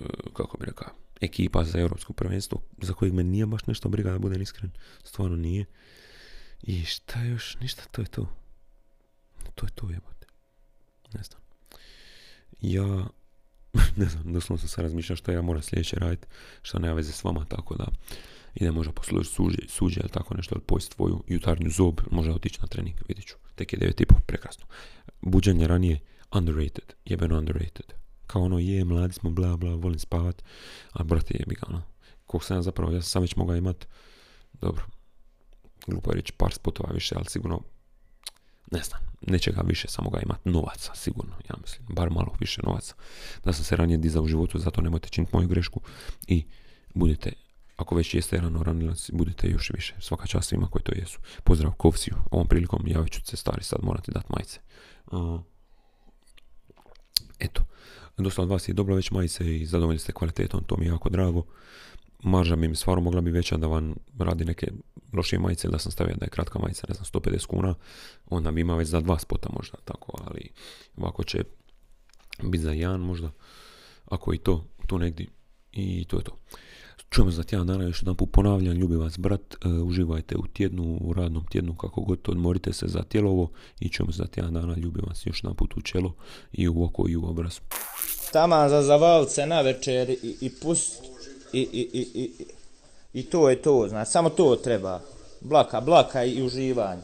uh, 0.00 0.06
kako 0.34 0.58
bi 0.58 0.66
rekao, 0.66 0.88
ekipa 1.20 1.64
za 1.64 1.78
europsko 1.78 2.12
prvenstvo, 2.12 2.62
za 2.82 2.92
kojeg 2.92 3.14
me 3.14 3.24
nije 3.24 3.46
baš 3.46 3.66
nešto 3.66 3.88
briga, 3.88 4.12
da 4.12 4.18
budem 4.18 4.42
iskren. 4.42 4.70
Stvarno 5.04 5.36
nije. 5.36 5.64
I 6.62 6.84
šta 6.84 7.22
još, 7.22 7.56
ništa, 7.60 7.82
to 7.90 8.02
je 8.02 8.06
to. 8.06 8.28
To 9.54 9.66
je 9.66 9.70
to, 9.74 9.90
jebote. 9.90 10.26
Ne 11.14 11.22
znam. 11.22 11.40
Ja, 12.60 13.06
ne 14.02 14.06
znam, 14.06 14.32
doslovno 14.32 14.58
sam 14.58 14.68
se 14.68 14.82
razmišljao 14.82 15.16
što 15.16 15.32
ja 15.32 15.42
moram 15.42 15.62
sljedeće 15.62 15.96
raditi, 15.96 16.26
što 16.62 16.78
nema 16.78 16.94
veze 16.94 17.12
s 17.12 17.24
vama, 17.24 17.44
tako 17.44 17.74
da 17.74 17.86
ide 18.54 18.70
možda 18.70 18.92
poslužiti 18.92 19.34
suđe, 19.34 19.58
suđe 19.68 20.00
ili 20.00 20.10
tako 20.10 20.34
nešto, 20.34 20.54
ili 20.54 20.64
pojesti 20.64 20.96
tvoju 20.96 21.24
jutarnju 21.26 21.70
zob, 21.70 22.00
možda 22.10 22.34
otići 22.34 22.60
na 22.60 22.66
trening, 22.66 22.96
vidit 23.08 23.26
ću. 23.26 23.34
Tek 23.54 23.72
je 23.72 23.78
9.30, 23.78 24.20
prekrasno. 24.26 24.66
Buđenje 25.22 25.66
ranije, 25.66 26.00
underrated, 26.32 26.94
jebeno 27.04 27.38
underrated 27.38 27.98
kao 28.28 28.42
ono 28.42 28.58
je, 28.58 28.84
mladi 28.84 29.12
smo, 29.12 29.30
bla 29.30 29.56
bla, 29.56 29.74
volim 29.74 29.98
spavat, 29.98 30.42
a 30.92 31.04
brate 31.04 31.34
je 31.34 31.44
ga 31.54 31.66
ono, 31.68 31.82
koliko 32.26 32.46
sam 32.46 32.56
ja 32.56 32.62
zapravo, 32.62 32.92
ja 32.92 33.02
sam 33.02 33.22
već 33.22 33.36
mogao 33.36 33.56
imat, 33.56 33.86
dobro, 34.52 34.84
glupo 35.86 36.10
je 36.10 36.16
reći 36.16 36.32
par 36.32 36.52
spotova 36.52 36.92
više, 36.92 37.14
ali 37.16 37.24
sigurno, 37.24 37.60
ne 38.70 38.82
znam, 38.82 39.00
nečega 39.20 39.60
više 39.64 39.88
sam 39.88 40.04
mogao 40.04 40.20
imat 40.20 40.44
novaca, 40.44 40.94
sigurno, 40.94 41.34
ja 41.50 41.54
mislim, 41.62 41.86
bar 41.88 42.10
malo 42.10 42.34
više 42.40 42.62
novaca, 42.64 42.94
da 43.44 43.52
sam 43.52 43.64
se 43.64 43.76
ranije 43.76 43.98
dizao 43.98 44.22
u 44.22 44.28
životu, 44.28 44.58
zato 44.58 44.80
nemojte 44.80 45.08
činiti 45.08 45.36
moju 45.36 45.48
grešku 45.48 45.80
i 46.26 46.44
budite 46.94 47.32
ako 47.78 47.94
već 47.94 48.14
jeste 48.14 48.36
rano 48.36 48.62
ranilac, 48.62 49.10
budite 49.10 49.48
još 49.48 49.70
više. 49.70 49.94
Svaka 50.00 50.26
čast 50.26 50.48
svima 50.48 50.66
koji 50.66 50.82
to 50.82 50.92
jesu. 50.94 51.18
Pozdrav 51.44 51.72
Kovsiju. 51.72 52.14
Ovom 52.30 52.46
prilikom 52.46 52.86
javit 52.86 53.12
ću 53.12 53.20
se 53.24 53.36
stari, 53.36 53.62
sad 53.62 53.78
morate 53.82 54.12
dati 54.12 54.26
majice. 54.28 54.60
Eto, 57.38 57.64
dosta 58.16 58.42
od 58.42 58.48
vas 58.48 58.68
je 58.68 58.74
dobro 58.74 58.94
već 58.94 59.10
majice 59.10 59.56
i 59.56 59.66
zadovoljni 59.66 59.98
ste 59.98 60.12
kvalitetom, 60.12 60.64
to 60.64 60.76
mi 60.76 60.84
je 60.84 60.88
jako 60.88 61.08
drago. 61.08 61.44
Marža 62.22 62.56
bi 62.56 62.68
mi 62.68 62.76
stvarno 62.76 63.02
mogla 63.02 63.20
bi 63.20 63.30
veća 63.30 63.56
da 63.56 63.66
vam 63.66 63.94
radi 64.18 64.44
neke 64.44 64.66
lošije 65.12 65.38
majice, 65.38 65.68
da 65.68 65.78
sam 65.78 65.92
stavio 65.92 66.16
da 66.16 66.26
je 66.26 66.30
kratka 66.30 66.58
majica, 66.58 66.86
ne 66.88 66.94
znam, 66.94 67.04
150 67.04 67.46
kuna, 67.46 67.74
onda 68.26 68.50
bi 68.50 68.60
imao 68.60 68.76
već 68.76 68.88
za 68.88 69.00
dva 69.00 69.18
spota 69.18 69.48
možda, 69.56 69.78
tako, 69.84 70.22
ali 70.24 70.50
ovako 70.96 71.24
će 71.24 71.44
biti 72.42 72.62
za 72.62 72.72
jedan 72.72 73.00
možda, 73.00 73.30
ako 74.06 74.34
i 74.34 74.38
to, 74.38 74.64
tu 74.86 74.98
negdje, 74.98 75.26
i 75.72 76.04
to 76.04 76.16
je 76.16 76.24
to. 76.24 76.38
Čujemo 77.10 77.30
za 77.30 77.42
tjedan 77.42 77.66
dana, 77.66 77.84
još 77.84 78.02
jedan 78.02 78.16
put 78.16 78.32
ponavljam, 78.32 78.76
ljubi 78.76 78.96
vas 78.96 79.18
brat, 79.18 79.54
e, 79.64 79.68
uživajte 79.68 80.36
u 80.36 80.46
tjednu, 80.46 80.98
u 81.00 81.12
radnom 81.12 81.46
tjednu, 81.46 81.74
kako 81.74 82.00
god 82.00 82.18
odmorite 82.28 82.72
se 82.72 82.86
za 82.88 83.02
tjelovo 83.02 83.50
i 83.80 83.88
čujemo 83.88 84.12
za 84.12 84.26
tjedan 84.26 84.54
dana, 84.54 84.76
ljubi 84.76 85.00
vas 85.06 85.26
još 85.26 85.44
jedan 85.44 85.56
put 85.56 85.76
u 85.76 85.80
čelo 85.80 86.14
i 86.52 86.68
u 86.68 86.84
oko 86.84 87.08
i 87.08 87.16
u 87.16 87.26
obraz. 87.26 87.60
Tama 88.32 88.68
za 88.68 88.82
zavalce 88.82 89.46
na 89.46 89.60
večer 89.60 90.10
i, 90.10 90.36
i 90.40 90.50
pust 90.62 91.02
i, 91.52 91.60
i, 91.60 91.90
i, 91.92 92.22
i, 92.22 92.30
i 93.12 93.22
to 93.22 93.50
je 93.50 93.62
to, 93.62 93.86
znači 93.88 94.10
samo 94.10 94.30
to 94.30 94.56
treba, 94.56 95.00
blaka, 95.40 95.80
blaka 95.80 96.24
i 96.24 96.42
uživanje. 96.42 97.02